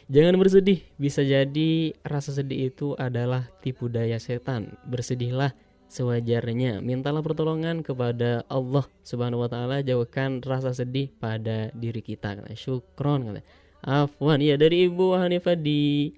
Jangan 0.09 0.33
bersedih. 0.41 0.81
Bisa 0.97 1.21
jadi 1.21 1.93
rasa 2.01 2.33
sedih 2.33 2.73
itu 2.73 2.97
adalah 2.97 3.53
tipu 3.61 3.85
daya 3.85 4.17
setan. 4.17 4.73
Bersedihlah 4.89 5.53
sewajarnya. 5.93 6.81
Mintalah 6.81 7.21
pertolongan 7.21 7.85
kepada 7.85 8.49
Allah 8.49 8.89
Subhanahu 9.05 9.45
wa 9.45 9.49
taala. 9.53 9.85
Jauhkan 9.85 10.41
rasa 10.41 10.73
sedih 10.73 11.13
pada 11.21 11.69
diri 11.77 12.01
kita 12.01 12.33
Syukron 12.57 13.29
katanya. 13.29 13.45
Afwan. 13.85 14.41
Ya 14.41 14.57
dari 14.57 14.89
Ibu 14.89 15.21
Hanifah 15.21 15.53
di 15.53 16.17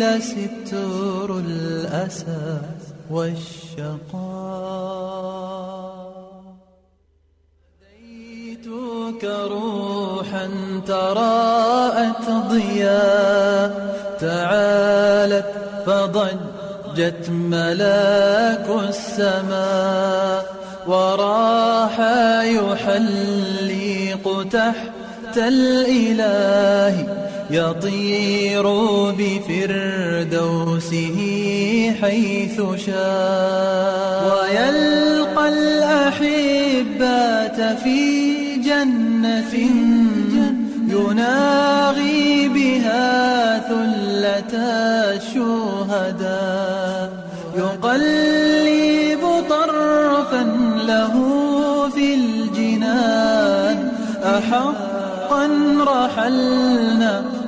وأسديل 0.00 0.20
ستر 0.20 1.38
الأسى 1.38 2.58
والشقاء. 3.10 4.10
ناديتك 7.80 9.24
روحا 9.24 10.48
تراءت 10.86 12.30
ضياء 12.50 13.70
تعالت 14.20 15.52
فضجت 15.86 17.30
ملاك 17.30 18.66
السماء. 18.88 20.60
وراح 20.86 22.00
يحلق 22.42 24.24
تحت 24.52 25.36
الإله 25.36 27.19
يطير 27.50 28.64
بفردوسه 29.18 31.18
حيث 32.02 32.56
شاء. 32.86 34.22
ويلقى 34.30 35.44
الأحبات 35.48 37.58
في 37.82 38.00
جنة 38.56 39.54
يناغي 40.88 42.48
بها 42.48 43.08
ثلة 43.68 44.54
الشهداء. 45.16 47.08
يقلب 47.56 49.22
طرفا 49.50 50.42
له 50.86 51.14
في 51.94 52.06
الجنان. 52.14 53.78
أحقا 54.24 55.44
رحلنا 55.86 57.39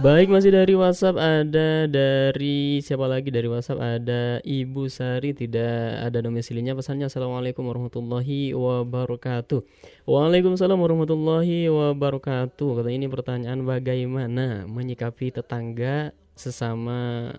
Baik 0.00 0.32
masih 0.32 0.56
dari 0.56 0.72
WhatsApp 0.72 1.20
ada 1.20 1.84
dari 1.84 2.80
siapa 2.80 3.04
lagi 3.04 3.28
dari 3.28 3.44
WhatsApp? 3.44 3.76
Ada 3.76 4.40
Ibu 4.40 4.88
Sari 4.88 5.36
tidak 5.36 6.08
ada 6.08 6.24
domisilinya. 6.24 6.72
Pesannya 6.72 7.12
Assalamualaikum 7.12 7.68
warahmatullahi 7.68 8.56
wabarakatuh. 8.56 9.60
Waalaikumsalam 10.08 10.80
warahmatullahi 10.80 11.68
wabarakatuh. 11.68 12.80
Kata 12.80 12.88
ini 12.88 13.04
pertanyaan 13.04 13.68
bagaimana 13.68 14.64
menyikapi 14.64 15.28
tetangga 15.28 16.16
sesama 16.32 17.36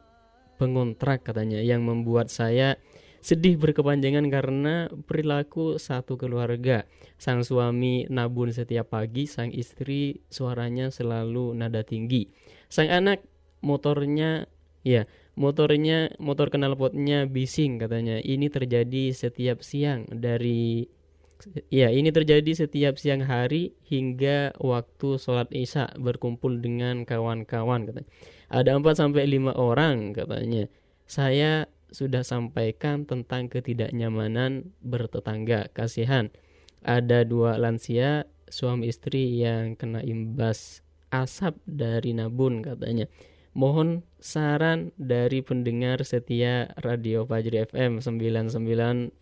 pengontrak 0.62 1.26
katanya 1.26 1.58
yang 1.64 1.82
membuat 1.82 2.30
saya 2.30 2.78
sedih 3.20 3.60
berkepanjangan 3.60 4.26
karena 4.32 4.88
perilaku 5.08 5.76
satu 5.78 6.16
keluarga. 6.16 6.88
Sang 7.20 7.44
suami 7.44 8.08
nabun 8.08 8.52
setiap 8.56 8.96
pagi, 8.96 9.28
sang 9.28 9.52
istri 9.52 10.24
suaranya 10.32 10.90
selalu 10.92 11.56
nada 11.56 11.84
tinggi. 11.84 12.32
Sang 12.72 12.88
anak 12.88 13.24
motornya 13.60 14.48
ya, 14.88 15.04
motornya 15.36 16.16
motor 16.18 16.48
knalpotnya 16.52 17.28
bising 17.28 17.80
katanya. 17.80 18.24
Ini 18.24 18.48
terjadi 18.48 19.12
setiap 19.12 19.64
siang 19.64 20.08
dari 20.08 20.88
ya, 21.72 21.88
ini 21.92 22.12
terjadi 22.12 22.68
setiap 22.68 23.00
siang 23.00 23.24
hari 23.24 23.76
hingga 23.88 24.56
waktu 24.60 25.20
sholat 25.20 25.52
Isya 25.52 25.96
berkumpul 26.00 26.60
dengan 26.60 27.04
kawan-kawan 27.04 27.88
katanya. 27.88 28.10
Ada 28.50 28.76
4 28.82 28.98
sampai 28.98 29.24
5 29.30 29.54
orang 29.56 30.12
katanya. 30.16 30.66
Saya 31.10 31.66
sudah 31.90 32.22
sampaikan 32.22 33.06
tentang 33.06 33.50
ketidaknyamanan 33.50 34.74
bertetangga. 34.82 35.70
Kasihan, 35.74 36.30
ada 36.86 37.26
dua 37.28 37.60
lansia 37.60 38.30
suami 38.50 38.90
istri 38.90 39.42
yang 39.42 39.78
kena 39.78 40.02
imbas 40.02 40.82
asap 41.10 41.58
dari 41.66 42.14
nabun 42.14 42.62
katanya. 42.62 43.10
Mohon 43.58 44.06
saran 44.22 44.94
dari 44.96 45.42
pendengar 45.42 46.06
setia 46.06 46.70
Radio 46.80 47.26
Fajri 47.26 47.66
FM 47.66 47.98
99.3 47.98 49.18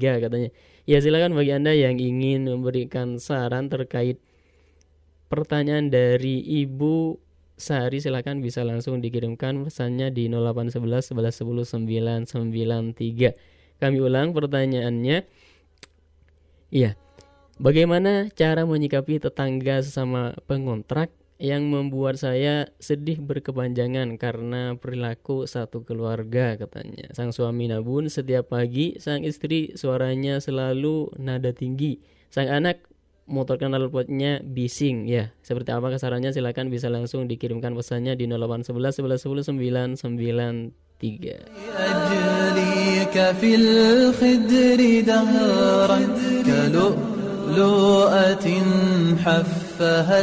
katanya. 0.00 0.50
Ya 0.88 0.98
silakan 0.98 1.36
bagi 1.36 1.52
Anda 1.52 1.76
yang 1.76 2.00
ingin 2.00 2.48
memberikan 2.48 3.20
saran 3.20 3.68
terkait 3.68 4.16
pertanyaan 5.28 5.92
dari 5.92 6.40
Ibu 6.64 7.25
Sehari 7.56 8.04
silakan 8.04 8.44
bisa 8.44 8.60
langsung 8.68 9.00
dikirimkan 9.00 9.64
pesannya 9.64 10.12
di 10.12 10.28
0811 10.28 11.16
11 11.16 11.40
10 11.40 12.28
993. 12.92 13.80
Kami 13.80 13.98
ulang 14.00 14.36
pertanyaannya. 14.36 15.24
Iya. 16.68 17.00
Bagaimana 17.56 18.28
cara 18.36 18.68
menyikapi 18.68 19.16
tetangga 19.16 19.80
sesama 19.80 20.36
pengontrak 20.44 21.08
yang 21.36 21.68
membuat 21.68 22.16
saya 22.16 22.68
sedih 22.80 23.20
berkepanjangan 23.20 24.16
karena 24.16 24.76
perilaku 24.76 25.44
satu 25.44 25.84
keluarga 25.84 26.56
katanya. 26.56 27.12
Sang 27.12 27.32
suami 27.32 27.68
nabun 27.68 28.08
setiap 28.08 28.52
pagi, 28.52 28.96
sang 28.96 29.24
istri 29.24 29.76
suaranya 29.76 30.40
selalu 30.40 31.12
nada 31.20 31.52
tinggi. 31.52 32.00
Sang 32.32 32.48
anak 32.48 32.84
motor 33.31 33.55
knalpotnya 33.57 34.43
bising 34.43 35.07
ya. 35.07 35.31
Seperti 35.41 35.71
apa 35.71 35.87
kesarannya 35.95 36.35
silakan 36.35 36.67
bisa 36.67 36.91
langsung 36.91 37.31
dikirimkan 37.31 37.71
pesannya 37.71 38.19
di 38.19 38.27
0811 38.27 38.99
11 38.99 39.23
10 39.23 39.55
993. 41.01 41.71
أجريك 41.71 43.15
في 43.41 43.55
الخدر 43.55 44.79
دهرا 45.01 45.99
كلؤلؤة 46.45 48.47
حفها 49.25 50.19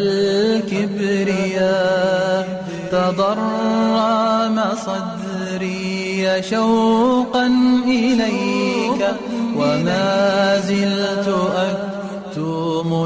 الكبرياء 1.19 2.65
تضرم 2.93 4.61
صدري 4.87 6.43
شوقا 6.43 7.47
إليك 7.87 9.03
وما 9.57 10.61
زلت 10.61 11.29
أكتم 11.57 11.82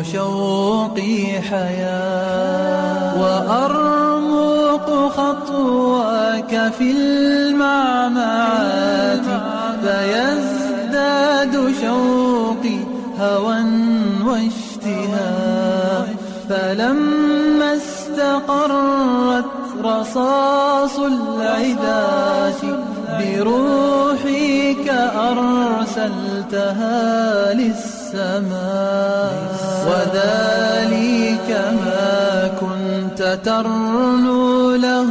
شوقي 0.04 1.42
حياة 1.50 3.22
وأرمق 3.22 4.90
خطواك 5.18 6.72
في 6.78 6.92
المعمعات 6.92 8.48
فيزداد 9.82 11.54
شوقي 11.82 12.80
هوى 13.20 13.58
واشتهاء 14.26 16.08
فلما 16.50 17.74
استقرت 17.76 19.46
رصاص 19.84 21.00
العداة 21.00 22.62
بروحك 23.20 24.88
أرسلتها 25.30 26.94
للسماء 27.54 29.38
وذلك 29.89 31.49
ما 31.85 32.51
كنت 32.61 33.39
ترنو 33.45 34.75
له 34.77 35.11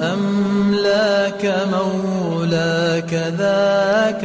فأملاك 0.00 1.42
مولاك 1.72 3.12
ذاك 3.40 4.24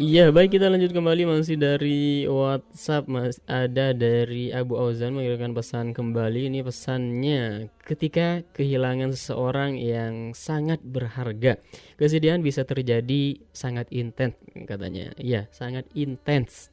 Iya 0.00 0.32
baik 0.32 0.56
kita 0.56 0.72
lanjut 0.72 0.96
kembali 0.96 1.28
masih 1.28 1.60
dari 1.60 2.24
WhatsApp 2.24 3.04
mas 3.04 3.36
ada 3.44 3.92
dari 3.92 4.48
Abu 4.48 4.80
Auzan 4.80 5.12
mengirimkan 5.12 5.52
pesan 5.52 5.92
kembali 5.92 6.48
ini 6.48 6.64
pesannya 6.64 7.68
ketika 7.84 8.40
kehilangan 8.56 9.12
seseorang 9.12 9.76
yang 9.76 10.32
sangat 10.32 10.80
berharga 10.80 11.60
kesedihan 12.00 12.40
bisa 12.40 12.64
terjadi 12.64 13.44
sangat 13.52 13.92
intens 13.92 14.40
katanya 14.64 15.12
ya 15.20 15.44
sangat 15.52 15.84
intens 15.92 16.72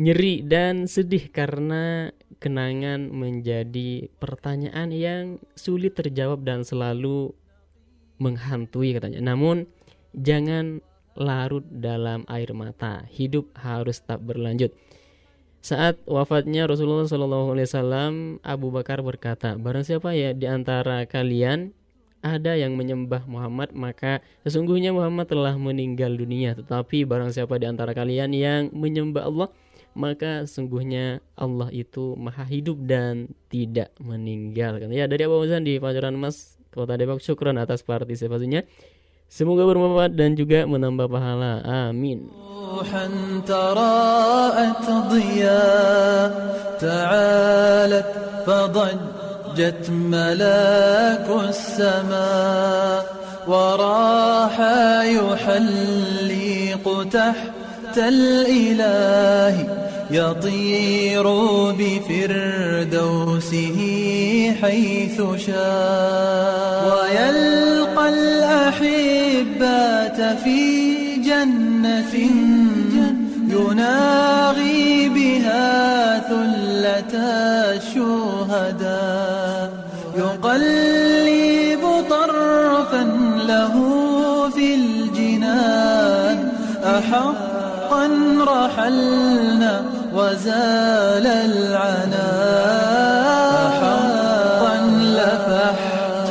nyeri 0.00 0.42
dan 0.42 0.88
sedih 0.88 1.30
karena 1.30 2.10
kenangan 2.42 3.12
menjadi 3.12 4.10
pertanyaan 4.18 4.90
yang 4.90 5.24
sulit 5.54 5.94
terjawab 5.94 6.42
dan 6.42 6.66
selalu 6.66 7.34
menghantui 8.18 8.94
katanya 8.94 9.22
namun 9.22 9.66
jangan 10.16 10.80
larut 11.16 11.64
dalam 11.68 12.24
air 12.28 12.52
mata. 12.56 13.04
Hidup 13.12 13.52
harus 13.60 14.00
tetap 14.00 14.24
berlanjut. 14.24 14.72
Saat 15.62 16.02
wafatnya 16.10 16.66
Rasulullah 16.66 17.06
Wasallam, 17.06 18.42
Abu 18.42 18.74
Bakar 18.74 18.98
berkata, 19.06 19.54
barang 19.54 19.86
siapa 19.86 20.10
ya 20.10 20.34
di 20.34 20.50
antara 20.50 21.06
kalian 21.06 21.70
ada 22.22 22.54
yang 22.54 22.78
menyembah 22.78 23.26
Muhammad, 23.26 23.74
maka 23.74 24.22
sesungguhnya 24.46 24.94
Muhammad 24.94 25.26
telah 25.26 25.58
meninggal 25.58 26.14
dunia. 26.14 26.54
Tetapi 26.54 27.02
barang 27.02 27.34
siapa 27.34 27.58
di 27.58 27.66
antara 27.66 27.90
kalian 27.92 28.30
yang 28.30 28.70
menyembah 28.70 29.26
Allah, 29.26 29.48
maka 29.92 30.46
sesungguhnya 30.46 31.20
Allah 31.34 31.68
itu 31.74 32.14
maha 32.16 32.46
hidup 32.46 32.78
dan 32.86 33.28
tidak 33.50 33.92
meninggal. 34.00 34.80
Ya 34.88 35.10
dari 35.10 35.26
Abu 35.26 35.42
Uzan 35.42 35.66
di 35.66 35.76
Fajaran 35.82 36.16
Mas 36.16 36.56
Kota 36.72 36.96
Depok, 36.96 37.20
syukron 37.20 37.60
atas 37.60 37.84
partisipasinya. 37.84 38.64
Semoga 39.28 39.64
bermanfaat 39.64 40.12
dan 40.12 40.36
juga 40.36 40.68
menambah 40.68 41.08
pahala. 41.08 41.64
Amin. 41.64 42.28
فضجت 49.52 49.90
ملاك 49.90 51.28
السماء 51.48 53.06
وراح 53.46 54.60
يحلق 55.04 57.06
تحت 57.12 57.98
الإله 57.98 59.66
يطير 60.10 61.22
بفردوسه 61.78 63.78
حيث 64.62 65.22
شاء 65.46 66.82
ويلقى 66.92 68.08
الأحبات 68.08 70.18
في 70.44 70.60
جنة 71.16 72.14
يناغي 73.48 75.08
بها 75.08 76.18
ثلة 76.18 77.14
الشهداء 77.76 79.31
يقلب 80.42 81.84
طرفا 82.10 83.02
له 83.46 83.74
في 84.50 84.74
الجنان. 84.74 86.52
أحقا 86.84 88.08
رحلنا 88.46 89.84
وزال 90.14 91.26
العنا 91.26 92.28
أحقا 93.68 94.76
لفحت 95.16 96.30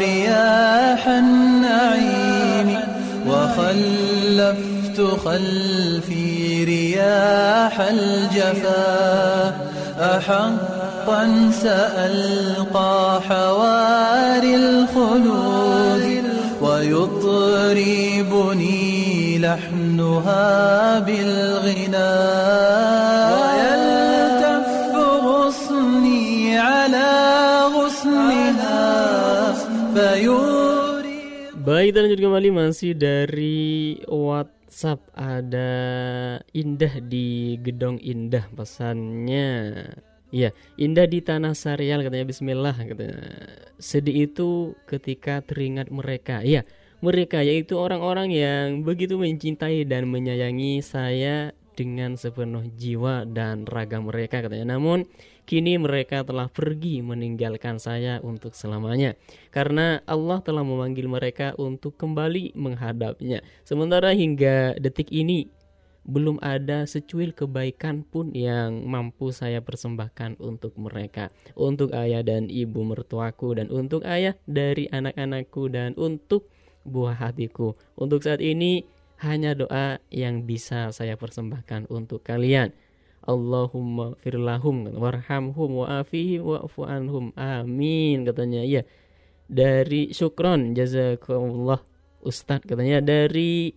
رياح 0.00 1.08
النعيم 1.08 2.78
وخلفت 3.26 5.00
خلفي 5.24 6.64
رياح 6.64 7.80
الجفا. 7.80 9.52
أحقا 10.00 10.67
سألقى 11.63 13.21
حواري 13.27 14.55
الخلود 14.55 16.23
ويطربني 16.61 18.23
لحنها 19.39 20.99
بالغناء 20.99 22.03
ويلتف 23.39 24.67
غصني 25.23 26.57
على 26.57 27.11
غصنها 27.75 28.83
فيوري 29.95 30.63
Baik, 31.63 31.95
kita 31.95 32.03
lanjut 32.03 32.19
kembali 32.19 32.49
masih 32.51 32.91
dari 32.91 33.95
WhatsApp 34.03 34.99
ada 35.15 35.71
Indah 36.51 36.99
di 36.99 37.55
Gedong 37.55 38.03
Indah 38.03 38.51
pesannya. 38.51 39.71
Iya, 40.28 40.52
Indah 40.76 41.08
di 41.08 41.24
tanah 41.24 41.56
Sarial 41.56 42.04
katanya 42.04 42.28
Bismillah 42.28 42.76
katanya. 42.76 43.24
Sedih 43.80 44.28
itu 44.28 44.76
ketika 44.84 45.40
teringat 45.40 45.88
mereka. 45.88 46.44
Iya, 46.44 46.68
mereka 47.00 47.40
yaitu 47.40 47.80
orang-orang 47.80 48.28
yang 48.34 48.84
begitu 48.84 49.16
mencintai 49.16 49.88
dan 49.88 50.10
menyayangi 50.10 50.84
saya 50.84 51.56
dengan 51.78 52.18
sepenuh 52.18 52.66
jiwa 52.74 53.22
dan 53.24 53.62
raga 53.62 54.02
mereka 54.02 54.42
katanya. 54.42 54.74
Namun 54.74 55.06
kini 55.46 55.78
mereka 55.78 56.26
telah 56.26 56.50
pergi 56.50 57.00
meninggalkan 57.00 57.78
saya 57.80 58.20
untuk 58.20 58.52
selamanya 58.52 59.16
karena 59.48 60.02
Allah 60.04 60.44
telah 60.44 60.60
memanggil 60.60 61.06
mereka 61.06 61.54
untuk 61.54 61.94
kembali 61.94 62.58
menghadapnya. 62.58 63.40
Sementara 63.62 64.10
hingga 64.10 64.74
detik 64.76 65.08
ini 65.14 65.48
belum 66.04 66.40
ada 66.40 66.86
secuil 66.86 67.34
kebaikan 67.34 68.06
pun 68.06 68.32
yang 68.32 68.86
mampu 68.86 69.34
saya 69.34 69.60
persembahkan 69.60 70.38
untuk 70.40 70.76
mereka, 70.78 71.34
untuk 71.58 71.92
ayah 71.92 72.22
dan 72.24 72.48
ibu 72.48 72.80
mertuaku 72.86 73.58
dan 73.58 73.68
untuk 73.68 74.06
ayah 74.08 74.38
dari 74.48 74.88
anak-anakku 74.88 75.68
dan 75.68 75.92
untuk 75.98 76.48
buah 76.88 77.18
hatiku. 77.18 77.76
Untuk 77.98 78.24
saat 78.24 78.40
ini 78.40 78.88
hanya 79.20 79.52
doa 79.52 79.98
yang 80.08 80.46
bisa 80.46 80.94
saya 80.94 81.18
persembahkan 81.18 81.90
untuk 81.90 82.22
kalian. 82.22 82.72
Allahumma 83.28 84.16
firlahum 84.24 84.88
warhamhum 84.88 85.84
wa'afihim 85.84 86.40
wa'fu 86.40 86.88
anhum 86.88 87.34
amin 87.36 88.24
katanya 88.24 88.64
iya 88.64 88.82
dari 89.44 90.16
syukron 90.16 90.72
jazakumullah 90.72 91.84
Ustadz 92.24 92.64
katanya 92.64 93.04
dari 93.04 93.76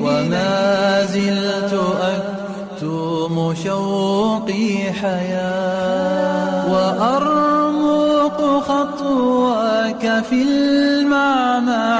وما 0.00 1.04
زلت 1.04 1.80
أكتم 2.02 3.54
شوقي 3.64 4.92
حياة 5.02 6.72
وأرمق 6.72 8.40
خطواك 8.68 10.24
في 10.30 10.42
المعمعات 10.42 11.90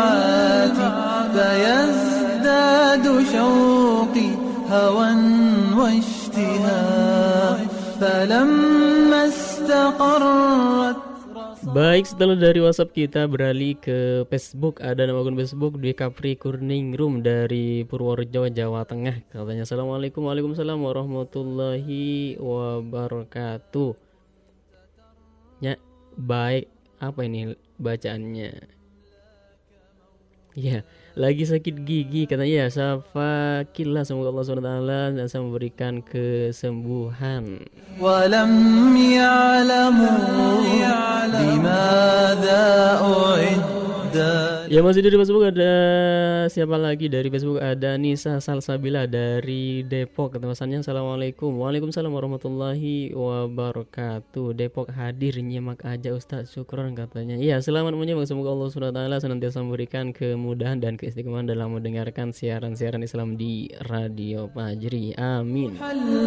فيزداد 1.35 3.05
شوقي 3.33 4.31
هوى 4.71 5.11
واشتهاء 5.77 7.67
فلما 8.01 9.29
استقرت 9.29 11.10
Baik, 11.61 12.09
setelah 12.09 12.41
dari 12.41 12.57
WhatsApp 12.57 12.97
kita 12.97 13.29
beralih 13.29 13.77
ke 13.77 14.25
Facebook. 14.33 14.81
Ada 14.81 15.05
nama 15.05 15.21
akun 15.21 15.37
Facebook 15.37 15.77
di 15.77 15.93
Capri 15.93 16.33
Kurning 16.33 16.97
Room 16.97 17.21
dari 17.21 17.85
Purworejo, 17.85 18.49
Jawa 18.49 18.89
Tengah. 18.89 19.29
Katanya 19.29 19.69
Assalamualaikum 19.69 20.25
Waalaikumsalam 20.25 20.81
warahmatullahi 20.81 22.41
wabarakatuh. 22.41 23.93
Ya, 25.61 25.77
baik. 26.17 26.73
Apa 26.97 27.29
ini 27.29 27.53
bacaannya? 27.77 28.65
Ya, 30.57 30.81
lagi 31.21 31.45
sakit 31.45 31.85
gigi 31.85 32.25
katanya 32.25 32.65
ya 32.65 32.97
fakirlah 33.13 34.09
semoga 34.09 34.33
Allah 34.33 34.45
SWT 34.49 34.73
dan 35.21 35.27
saya 35.29 35.45
memberikan 35.45 36.01
kesembuhan. 36.01 37.61
Walam 38.01 38.53
ya'lamu 38.97 40.09
bimada 41.29 42.65
u'idda. 43.05 44.60
Ya 44.70 44.82
masih 44.82 45.02
dari 45.06 45.18
Facebook 45.18 45.46
ada 45.46 45.74
siapa 46.52 46.78
lagi 46.78 47.10
dari 47.10 47.30
Facebook 47.30 47.62
ada 47.62 47.98
Nisa 47.98 48.38
Salsabila 48.42 49.10
dari 49.10 49.86
Depok 49.86 50.38
pesannya 50.38 50.82
Assalamualaikum 50.82 51.54
Waalaikumsalam 51.56 52.12
warahmatullahi 52.12 53.16
wabarakatuh 53.16 54.54
Depok 54.54 54.94
hadir 54.94 55.42
nyimak 55.42 55.82
aja 55.86 56.14
Ustadz 56.14 56.54
syukron 56.54 56.94
katanya 56.94 57.40
Iya 57.40 57.62
selamat 57.62 57.98
menyimak 57.98 58.30
semoga 58.30 58.54
Allah 58.54 58.70
SWT 58.70 59.02
senantiasa 59.24 59.64
memberikan 59.64 60.14
kemudahan 60.14 60.78
dan 60.78 61.00
keistiqomahan 61.00 61.50
dalam 61.50 61.74
mendengarkan 61.74 62.36
siaran-siaran 62.36 63.02
Islam 63.02 63.40
di 63.40 63.72
Radio 63.90 64.52
Fajri 64.54 65.18
Amin 65.18 65.74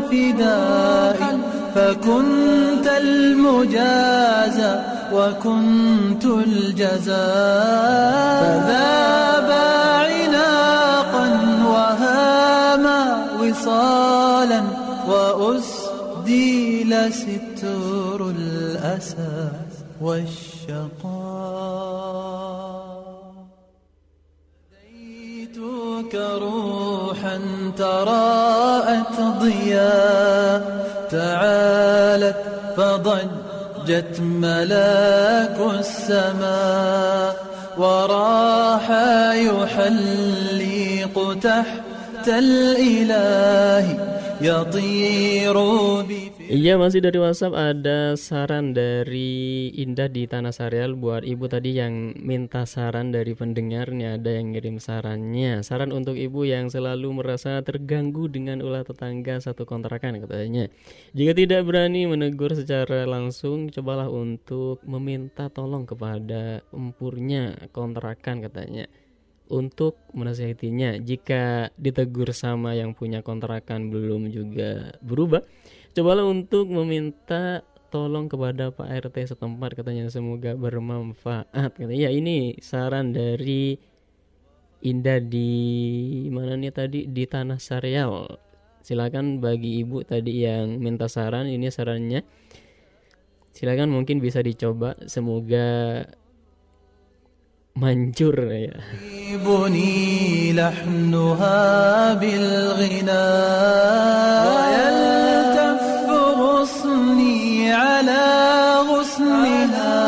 الفداء 0.09 1.39
فكنت 1.75 2.87
المجازى 3.03 4.73
وكنت 5.13 6.25
الجزاء 6.25 7.19
فذاب 8.42 9.50
عناقا 10.10 11.28
وهاما 11.74 13.02
وصالا 13.40 14.62
وأسدي 15.08 16.84
لستر 16.84 18.20
الأسى 18.30 19.38
والشقاء. 20.02 21.14
أتيتك 24.74 26.14
روحا 26.16 27.38
تراءت 27.78 29.16
ضياء 29.42 30.62
تعالت 31.12 32.42
فضجت 32.78 34.20
ملاك 34.20 35.58
السماء. 35.80 37.53
وراح 37.78 38.92
يحلق 39.34 41.16
تحت 41.42 42.28
الإله 42.28 43.98
يطير 44.41 45.57
بفكر 46.09 46.39
Iya 46.49 46.81
masih 46.81 47.05
dari 47.05 47.21
WhatsApp 47.21 47.53
ada 47.53 48.17
saran 48.17 48.73
dari 48.73 49.69
Indah 49.69 50.09
di 50.09 50.25
Tanah 50.25 50.49
Sarial 50.49 50.97
buat 50.97 51.21
ibu 51.21 51.45
tadi 51.45 51.77
yang 51.77 52.17
minta 52.17 52.65
saran 52.65 53.13
dari 53.13 53.37
pendengarnya 53.37 54.17
ada 54.17 54.33
yang 54.33 54.57
ngirim 54.57 54.81
sarannya 54.81 55.61
saran 55.61 55.93
untuk 55.93 56.17
ibu 56.17 56.49
yang 56.49 56.73
selalu 56.73 57.21
merasa 57.21 57.61
terganggu 57.61 58.33
dengan 58.33 58.65
ulah 58.65 58.81
tetangga 58.81 59.45
satu 59.45 59.69
kontrakan 59.69 60.25
katanya 60.25 60.73
jika 61.13 61.37
tidak 61.37 61.69
berani 61.69 62.09
menegur 62.09 62.57
secara 62.57 63.05
langsung 63.05 63.69
cobalah 63.69 64.09
untuk 64.09 64.81
meminta 64.89 65.53
tolong 65.53 65.85
kepada 65.85 66.65
empurnya 66.73 67.69
kontrakan 67.77 68.41
katanya 68.41 68.89
untuk 69.52 70.00
menasihatinya 70.16 71.02
jika 71.04 71.74
ditegur 71.76 72.32
sama 72.32 72.74
yang 72.74 72.96
punya 72.96 73.20
kontrakan 73.20 73.92
belum 73.92 74.32
juga 74.32 74.96
berubah 75.04 75.44
cobalah 75.94 76.26
untuk 76.26 76.72
meminta 76.72 77.62
tolong 77.94 78.26
kepada 78.26 78.74
Pak 78.74 78.90
RT 78.90 79.38
setempat 79.38 79.78
katanya. 79.78 80.10
Semoga 80.10 80.58
bermanfaat 80.58 81.78
katanya. 81.78 82.10
Ya 82.10 82.10
ini 82.10 82.58
saran 82.58 83.14
dari 83.14 83.78
Indah 84.84 85.24
di 85.24 85.48
mana 86.28 86.60
nih 86.60 86.74
tadi? 86.76 87.00
Di 87.08 87.24
Tanah 87.24 87.56
Sarial 87.56 88.36
silakan 88.84 89.40
bagi 89.40 89.80
ibu 89.80 90.04
tadi 90.04 90.44
yang 90.44 90.76
minta 90.84 91.08
saran 91.08 91.48
ini 91.48 91.72
sarannya. 91.72 92.20
Silakan 93.56 93.94
mungkin 93.94 94.20
bisa 94.20 94.44
dicoba. 94.44 95.00
Semoga 95.08 96.04
manjur 97.76 98.38
ya 98.54 98.78
يجيبني 99.34 100.54
لحنها 100.54 102.14
بالغناء 102.14 103.24
ويلتف 104.54 106.10
غصني 106.38 107.74
على 107.74 108.26
غصنها 108.90 110.00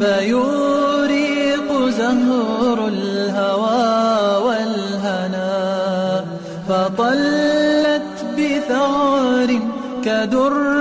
فيوريق 0.00 1.68
زهر 1.88 2.88
الهوى 2.88 4.44
والهنا. 4.46 5.54
فطلت 6.68 8.16
بثغر 8.38 9.50
كدر 10.04 10.73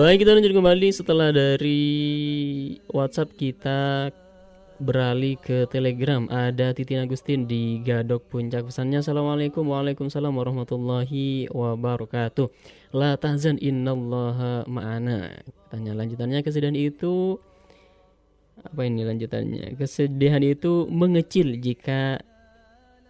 Baik 0.00 0.24
kita 0.24 0.32
lanjut 0.32 0.56
kembali 0.56 0.88
setelah 0.96 1.28
dari 1.28 1.84
WhatsApp 2.88 3.36
kita 3.36 4.08
beralih 4.80 5.36
ke 5.36 5.68
Telegram. 5.68 6.24
Ada 6.32 6.72
Titin 6.72 7.04
Agustin 7.04 7.44
di 7.44 7.84
Gadok 7.84 8.24
Puncak. 8.32 8.64
Pesannya 8.64 9.04
Assalamualaikum 9.04 9.60
Waalaikumsalam 9.60 10.32
warahmatullahi 10.32 11.52
wabarakatuh. 11.52 12.48
La 12.96 13.20
tahzan 13.20 13.60
innallaha 13.60 14.64
ma'ana. 14.64 15.36
Tanya 15.68 15.92
lanjutannya 15.92 16.40
kesedihan 16.40 16.80
itu 16.80 17.36
Apa 18.56 18.88
ini 18.88 19.04
lanjutannya? 19.04 19.76
Kesedihan 19.76 20.40
itu 20.40 20.88
mengecil 20.88 21.60
jika 21.60 22.24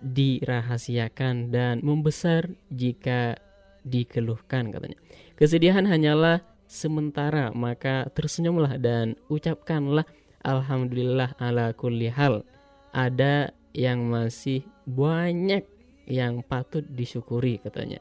dirahasiakan 0.02 1.54
dan 1.54 1.86
membesar 1.86 2.50
jika 2.74 3.38
dikeluhkan 3.86 4.74
katanya. 4.74 4.98
Kesedihan 5.38 5.86
hanyalah 5.86 6.49
sementara 6.70 7.50
maka 7.50 8.06
tersenyumlah 8.14 8.78
dan 8.78 9.18
ucapkanlah 9.26 10.06
alhamdulillah 10.46 11.34
ala 11.42 11.74
kulli 11.74 12.06
hal. 12.06 12.46
Ada 12.94 13.50
yang 13.74 14.06
masih 14.06 14.62
banyak 14.86 15.66
yang 16.06 16.46
patut 16.46 16.86
disyukuri 16.86 17.58
katanya. 17.58 17.98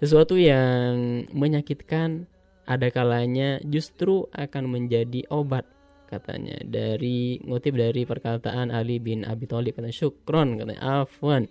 Sesuatu 0.00 0.36
yang 0.36 1.24
menyakitkan 1.32 2.28
ada 2.68 2.88
kalanya 2.92 3.60
justru 3.64 4.28
akan 4.36 4.68
menjadi 4.68 5.24
obat 5.32 5.64
katanya. 6.08 6.60
Dari 6.64 7.40
ngutip 7.40 7.76
dari 7.76 8.04
perkataan 8.04 8.68
Ali 8.68 9.00
bin 9.00 9.24
Abi 9.24 9.48
Thalib 9.48 9.76
katanya 9.76 9.96
syukron 9.96 10.60
katanya 10.60 11.04
afwan 11.04 11.48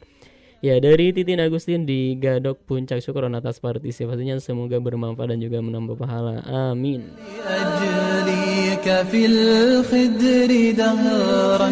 Ya 0.65 0.81
dari 0.81 1.13
Titin 1.13 1.45
Agustin 1.45 1.85
di 1.85 2.17
Gadok 2.17 2.65
Puncak 2.65 3.05
Syukuran 3.05 3.37
atas 3.37 3.61
partisipasinya 3.61 4.41
semoga 4.41 4.81
bermanfaat 4.81 5.37
dan 5.37 5.41
juga 5.45 5.61
menambah 5.61 5.97
pahala. 6.01 6.41
Amin. 6.49 7.05
أجليك 7.45 8.87
في 9.13 9.27
الخدر 9.27 10.51
دهرا 10.77 11.71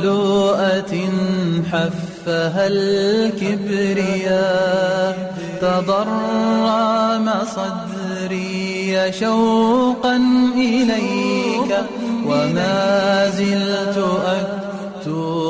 لؤلؤة 0.00 0.94
حفها 1.72 2.66
الكبرياء 3.86 4.34
تضرم 5.60 7.26
صدري 7.56 9.12
شوقا 9.12 10.16
إليك 10.56 11.70
وما 12.26 13.28
زلت 13.28 13.98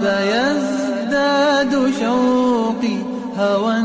فيزداد 0.00 1.72
شوقي 2.00 2.98
هوى 3.38 3.82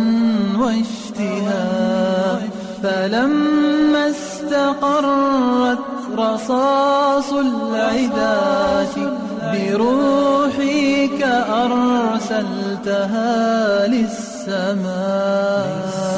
واشتهاء. 0.60 2.42
فلما 2.84 4.10
استقرت 4.10 5.80
رصاص 6.18 7.34
العداة 7.34 8.96
بروحك 9.54 11.22
أرسلتها 11.50 13.18
للسماء. 13.88 14.23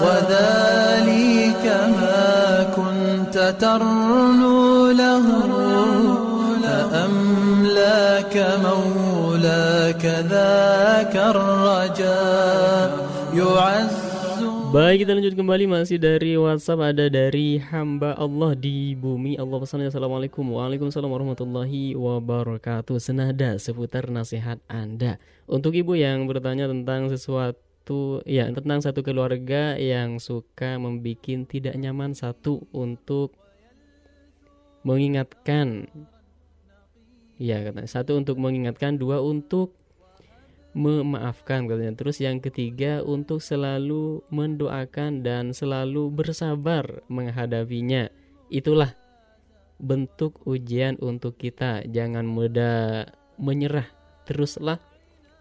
وذلك 0.05 1.65
ما 1.99 2.67
كنت 2.77 3.37
ترنو 3.61 4.91
له 4.91 5.27
فأملاك 6.91 8.35
مولاك 8.67 10.05
ذاك 10.31 11.15
الرجاء 11.17 12.89
يعز 13.35 13.95
Baik 14.71 15.03
kita 15.03 15.19
lanjut 15.19 15.35
kembali 15.35 15.67
masih 15.67 15.99
dari 15.99 16.39
WhatsApp 16.39 16.95
ada 16.95 17.11
dari 17.11 17.59
hamba 17.59 18.15
Allah 18.15 18.55
di 18.55 18.95
bumi 18.95 19.35
Allah 19.35 19.59
pesannya 19.59 19.91
Assalamualaikum 19.91 20.47
Waalaikumsalam 20.47 21.11
warahmatullahi 21.11 21.99
wabarakatuh 21.99 23.03
Senada 23.03 23.59
seputar 23.59 24.07
nasihat 24.15 24.63
Anda 24.71 25.19
Untuk 25.51 25.75
ibu 25.75 25.99
yang 25.99 26.31
bertanya 26.31 26.71
tentang 26.71 27.11
sesuatu 27.11 27.64
Ya 28.26 28.50
tentang 28.50 28.82
satu 28.82 29.06
keluarga 29.06 29.78
yang 29.78 30.18
suka 30.18 30.82
membuat 30.82 31.46
tidak 31.46 31.78
nyaman 31.78 32.18
Satu 32.18 32.66
untuk 32.74 33.38
mengingatkan 34.82 35.86
Ya 37.38 37.62
katanya 37.62 37.86
Satu 37.86 38.18
untuk 38.18 38.42
mengingatkan 38.42 38.98
Dua 38.98 39.22
untuk 39.22 39.78
memaafkan 40.76 41.72
katanya. 41.72 41.96
Terus 41.96 42.20
yang 42.20 42.44
ketiga 42.44 43.00
untuk 43.02 43.40
selalu 43.40 44.22
mendoakan 44.28 45.24
dan 45.24 45.56
selalu 45.56 46.12
bersabar 46.12 47.00
menghadapinya. 47.08 48.12
Itulah 48.52 48.92
bentuk 49.80 50.44
ujian 50.44 51.00
untuk 51.00 51.40
kita. 51.40 51.88
Jangan 51.88 52.28
mudah 52.28 53.08
menyerah. 53.40 53.88
Teruslah 54.28 54.84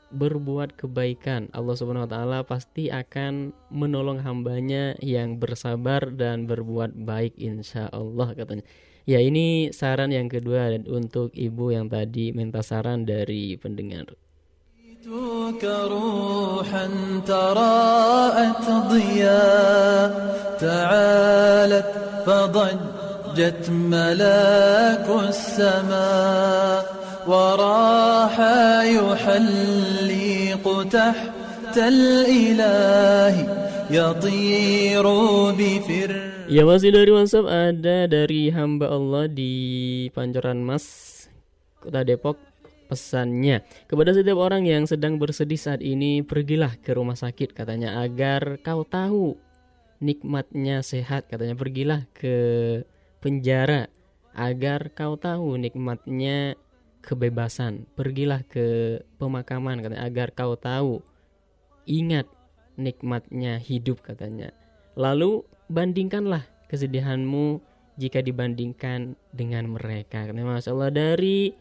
berbuat 0.09 0.73
kebaikan. 0.73 1.53
Allah 1.53 1.75
Subhanahu 1.77 2.09
wa 2.09 2.11
taala 2.11 2.39
pasti 2.41 2.89
akan 2.89 3.53
menolong 3.69 4.25
hambanya 4.25 4.97
yang 5.01 5.37
bersabar 5.37 6.09
dan 6.09 6.49
berbuat 6.49 6.97
baik 6.97 7.37
insya 7.37 7.87
Allah 7.93 8.33
katanya. 8.33 8.65
Ya 9.05 9.21
ini 9.21 9.73
saran 9.73 10.13
yang 10.13 10.29
kedua 10.29 10.69
untuk 10.85 11.33
ibu 11.33 11.73
yang 11.73 11.89
tadi 11.89 12.33
minta 12.33 12.61
saran 12.61 13.05
dari 13.05 13.57
pendengar. 13.57 14.13
جئتك 14.99 15.63
روحا 15.65 16.87
تراءت 17.27 18.65
ضياء 18.91 20.11
تعالت 20.59 21.91
فضجت 22.25 23.69
ملاك 23.69 25.07
السماء 25.29 26.83
وراح 27.27 28.35
يحلق 28.85 30.65
تحت 30.89 31.75
الإله 31.77 33.33
يطير 33.91 35.05
بفر 35.53 36.11
Ya 36.49 36.65
masih 36.65 36.89
dari 36.89 37.13
WhatsApp 37.13 37.45
ada 37.45 38.09
dari 38.09 38.49
hamba 38.49 38.89
Allah 38.89 39.29
di 39.29 39.53
Pancoran 40.17 40.65
Mas 40.65 40.85
Kota 41.77 42.01
Depok 42.01 42.41
pesannya 42.89 43.61
kepada 43.85 44.17
setiap 44.17 44.41
orang 44.41 44.65
yang 44.65 44.89
sedang 44.89 45.21
bersedih 45.21 45.61
saat 45.61 45.85
ini 45.85 46.25
pergilah 46.25 46.73
ke 46.81 46.97
rumah 46.97 47.13
sakit 47.13 47.53
katanya 47.53 48.01
agar 48.01 48.57
kau 48.65 48.81
tahu 48.81 49.37
nikmatnya 50.01 50.81
sehat 50.81 51.29
katanya 51.29 51.53
pergilah 51.53 52.09
ke 52.17 52.33
penjara 53.21 53.85
agar 54.33 54.89
kau 54.89 55.21
tahu 55.21 55.53
nikmatnya 55.61 56.57
kebebasan. 57.04 57.84
Pergilah 57.92 58.42
ke 58.48 58.98
pemakaman 59.20 59.84
katanya 59.84 60.02
agar 60.08 60.32
kau 60.32 60.56
tahu. 60.56 61.04
Ingat 61.84 62.26
nikmatnya 62.80 63.60
hidup 63.60 64.00
katanya. 64.00 64.50
Lalu 64.96 65.44
bandingkanlah 65.68 66.48
kesedihanmu 66.72 67.60
jika 68.00 68.24
dibandingkan 68.24 69.14
dengan 69.30 69.70
mereka 69.70 70.26
katanya. 70.26 70.58
Masya 70.58 70.90
dari 70.90 71.54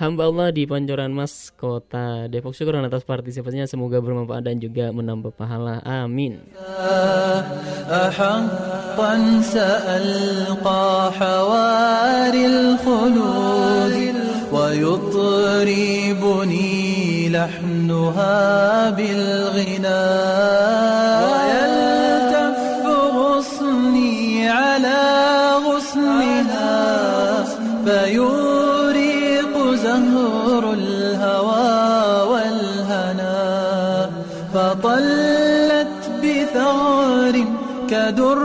hamba 0.00 0.28
Allah 0.28 0.52
di 0.52 0.68
Pancoran 0.68 1.12
Mas 1.12 1.48
Kota 1.56 2.28
Depok 2.28 2.52
syukur 2.52 2.76
atas 2.76 3.04
partisipasinya 3.04 3.64
semoga 3.64 4.00
bermanfaat 4.04 4.44
dan 4.44 4.60
juga 4.60 4.92
menambah 4.92 5.32
pahala 5.32 5.80
amin 5.84 6.40
أحقا 7.86 9.42
سألقى 9.42 11.12
حواري 11.12 12.46
الخلود 12.46 14.14
ويطربني 14.52 16.76
لحنها 17.28 18.90
بالغناء 18.90 19.86
كدر 38.10 38.38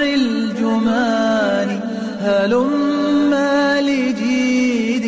الجمان 0.00 1.68
هلما 2.24 3.80
لجيد 3.80 5.04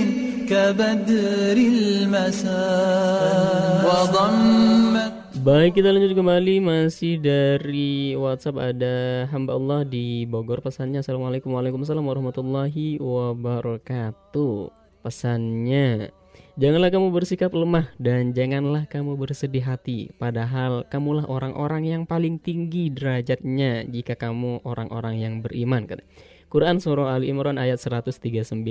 كبدر 0.49 1.57
المساء 1.57 3.41
وضمت 3.89 5.12
Baik 5.41 5.81
kita 5.81 5.89
lanjut 5.89 6.12
kembali 6.12 6.61
masih 6.61 7.17
dari 7.17 8.12
WhatsApp 8.12 8.61
ada 8.61 9.25
hamba 9.33 9.57
Allah 9.57 9.89
di 9.89 10.29
Bogor 10.29 10.61
pesannya 10.61 11.01
Assalamualaikum 11.01 11.57
Waalaikumsalam 11.57 12.05
warahmatullahi 12.05 13.01
wabarakatuh 13.01 14.69
Pesannya 15.01 16.12
Janganlah 16.56 16.88
kamu 16.88 17.11
bersikap 17.11 17.52
lemah 17.52 17.91
dan 17.99 18.32
janganlah 18.32 18.88
kamu 18.88 19.19
bersedih 19.19 19.60
hati 19.68 20.15
Padahal 20.15 20.88
kamulah 20.88 21.27
orang-orang 21.27 21.84
yang 21.84 22.03
paling 22.07 22.40
tinggi 22.40 22.88
derajatnya 22.88 23.84
Jika 23.91 24.15
kamu 24.15 24.64
orang-orang 24.64 25.19
yang 25.19 25.34
beriman 25.44 25.84
Quran 26.48 26.80
Surah 26.80 27.11
Ali 27.11 27.27
Imran 27.27 27.60
ayat 27.60 27.84
139 27.84 28.64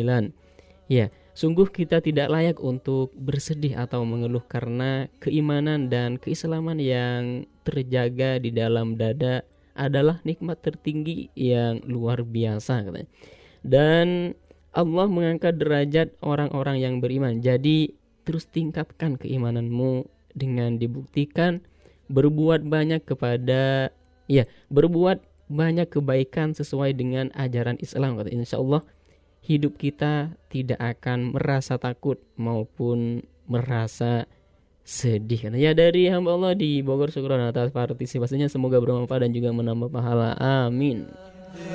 Ya, 0.89 1.13
sungguh 1.37 1.69
kita 1.69 2.01
tidak 2.01 2.33
layak 2.33 2.57
untuk 2.61 3.13
bersedih 3.17 3.77
atau 3.77 4.05
mengeluh 4.09 4.45
karena 4.45 5.13
keimanan 5.21 5.93
dan 5.93 6.17
keislaman 6.17 6.81
yang 6.81 7.49
terjaga 7.69 8.37
di 8.37 8.53
dalam 8.53 8.97
dada 8.97 9.45
adalah 9.73 10.21
nikmat 10.29 10.61
tertinggi 10.61 11.33
yang 11.33 11.81
luar 11.89 12.21
biasa. 12.21 12.85
Dan 13.65 14.37
Allah 14.75 15.07
mengangkat 15.07 15.55
derajat 15.57 16.19
orang-orang 16.19 16.83
yang 16.83 16.95
beriman. 16.99 17.39
Jadi 17.39 17.95
terus 18.27 18.51
tingkatkan 18.51 19.15
keimananmu 19.15 20.11
dengan 20.35 20.77
dibuktikan 20.77 21.63
berbuat 22.11 22.67
banyak 22.67 23.07
kepada 23.07 23.95
ya, 24.27 24.45
berbuat 24.69 25.23
banyak 25.47 25.89
kebaikan 25.89 26.57
sesuai 26.57 26.97
dengan 26.99 27.31
ajaran 27.39 27.79
Islam 27.79 28.19
insya 28.27 28.59
Allah 28.59 28.83
hidup 29.45 29.77
kita 29.77 30.35
tidak 30.49 30.81
akan 30.81 31.37
merasa 31.37 31.77
takut 31.77 32.17
maupun 32.41 33.21
merasa 33.45 34.25
sedih 34.85 35.53
ya 35.53 35.77
dari 35.77 36.09
hamba 36.09 36.33
Allah 36.37 36.53
di 36.57 36.81
Bogor 36.81 37.13
syukuran 37.13 37.45
atas 37.45 37.71
partisipasinya. 37.71 38.49
Semoga 38.49 38.81
bermanfaat 38.81 39.29
dan 39.29 39.33
juga 39.33 39.53
menambah 39.53 39.93
pahala. 39.93 40.37
Amin 40.41 41.09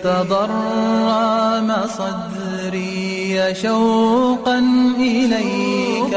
تضرم 0.04 1.70
صدري 1.98 3.56
شوقا 3.56 4.60
إليك 5.00 6.14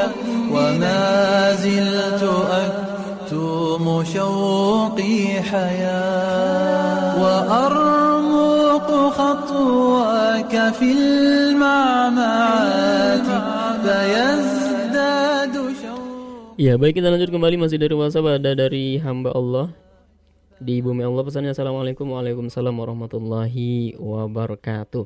وما 0.52 1.54
زلت 1.54 2.22
أكتم 2.50 4.04
شوقي 4.14 5.42
حياة 5.42 7.22
وأرمق 7.22 8.88
خطواك 9.10 10.72
في 10.78 10.92
المعمعات 10.92 12.48
فيزداد 13.84 14.72
Ya 16.60 16.76
baik 16.78 17.00
kita 17.00 17.08
lanjut 17.10 17.32
kembali. 17.32 17.56
Masih 17.58 17.80
dari 17.80 17.96
WhatsApp 17.96 18.38
ada 18.38 18.52
dari 18.54 19.00
hamba 19.00 19.34
Allah. 19.34 19.72
Di 20.62 20.78
bumi 20.78 21.02
Allah 21.02 21.26
pesannya 21.26 21.50
Assalamualaikum 21.50 22.06
Waalaikumsalam 22.06 22.70
warahmatullahi 22.70 23.98
wabarakatuh 23.98 25.04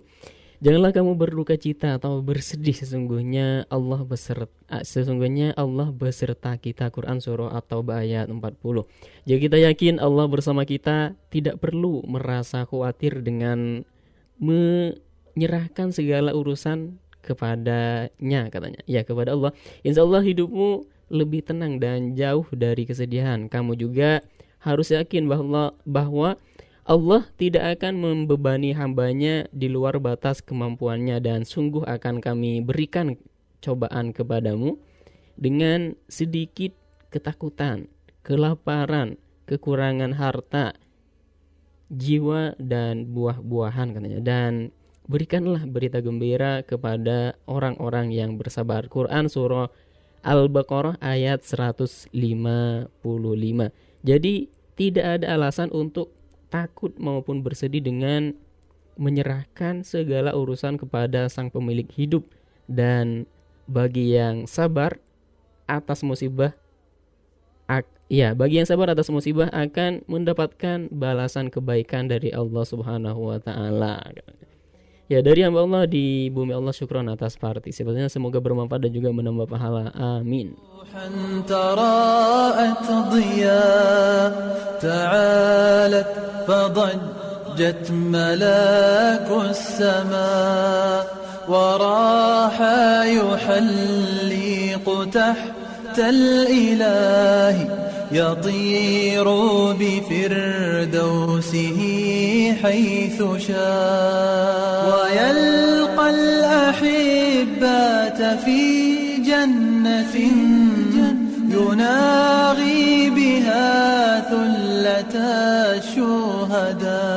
Janganlah 0.57 0.93
kamu 0.93 1.20
berduka 1.20 1.57
cita 1.57 2.01
atau 2.01 2.24
bersedih 2.24 2.73
sesungguhnya 2.73 3.69
Allah 3.69 4.05
beserta 4.09 4.49
sesungguhnya 4.85 5.53
Allah 5.53 5.93
beserta 5.93 6.57
kita 6.57 6.89
Quran 6.89 7.20
surah 7.20 7.53
atau 7.61 7.85
ayat 7.93 8.33
40. 8.33 8.41
Jika 9.28 9.37
kita 9.37 9.59
yakin 9.61 10.01
Allah 10.01 10.24
bersama 10.33 10.65
kita, 10.65 11.12
tidak 11.28 11.61
perlu 11.61 12.01
merasa 12.09 12.65
khawatir 12.65 13.20
dengan 13.20 13.85
menyerahkan 14.41 15.93
segala 15.93 16.33
urusan 16.33 17.05
kepadanya 17.20 18.49
katanya. 18.49 18.81
Ya 18.89 19.05
kepada 19.05 19.37
Allah. 19.37 19.53
Insya 19.85 20.09
Allah 20.09 20.24
hidupmu 20.24 20.89
lebih 21.12 21.45
tenang 21.45 21.77
dan 21.77 22.16
jauh 22.16 22.49
dari 22.57 22.89
kesedihan. 22.89 23.53
Kamu 23.53 23.77
juga 23.77 24.24
harus 24.66 24.90
yakin 24.90 25.30
bahwa 25.30 25.78
bahwa 25.86 26.34
Allah 26.86 27.22
tidak 27.38 27.78
akan 27.78 27.98
membebani 27.98 28.74
hambanya 28.74 29.47
di 29.55 29.70
luar 29.70 29.98
batas 30.02 30.43
kemampuannya 30.43 31.18
dan 31.22 31.47
sungguh 31.47 31.82
akan 31.86 32.18
kami 32.18 32.62
berikan 32.62 33.18
cobaan 33.62 34.14
kepadamu 34.14 34.78
dengan 35.38 35.98
sedikit 36.06 36.74
ketakutan, 37.10 37.90
kelaparan, 38.22 39.18
kekurangan 39.51 40.14
harta, 40.14 40.78
jiwa 41.90 42.55
dan 42.59 43.10
buah-buahan 43.10 43.94
katanya 43.94 44.20
dan 44.22 44.74
berikanlah 45.06 45.62
berita 45.66 46.02
gembira 46.02 46.62
kepada 46.66 47.38
orang-orang 47.47 48.10
yang 48.10 48.34
bersabar. 48.38 48.90
Quran 48.90 49.30
surah 49.30 49.70
Al-Baqarah 50.26 50.98
ayat 50.98 51.47
155. 51.47 52.10
Jadi 54.02 54.34
tidak 54.77 55.20
ada 55.20 55.35
alasan 55.35 55.73
untuk 55.73 56.12
takut 56.53 56.94
maupun 57.01 57.43
bersedih 57.43 57.82
dengan 57.82 58.36
menyerahkan 58.97 59.85
segala 59.85 60.32
urusan 60.32 60.81
kepada 60.81 61.28
sang 61.28 61.53
pemilik 61.53 61.89
hidup 61.93 62.24
dan 62.70 63.28
bagi 63.69 64.15
yang 64.16 64.48
sabar 64.48 64.97
atas 65.66 66.01
musibah 66.07 66.55
ya 68.07 68.39
bagi 68.39 68.62
yang 68.62 68.69
sabar 68.69 68.94
atas 68.94 69.11
musibah 69.11 69.51
akan 69.51 70.07
mendapatkan 70.07 70.86
balasan 70.94 71.51
kebaikan 71.51 72.07
dari 72.07 72.31
Allah 72.31 72.62
Subhanahu 72.62 73.35
wa 73.35 73.39
taala. 73.43 74.15
Ya 75.11 75.19
dari 75.19 75.43
hamba 75.43 75.68
Allah 75.68 75.84
di 75.91 76.31
bumi 76.31 76.56
Allah 76.56 76.72
syukron 76.72 77.11
atas 77.11 77.35
partisipasinya 77.35 78.07
semoga 78.07 78.39
bermanfaat 78.39 78.88
dan 78.88 78.95
juga 78.95 79.11
menambah 79.11 79.43
pahala. 79.43 79.91
Amin. 79.91 80.56
تراءت 81.48 82.91
ضياء 83.14 84.31
تعالت 84.81 86.07
فضجت 86.48 87.91
ملاك 87.91 89.30
السماء 89.49 91.07
وراح 91.48 92.61
يحلق 93.07 95.07
تحت 95.14 95.99
الإله 95.99 97.69
يطير 98.11 99.26
بفردوسه 99.80 101.80
حيث 102.55 103.23
شاء. 103.48 104.86
ويلقى 104.98 106.10
الأحبات 106.10 107.43
في 108.44 108.97
جنة 109.16 110.14
يناغي 111.51 113.10
بها 113.10 114.20
ثلة 114.20 115.20
الشهداء. 115.77 117.15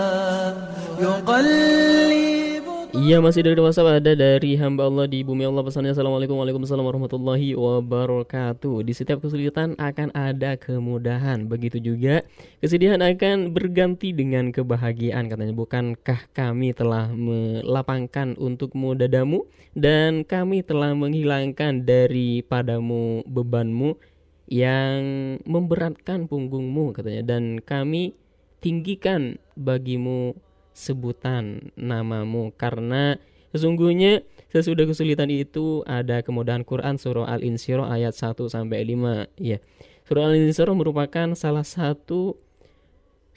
Iya 2.99 3.23
masih 3.23 3.47
dari 3.47 3.55
WhatsApp 3.55 4.03
ada 4.03 4.11
dari 4.11 4.59
hamba 4.59 4.91
Allah 4.91 5.07
di 5.07 5.23
bumi 5.23 5.47
Allah 5.47 5.63
pesannya. 5.63 5.95
Assalamualaikum 5.95 6.35
Waalaikumsalam 6.35 6.83
warahmatullahi 6.83 7.55
wabarakatuh. 7.55 8.83
Di 8.83 8.91
setiap 8.91 9.23
kesulitan 9.23 9.71
akan 9.79 10.11
ada 10.11 10.59
kemudahan. 10.59 11.47
Begitu 11.47 11.79
juga 11.79 12.27
kesedihan 12.59 12.99
akan 12.99 13.55
berganti 13.55 14.11
dengan 14.11 14.51
kebahagiaan 14.51 15.31
Katanya. 15.31 15.55
Bukankah 15.55 16.27
kami 16.35 16.75
telah 16.75 17.07
melapangkan 17.15 18.35
untukmu 18.35 18.99
dadamu? 18.99 19.47
Dan 19.71 20.27
kami 20.27 20.67
telah 20.67 20.91
menghilangkan 20.91 21.87
daripadamu 21.87 23.23
bebanmu 23.23 23.95
Yang 24.51 24.99
memberatkan 25.47 26.27
punggungmu 26.27 26.91
katanya. 26.91 27.23
Dan 27.23 27.63
kami 27.63 28.11
tinggikan 28.59 29.39
bagimu 29.55 30.35
sebutan 30.73 31.73
namamu. 31.75 32.51
Karena 32.55 33.17
sesungguhnya 33.51 34.21
sesudah 34.49 34.85
kesulitan 34.89 35.29
itu 35.29 35.85
ada 35.85 36.21
kemudahan 36.25 36.65
Quran 36.65 36.97
surah 36.97 37.29
Al-Insyirah 37.29 37.89
ayat 37.89 38.17
1 38.17 38.37
sampai 38.49 38.81
5 38.85 39.29
ya. 39.37 39.57
Surah 40.09 40.29
Al-Insyirah 40.29 40.75
merupakan 40.75 41.27
salah 41.37 41.65
satu 41.65 42.37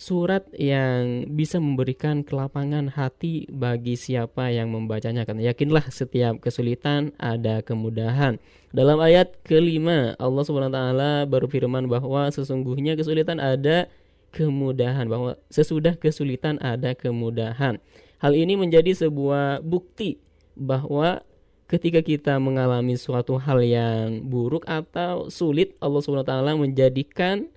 surat 0.02 0.48
yang 0.58 1.30
bisa 1.30 1.62
memberikan 1.62 2.26
kelapangan 2.26 2.90
hati 2.90 3.46
bagi 3.52 3.94
siapa 3.94 4.50
yang 4.50 4.72
membacanya. 4.74 5.22
Kan 5.22 5.38
yakinlah 5.38 5.86
setiap 5.92 6.42
kesulitan 6.42 7.14
ada 7.22 7.62
kemudahan. 7.62 8.42
Dalam 8.72 8.98
ayat 8.98 9.36
kelima 9.44 10.16
Allah 10.16 10.42
subhanahu 10.42 10.72
wa 10.72 10.78
taala 10.80 11.12
berfirman 11.28 11.86
bahwa 11.86 12.26
sesungguhnya 12.32 12.98
kesulitan 12.98 13.38
ada 13.38 13.86
kemudahan 14.32 15.06
bahwa 15.06 15.36
sesudah 15.52 15.94
kesulitan 15.94 16.56
ada 16.64 16.96
kemudahan. 16.96 17.78
Hal 18.18 18.32
ini 18.32 18.56
menjadi 18.56 18.96
sebuah 18.96 19.60
bukti 19.60 20.16
bahwa 20.56 21.20
ketika 21.68 22.00
kita 22.00 22.40
mengalami 22.40 22.96
suatu 22.96 23.36
hal 23.36 23.60
yang 23.60 24.24
buruk 24.24 24.64
atau 24.64 25.28
sulit 25.28 25.76
Allah 25.78 26.00
Subhanahu 26.00 26.26
wa 26.26 26.32
taala 26.32 26.52
menjadikan 26.56 27.52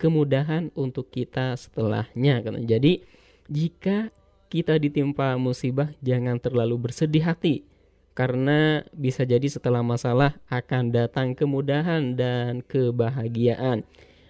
kemudahan 0.00 0.72
untuk 0.72 1.12
kita 1.12 1.54
setelahnya 1.60 2.40
kan. 2.40 2.60
Jadi 2.64 3.04
jika 3.48 4.08
kita 4.48 4.80
ditimpa 4.80 5.36
musibah 5.36 5.92
jangan 6.00 6.40
terlalu 6.40 6.88
bersedih 6.88 7.24
hati 7.24 7.64
karena 8.14 8.86
bisa 8.94 9.26
jadi 9.26 9.44
setelah 9.50 9.82
masalah 9.82 10.38
akan 10.46 10.94
datang 10.94 11.34
kemudahan 11.34 12.14
dan 12.14 12.62
kebahagiaan 12.62 13.82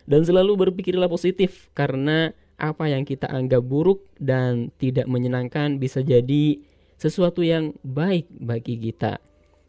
dan 0.04 0.24
selalu 0.24 0.68
berpikirlah 0.68 1.08
positif 1.08 1.72
karena 1.72 2.32
apa 2.60 2.86
yang 2.86 3.02
kita 3.02 3.26
anggap 3.26 3.64
buruk 3.64 4.06
dan 4.20 4.70
tidak 4.78 5.10
menyenangkan 5.10 5.80
bisa 5.82 6.00
jadi 6.04 6.60
sesuatu 7.00 7.42
yang 7.42 7.74
baik 7.82 8.30
bagi 8.30 8.78
kita. 8.78 9.18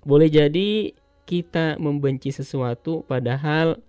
Boleh 0.05 0.29
jadi 0.29 0.93
kita 1.25 1.81
membenci 1.81 2.29
sesuatu 2.29 3.01
padahal 3.09 3.81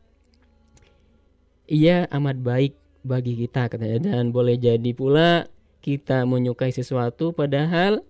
ia 1.69 2.09
amat 2.09 2.41
baik 2.41 2.73
bagi 3.05 3.37
kita 3.37 3.69
katanya 3.69 4.17
dan 4.17 4.33
boleh 4.33 4.57
jadi 4.57 4.91
pula 4.97 5.47
kita 5.85 6.25
menyukai 6.25 6.73
sesuatu 6.73 7.31
padahal 7.37 8.03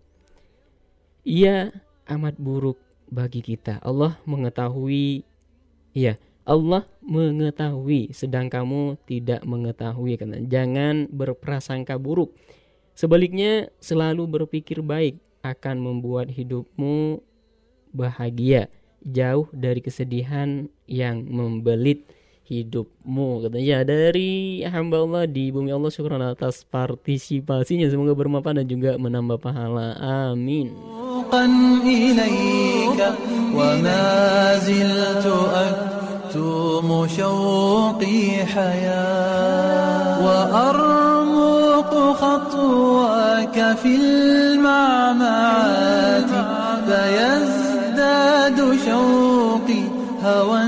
ia 1.27 1.75
amat 2.07 2.39
buruk 2.39 2.79
bagi 3.11 3.43
kita. 3.43 3.83
Allah 3.83 4.17
mengetahui 4.23 5.27
ya 5.91 6.15
Allah 6.47 6.87
mengetahui 7.03 8.15
sedang 8.15 8.47
kamu 8.47 8.95
tidak 9.03 9.43
mengetahui 9.43 10.15
karena 10.15 10.39
jangan 10.47 11.11
berprasangka 11.11 11.99
buruk. 11.99 12.31
Sebaliknya 12.95 13.69
selalu 13.83 14.25
berpikir 14.31 14.79
baik 14.81 15.19
akan 15.43 15.83
membuat 15.83 16.31
hidupmu 16.31 17.19
bahagia, 17.91 18.71
jauh 19.03 19.51
dari 19.51 19.83
kesedihan 19.83 20.71
yang 20.87 21.27
membelit 21.27 22.07
hidupmu 22.47 23.43
katanya 23.43 23.67
ya 23.67 23.79
dari 23.83 24.63
hamba 24.63 25.03
Allah 25.03 25.27
di 25.27 25.51
bumi 25.51 25.75
Allah 25.75 25.91
syukur 25.91 26.15
atas 26.15 26.63
partisipasinya 26.63 27.91
semoga 27.91 28.15
bermanfaat 28.15 28.63
dan 28.63 28.67
juga 28.71 28.95
menambah 28.95 29.43
pahala 29.43 29.99
amin 30.31 30.71
أكتم 36.27 37.07
شوقي 37.17 38.47
حياة 38.55 40.27
وأرمق 40.27 41.93
خطواك 42.21 43.77
في 43.83 43.97
المعمعات 43.97 45.51
فيزداد 46.87 48.59
شوقي 48.87 49.85
هوى 50.25 50.63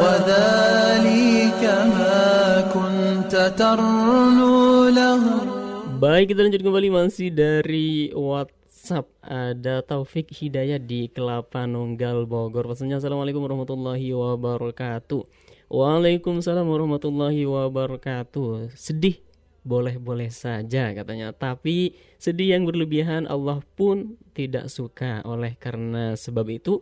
وذلك 0.00 1.62
ما 1.92 2.28
كنت 2.72 3.34
ترنو 3.58 4.88
له 4.88 5.22
Baik, 6.00 6.32
kita 6.32 6.48
lanjut 6.48 6.64
kembali 6.64 6.88
masih 6.88 7.28
dari 7.28 8.08
WhatsApp. 8.16 9.04
Ada 9.20 9.84
Taufik 9.84 10.32
Hidayat 10.32 10.88
di 10.88 11.12
Kelapa 11.12 11.68
Nunggal 11.68 12.24
Bogor. 12.24 12.64
Pesannya 12.72 12.96
Assalamualaikum 12.96 13.44
warahmatullahi 13.44 14.08
wabarakatuh. 14.16 15.20
Waalaikumsalam 15.68 16.64
warahmatullahi 16.64 17.44
wabarakatuh. 17.44 18.72
Sedih 18.80 19.20
boleh-boleh 19.60 20.32
saja 20.32 20.88
katanya. 20.96 21.36
Tapi 21.36 21.92
sedih 22.16 22.56
yang 22.56 22.64
berlebihan 22.64 23.28
Allah 23.28 23.60
pun 23.76 24.16
tidak 24.32 24.72
suka. 24.72 25.20
Oleh 25.28 25.52
karena 25.60 26.16
sebab 26.16 26.48
itu 26.48 26.80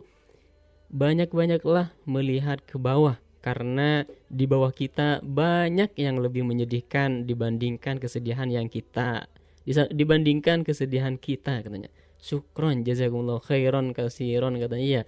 banyak-banyaklah 0.90 1.92
melihat 2.04 2.60
ke 2.64 2.76
bawah 2.80 3.16
karena 3.44 4.08
di 4.32 4.48
bawah 4.48 4.72
kita 4.72 5.20
banyak 5.20 5.92
yang 6.00 6.16
lebih 6.16 6.48
menyedihkan 6.48 7.28
dibandingkan 7.28 8.00
kesedihan 8.00 8.48
yang 8.48 8.72
kita 8.72 9.28
dibandingkan 9.68 10.64
kesedihan 10.64 11.16
kita 11.16 11.64
katanya. 11.64 11.88
Syukron 12.20 12.84
jazakumullah 12.88 13.40
khairon 13.44 13.92
kasiron 13.92 14.56
katanya. 14.56 14.84
Iya. 14.84 15.02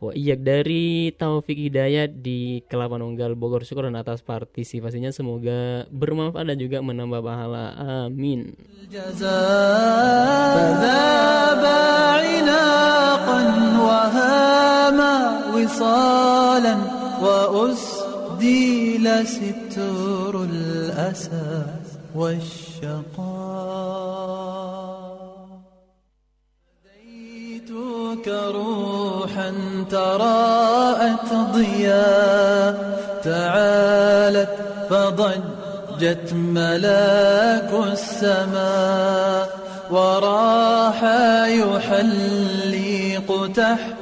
Wah 0.00 0.16
iya 0.16 0.32
dari 0.32 1.12
Taufik 1.12 1.60
Hidayat 1.60 2.24
di 2.24 2.64
kelapa 2.70 2.96
nonggal 2.96 3.36
Bogor. 3.36 3.66
Syukron 3.66 3.98
atas 3.98 4.22
partisipasinya. 4.22 5.12
Semoga 5.12 5.84
bermanfaat 5.92 6.54
dan 6.54 6.58
juga 6.58 6.80
menambah 6.80 7.20
pahala. 7.20 7.76
Amin. 8.08 8.54
وهاما 14.90 15.54
وصالا 15.54 16.76
وأسديل 17.22 19.06
ستر 19.26 20.44
الأسى 20.44 21.62
والشقاء. 22.14 23.20
هديتك 26.84 28.28
روحا 28.28 29.54
تراءت 29.90 31.34
ضياء 31.54 32.74
تعالت 33.24 34.54
فضجت 34.90 36.32
ملاك 36.32 37.70
السماء. 37.92 39.60
وراح 39.90 41.04
يحلق 41.48 43.28
تحت 43.56 43.99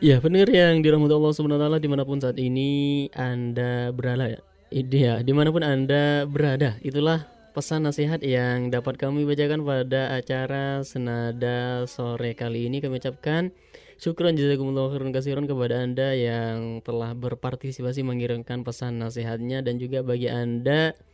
Ya 0.00 0.16
pendengar 0.16 0.48
yang 0.48 0.80
dirahmati 0.80 1.12
Allah 1.12 1.32
SWT 1.36 1.84
di 1.84 1.88
mana 1.92 2.08
pun 2.08 2.16
saat 2.16 2.40
ini 2.40 3.12
Anda 3.12 3.92
berada 3.92 4.32
ya 4.32 4.40
Iya, 4.72 5.20
di 5.20 5.32
mana 5.36 5.52
pun 5.52 5.60
Anda 5.60 6.24
berada 6.24 6.80
Itulah 6.80 7.28
pesan 7.52 7.84
nasihat 7.84 8.24
yang 8.24 8.72
dapat 8.72 8.96
kami 8.96 9.28
bacakan 9.28 9.68
pada 9.68 10.16
acara 10.16 10.80
Senada 10.80 11.84
sore 11.92 12.32
kali 12.32 12.72
ini. 12.72 12.80
Kami 12.80 12.96
ucapkan 12.96 13.52
syukran 14.00 14.40
jazakumullah 14.40 14.96
khairan 14.96 15.12
kasiran 15.12 15.44
kepada 15.44 15.84
Anda 15.84 16.16
yang 16.16 16.80
telah 16.80 17.12
berpartisipasi 17.12 18.00
mengirimkan 18.00 18.64
pesan 18.64 18.96
nasihatnya 18.96 19.60
Dan 19.60 19.76
juga 19.76 20.00
bagi 20.00 20.32
Anda 20.32 20.96
yang 20.96 21.13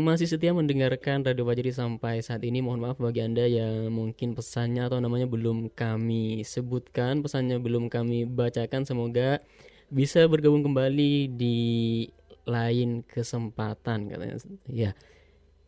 masih 0.00 0.24
setia 0.24 0.56
mendengarkan 0.56 1.20
Radio 1.20 1.44
Fajri 1.44 1.68
sampai 1.68 2.24
saat 2.24 2.40
ini 2.40 2.64
mohon 2.64 2.80
maaf 2.80 2.96
bagi 2.96 3.20
Anda 3.20 3.44
yang 3.44 3.92
mungkin 3.92 4.32
pesannya 4.32 4.88
atau 4.88 4.96
namanya 4.96 5.28
belum 5.28 5.76
kami 5.76 6.40
sebutkan, 6.40 7.20
pesannya 7.20 7.60
belum 7.60 7.92
kami 7.92 8.24
bacakan 8.24 8.88
semoga 8.88 9.44
bisa 9.92 10.24
bergabung 10.24 10.64
kembali 10.64 11.36
di 11.36 11.58
lain 12.48 13.04
kesempatan 13.04 14.08
katanya. 14.08 14.40
Ya. 14.72 14.96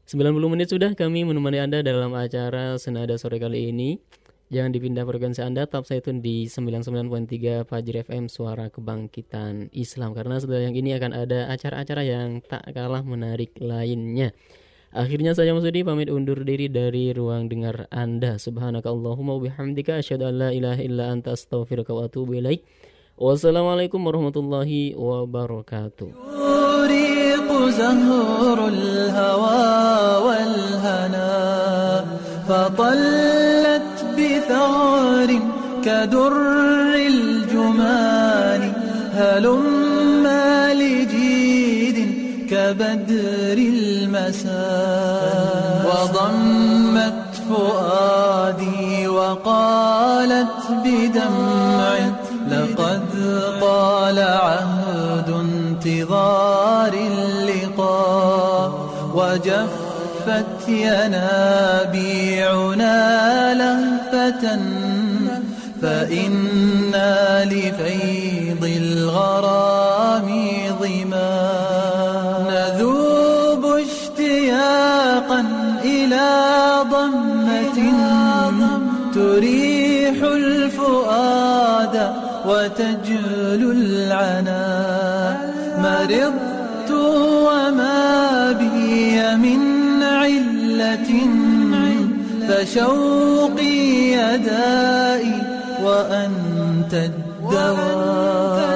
90 0.09 0.33
menit 0.49 0.73
sudah 0.73 0.97
kami 0.97 1.29
menemani 1.29 1.61
Anda 1.61 1.85
dalam 1.85 2.17
acara 2.17 2.81
Senada 2.81 3.21
sore 3.21 3.37
kali 3.37 3.69
ini. 3.69 4.01
Jangan 4.49 4.73
dipindah 4.73 5.05
frekuensi 5.05 5.45
Anda, 5.45 5.69
tetap 5.69 5.85
saya 5.85 6.01
tune 6.01 6.25
di 6.25 6.49
99.3 6.49 7.69
Fajri 7.69 8.01
FM 8.01 8.33
Suara 8.33 8.73
Kebangkitan 8.73 9.69
Islam. 9.77 10.17
Karena 10.17 10.41
setelah 10.41 10.65
yang 10.65 10.73
ini 10.73 10.97
akan 10.97 11.13
ada 11.13 11.53
acara-acara 11.53 12.01
yang 12.01 12.41
tak 12.41 12.65
kalah 12.73 13.05
menarik 13.05 13.53
lainnya. 13.61 14.33
Akhirnya 14.89 15.37
saya 15.37 15.53
Masudi 15.53 15.85
pamit 15.85 16.09
undur 16.09 16.49
diri 16.49 16.73
dari 16.73 17.13
ruang 17.13 17.53
dengar 17.53 17.93
Anda. 17.93 18.41
Subhanakallahumma 18.41 19.37
bihamdika 19.37 20.01
asyhadu 20.01 20.33
an 20.33 20.35
la 20.41 20.49
ilaha 20.49 20.81
illa 20.81 21.13
anta 21.13 21.37
astaghfiruka 21.37 21.93
wa 21.93 22.09
atubu 22.09 22.41
ilaik. 22.41 22.65
Wassalamualaikum 23.21 24.01
warahmatullahi 24.01 24.97
wabarakatuh 24.97 26.09
بثغر 34.49 35.41
كدر 35.85 36.33
الجمان 37.07 38.73
هلما 39.15 40.75
لجيد 40.75 41.99
كبدر 42.51 43.59
المساء. 43.59 45.09
وضمت 45.89 47.15
فؤادي 47.49 49.09
وقالت 49.09 50.63
بدمع 50.85 51.99
لقد 52.51 53.03
طال 53.61 54.19
عهد 54.19 55.29
انتظار 55.31 56.93
اللقاء 56.95 58.73
وجفت 59.15 60.69
ينابيعنا 60.69 62.09
فإنا 65.83 67.45
لفيض 67.45 68.63
الغرام 68.83 70.29
ظما. 70.81 71.35
نذوب 72.51 73.63
اشتياقا 73.65 75.41
إلى 75.85 76.29
ضمة 76.91 77.79
تريح 79.15 80.17
الفؤاد 80.23 81.95
وتجلو 82.47 83.71
العنا. 83.71 84.67
مرضت 85.79 86.91
وما 87.49 88.53
بي 88.53 89.37
من 89.37 89.63
علة 90.03 91.11
فشوقي 92.49 93.78
يدائي 94.19 95.35
وأنت 95.85 96.95
الدواء. 96.95 98.69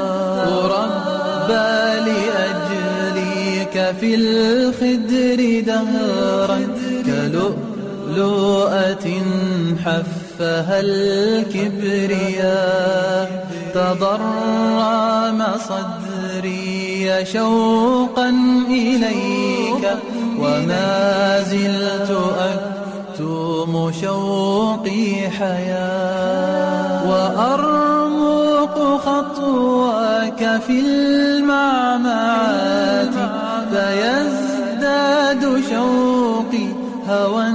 ربى 0.64 2.10
لأجليك 2.10 3.76
في 4.00 4.10
الخدر 4.14 5.60
دهرا 5.66 6.60
كلؤلؤة 7.06 9.06
حفها 9.84 10.80
الكبرياء. 10.80 12.72
تضرم 13.74 15.40
صدري 15.68 17.26
شوقا 17.32 18.28
إليك 18.68 19.84
وما 20.38 21.42
زلت 21.42 22.10
أكتم 23.22 23.92
شوقي 24.00 25.30
حياة 25.30 27.10
وأرمق 27.10 28.76
خطواك 29.06 30.60
في 30.66 30.80
المعمعات 30.80 31.94
فيزداد 33.70 35.42
شوقي 35.70 36.68
هوى 37.08 37.46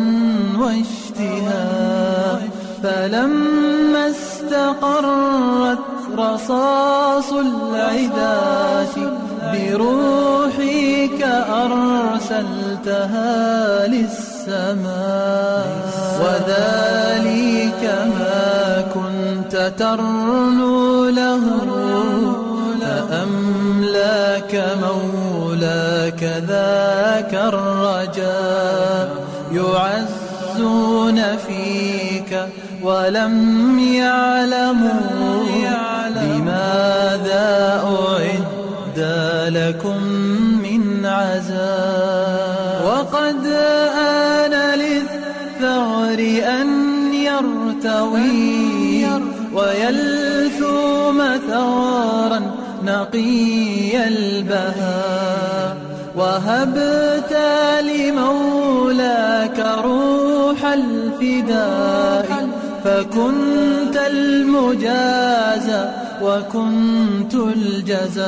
واشتهاء 0.59 2.41
فلما 2.83 4.03
استقرت 4.09 5.79
رصاص 6.17 7.33
العداة 7.33 8.95
بروحك 9.53 11.21
أرسل 11.49 12.07
أرسلتها 12.31 13.87
للسماء 13.87 14.26
وذلك 16.21 17.83
ما 18.19 18.83
كنت 18.93 19.73
ترنو 19.77 21.05
له. 21.09 21.41
فأملاك 23.09 24.53
مولاك 24.81 26.23
ذاك 26.23 27.33
الرجاء 27.33 29.09
يعزون 29.51 31.21
فيك 31.47 32.45
ولم 32.83 33.79
يعلموا 33.79 35.37
لماذا 36.15 37.83
أعد 37.83 38.99
لكم 39.53 40.16
يرتوي 47.87 49.07
ويلثوم 49.53 51.23
ثغرا 51.49 52.41
نقي 52.85 54.07
البهاء. 54.07 55.77
وهبت 56.15 57.37
لمولاك 57.81 59.59
روح 59.83 60.65
الفداء. 60.65 62.47
فكنت 62.85 63.95
المجازى 64.07 65.85
وكنت 66.21 67.33
الجزاء. 67.33 68.27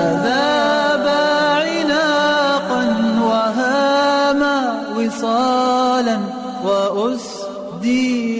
فذاب 0.00 1.06
عناقا 1.66 2.82
وهاما 3.22 4.74
وصالا 4.96 6.18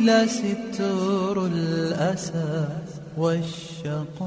وأسديل 0.05 0.29
ستر 0.29 1.47
الأسى 1.47 2.69
والشقاء 3.17 4.25